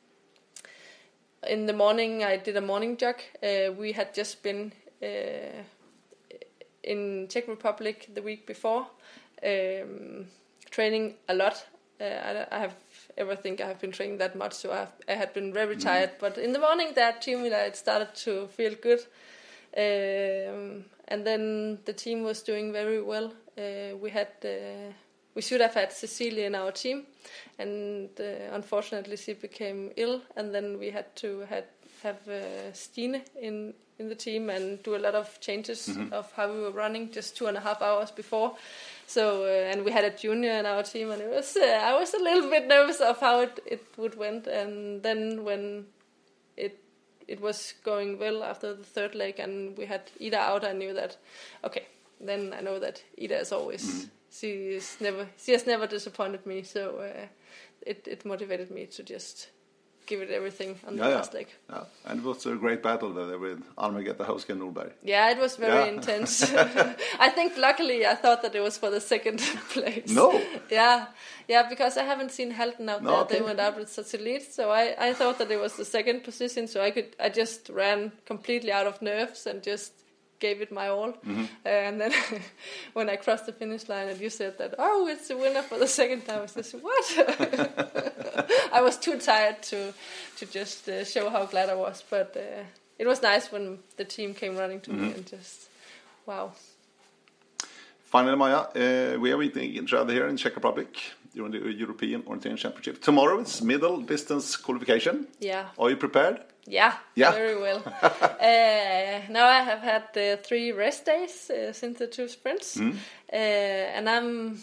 in 1.48 1.66
the 1.66 1.74
morning, 1.74 2.24
I 2.24 2.38
did 2.38 2.58
a 2.58 2.62
morning 2.62 2.98
jog. 2.98 3.16
Uh, 3.42 3.72
we 3.74 3.92
had 3.92 4.14
just 4.14 4.44
been 4.44 4.72
uh, 5.02 5.64
in 6.84 7.28
Czech 7.30 7.48
Republic 7.48 8.10
the 8.14 8.22
week 8.22 8.46
before, 8.46 8.88
um, 9.44 10.28
training 10.70 11.16
a 11.28 11.34
lot. 11.34 11.66
Uh, 12.00 12.04
I, 12.04 12.48
I 12.52 12.60
have 12.60 12.76
ever 13.18 13.36
think 13.36 13.62
I 13.62 13.68
have 13.68 13.80
been 13.80 13.92
training 13.92 14.18
that 14.18 14.36
much, 14.36 14.54
so 14.54 14.72
I've, 14.72 14.92
I 15.08 15.14
had 15.14 15.34
been 15.34 15.54
very 15.54 15.78
tired. 15.78 16.12
But 16.20 16.38
in 16.38 16.54
the 16.54 16.60
morning, 16.60 16.94
that 16.96 17.22
team 17.22 17.46
it 17.46 17.76
started 17.76 18.14
to 18.26 18.48
feel 18.48 18.74
good, 18.82 19.00
um, 19.78 20.86
and 21.08 21.26
then 21.26 21.80
the 21.86 21.94
team 21.94 22.24
was 22.24 22.42
doing 22.42 22.74
very 22.74 23.02
well. 23.02 23.34
Uh, 23.58 23.96
we 23.98 24.10
had 24.10 24.28
uh, 24.44 24.92
we 25.36 25.42
should 25.42 25.62
have 25.62 25.74
had 25.74 25.92
Cecilia 25.92 26.46
in 26.48 26.56
our 26.56 26.72
team, 26.72 27.04
and 27.60 28.10
uh, 28.20 28.54
unfortunately 28.54 29.18
she 29.18 29.34
became 29.34 29.92
ill, 29.98 30.22
and 30.36 30.56
then 30.56 30.80
we 30.80 30.92
had 30.92 31.16
to 31.18 31.42
had 31.42 31.66
have 32.04 32.28
uh, 32.28 32.72
Stine 32.74 33.22
in 33.40 33.74
in 33.98 34.10
the 34.10 34.16
team 34.16 34.50
and 34.50 34.84
do 34.84 34.96
a 34.96 35.00
lot 35.00 35.16
of 35.16 35.40
changes 35.40 35.88
of 36.12 36.30
how 36.34 36.52
we 36.52 36.60
were 36.60 36.72
running 36.72 37.12
just 37.12 37.38
two 37.38 37.48
and 37.48 37.58
a 37.58 37.62
half 37.62 37.82
hours 37.82 38.12
before. 38.12 38.56
So 39.08 39.46
uh, 39.46 39.72
and 39.72 39.86
we 39.86 39.92
had 39.92 40.04
a 40.04 40.10
junior 40.10 40.52
in 40.52 40.66
our 40.66 40.84
team, 40.84 41.12
and 41.12 41.22
it 41.22 41.30
was 41.30 41.56
uh, 41.56 41.66
I 41.66 42.00
was 42.00 42.14
a 42.14 42.20
little 42.20 42.50
bit 42.50 42.68
nervous 42.68 43.00
of 43.00 43.20
how 43.20 43.42
it 43.42 43.60
it 43.66 43.84
would 43.98 44.18
went, 44.18 44.48
and 44.48 45.04
then 45.04 45.44
when 45.44 45.86
it 46.58 46.80
it 47.28 47.42
was 47.42 47.74
going 47.84 48.20
well 48.20 48.44
after 48.44 48.74
the 48.74 48.84
third 48.84 49.16
leg, 49.16 49.40
and 49.40 49.78
we 49.78 49.86
had 49.86 50.02
Ida 50.22 50.40
out, 50.40 50.64
I 50.64 50.74
knew 50.74 50.94
that 50.94 51.18
okay, 51.64 51.86
then 52.20 52.54
I 52.58 52.62
know 52.62 52.80
that 52.80 53.04
Ida 53.22 53.40
is 53.40 53.52
always 53.52 53.82
she 53.82 54.10
is 54.44 54.98
never 55.00 55.28
she 55.38 55.52
has 55.54 55.66
never 55.66 55.88
disappointed 55.88 56.46
me, 56.46 56.64
so 56.64 56.98
uh, 57.00 57.28
it 57.82 58.08
it 58.08 58.26
motivated 58.26 58.72
me 58.72 58.86
to 58.88 59.04
just 59.04 59.50
give 60.08 60.22
it 60.22 60.30
everything 60.30 60.78
on 60.88 60.96
the 60.98 61.02
Yeah, 61.04 61.10
yeah. 61.10 61.16
last 61.16 61.34
leg. 61.34 61.48
Yeah. 61.68 61.84
And 62.06 62.20
it 62.20 62.24
was 62.26 62.46
a 62.46 62.54
great 62.56 62.84
battle 62.84 63.12
there 63.12 63.40
with 63.40 63.64
Anne 63.76 63.94
Margrethe 63.96 64.24
Hausken 64.26 64.60
Nordberg. 64.60 64.92
Yeah, 65.04 65.32
it 65.32 65.40
was 65.40 65.56
very 65.58 65.74
Yeah. 65.86 65.94
intense. 65.96 66.44
I 67.20 67.30
think 67.30 67.58
luckily 67.58 68.06
I 68.06 68.14
thought 68.14 68.44
that 68.44 68.54
it 68.54 68.62
was 68.62 68.78
for 68.78 68.92
the 68.92 69.02
second 69.02 69.40
place. 69.74 70.12
No. 70.12 70.40
Yeah, 70.70 71.08
yeah, 71.48 71.68
because 71.68 71.98
I 71.98 72.04
haven't 72.04 72.32
seen 72.32 72.52
Halden 72.52 72.88
out 72.88 73.02
No, 73.02 73.10
there. 73.10 73.20
okay. 73.22 73.40
They 73.40 73.46
went 73.46 73.60
out 73.60 73.78
with 73.80 73.90
such 73.90 74.14
a 74.14 74.18
lead, 74.24 74.44
so 74.44 74.70
I, 74.70 74.96
I 75.10 75.14
thought 75.14 75.40
that 75.40 75.50
it 75.50 75.60
was 75.60 75.74
the 75.76 75.86
second 75.86 76.24
position. 76.24 76.68
So 76.68 76.82
I 76.84 76.92
could 76.92 77.16
I 77.20 77.30
just 77.30 77.70
ran 77.70 78.12
completely 78.26 78.72
out 78.72 78.86
of 78.86 79.02
nerves 79.02 79.48
and 79.48 79.64
just 79.64 79.92
gave 80.46 80.62
it 80.66 80.72
my 80.72 80.88
all. 80.96 81.12
Mm-hmm. 81.14 81.46
and 81.66 82.00
then 82.02 82.12
when 82.98 83.08
I 83.10 83.16
crossed 83.18 83.46
the 83.46 83.54
finish 83.54 83.84
line 83.90 84.08
and 84.12 84.20
you 84.22 84.30
said 84.30 84.54
that 84.58 84.72
oh 84.78 85.08
it's 85.12 85.28
the 85.28 85.36
winner 85.44 85.64
for 85.70 85.78
the 85.80 85.88
second 85.88 86.22
time, 86.28 86.40
I 86.40 86.42
was 86.42 86.54
just 86.54 86.74
what? 86.88 87.06
I 88.78 88.82
was 88.82 88.98
too 89.06 89.18
tired 89.20 89.58
to 89.72 89.80
to 90.38 90.46
just 90.60 90.90
uh, 90.90 91.04
show 91.06 91.30
how 91.30 91.46
glad 91.46 91.70
I 91.70 91.76
was, 91.76 92.04
but 92.10 92.30
uh, 92.38 92.64
it 93.02 93.08
was 93.08 93.22
nice 93.22 93.52
when 93.54 93.80
the 93.98 94.06
team 94.06 94.34
came 94.34 94.56
running 94.62 94.82
to 94.82 94.92
Mm-hmm. 94.92 95.08
me 95.08 95.14
and 95.18 95.26
just 95.36 95.70
wow. 96.28 96.52
Finally, 98.12 98.38
Maja, 98.38 98.60
uh, 98.76 99.20
we 99.20 99.32
are 99.34 99.38
meeting 99.38 99.72
each 99.84 99.94
other 99.94 100.14
here 100.14 100.28
in 100.30 100.38
Czech 100.38 100.56
Republic 100.56 100.90
during 101.36 101.52
the 101.52 101.60
European 101.74 102.24
Orientation 102.28 102.58
Championship. 102.58 103.02
Tomorrow 103.02 103.40
it's 103.42 103.62
middle 103.62 103.98
distance 104.06 104.56
qualification. 104.66 105.28
Yeah. 105.40 105.66
Are 105.78 105.90
you 105.90 105.98
prepared? 105.98 106.38
Yeah, 106.68 106.94
Yeah. 107.16 107.32
very 107.32 107.56
well. 107.62 107.84
uh, 107.86 109.22
now 109.30 109.46
I 109.48 109.62
have 109.62 109.80
had 109.82 110.04
uh, 110.18 110.38
three 110.42 110.72
rest 110.72 111.06
days 111.06 111.50
uh, 111.50 111.74
since 111.74 112.00
the 112.00 112.08
two 112.08 112.28
sprints, 112.28 112.78
Mm. 112.78 112.96
uh, 113.32 113.36
and 113.36 114.10
I'm 114.10 114.58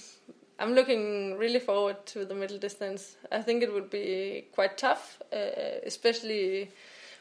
I'm 0.59 0.75
looking 0.75 1.39
really 1.39 1.61
forward 1.61 1.97
to 2.07 2.25
the 2.25 2.35
middle 2.35 2.59
distance. 2.59 3.17
I 3.33 3.43
think 3.43 3.63
it 3.63 3.73
would 3.73 3.91
be 3.91 4.45
quite 4.53 4.77
tough, 4.79 5.21
uh, 5.33 5.81
especially 5.87 6.71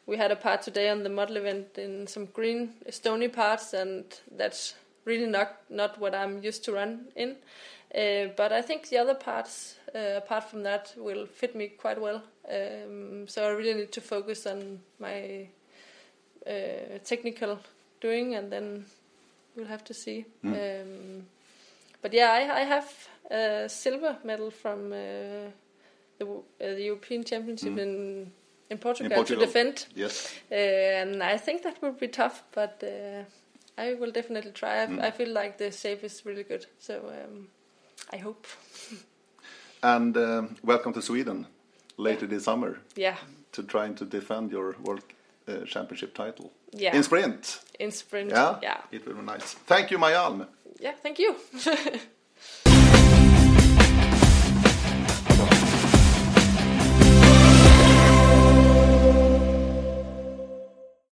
we 0.08 0.18
had 0.18 0.32
a 0.32 0.36
part 0.36 0.62
today 0.64 0.90
on 0.90 1.04
the 1.04 1.10
model 1.10 1.38
event 1.38 1.78
in 1.78 2.08
some 2.08 2.26
green 2.34 2.70
stony 2.90 3.28
parts, 3.30 3.74
and 3.74 4.04
that's 4.38 4.76
really 5.06 5.28
not 5.28 5.48
not 5.70 6.00
what 6.00 6.14
I'm 6.16 6.44
used 6.44 6.64
to 6.66 6.72
run 6.74 7.08
in. 7.16 7.36
Uh, 7.94 8.28
but 8.38 8.54
I 8.54 8.62
think 8.62 8.88
the 8.90 8.98
other 8.98 9.16
parts, 9.16 9.76
uh, 9.94 10.18
apart 10.18 10.46
from 10.50 10.64
that, 10.64 10.94
will 10.98 11.26
fit 11.26 11.56
me 11.56 11.68
quite 11.68 12.00
well. 12.00 12.24
Um, 12.50 13.28
so 13.28 13.44
I 13.44 13.50
really 13.50 13.74
need 13.74 13.92
to 13.92 14.02
focus 14.02 14.48
on 14.48 14.80
my 15.00 15.48
uh, 16.48 16.98
technical 17.04 17.60
doing, 18.00 18.36
and 18.36 18.52
then 18.52 18.86
we'll 19.56 19.68
have 19.68 19.84
to 19.86 19.94
see. 19.94 20.26
Um, 20.44 21.26
but 22.02 22.14
yeah, 22.14 22.32
I, 22.32 22.62
I 22.62 22.64
have 22.64 23.10
a 23.30 23.70
silver 23.70 24.18
medal 24.24 24.52
from 24.52 24.94
uh, 24.94 25.52
the, 26.18 26.26
uh, 26.26 26.40
the 26.60 26.84
European 26.84 27.24
Championship 27.24 27.78
in 27.78 28.32
in 28.70 28.78
Portugal, 28.78 29.12
Portugal. 29.14 29.42
to 29.42 29.46
defend, 29.46 29.86
Yes. 29.96 30.34
and 30.50 31.22
I 31.22 31.38
think 31.38 31.64
that 31.64 31.82
will 31.82 31.92
be 31.92 32.08
tough, 32.08 32.44
but 32.54 32.82
uh, 32.82 33.26
I 33.78 33.96
will 33.96 34.12
definitely 34.12 34.52
try. 34.52 34.84
I, 34.84 35.08
I 35.08 35.12
feel 35.12 35.28
like 35.28 35.58
the 35.58 35.72
shape 35.72 36.06
is 36.06 36.26
really 36.26 36.44
good, 36.44 36.66
so 36.80 36.94
um, 37.10 37.50
I 38.10 38.18
hope. 38.18 38.46
And 39.84 40.16
um, 40.18 40.56
welcome 40.64 40.94
to 40.94 41.02
Sweden 41.02 41.48
later 41.98 42.28
this 42.28 42.44
summer 42.44 42.80
Yeah, 42.96 43.16
to 43.54 43.64
trying 43.64 43.96
to 43.96 44.06
defend 44.06 44.52
your 44.52 44.76
World 44.84 45.04
uh, 45.48 45.66
Championship 45.66 46.14
title. 46.14 46.52
Yeah. 46.72 46.96
In 46.96 47.04
sprint. 47.04 47.60
in 47.80 47.92
sprint. 47.92 48.30
Yeah? 48.30 48.60
yeah, 48.62 48.78
It 48.92 49.06
will 49.06 49.16
be 49.16 49.22
nice. 49.24 49.54
Thank 49.68 49.92
you, 49.92 49.98
Maja 49.98 50.22
Alm. 50.24 50.48
yeah. 50.80 50.94
Thank 51.04 51.20
you. 51.20 51.36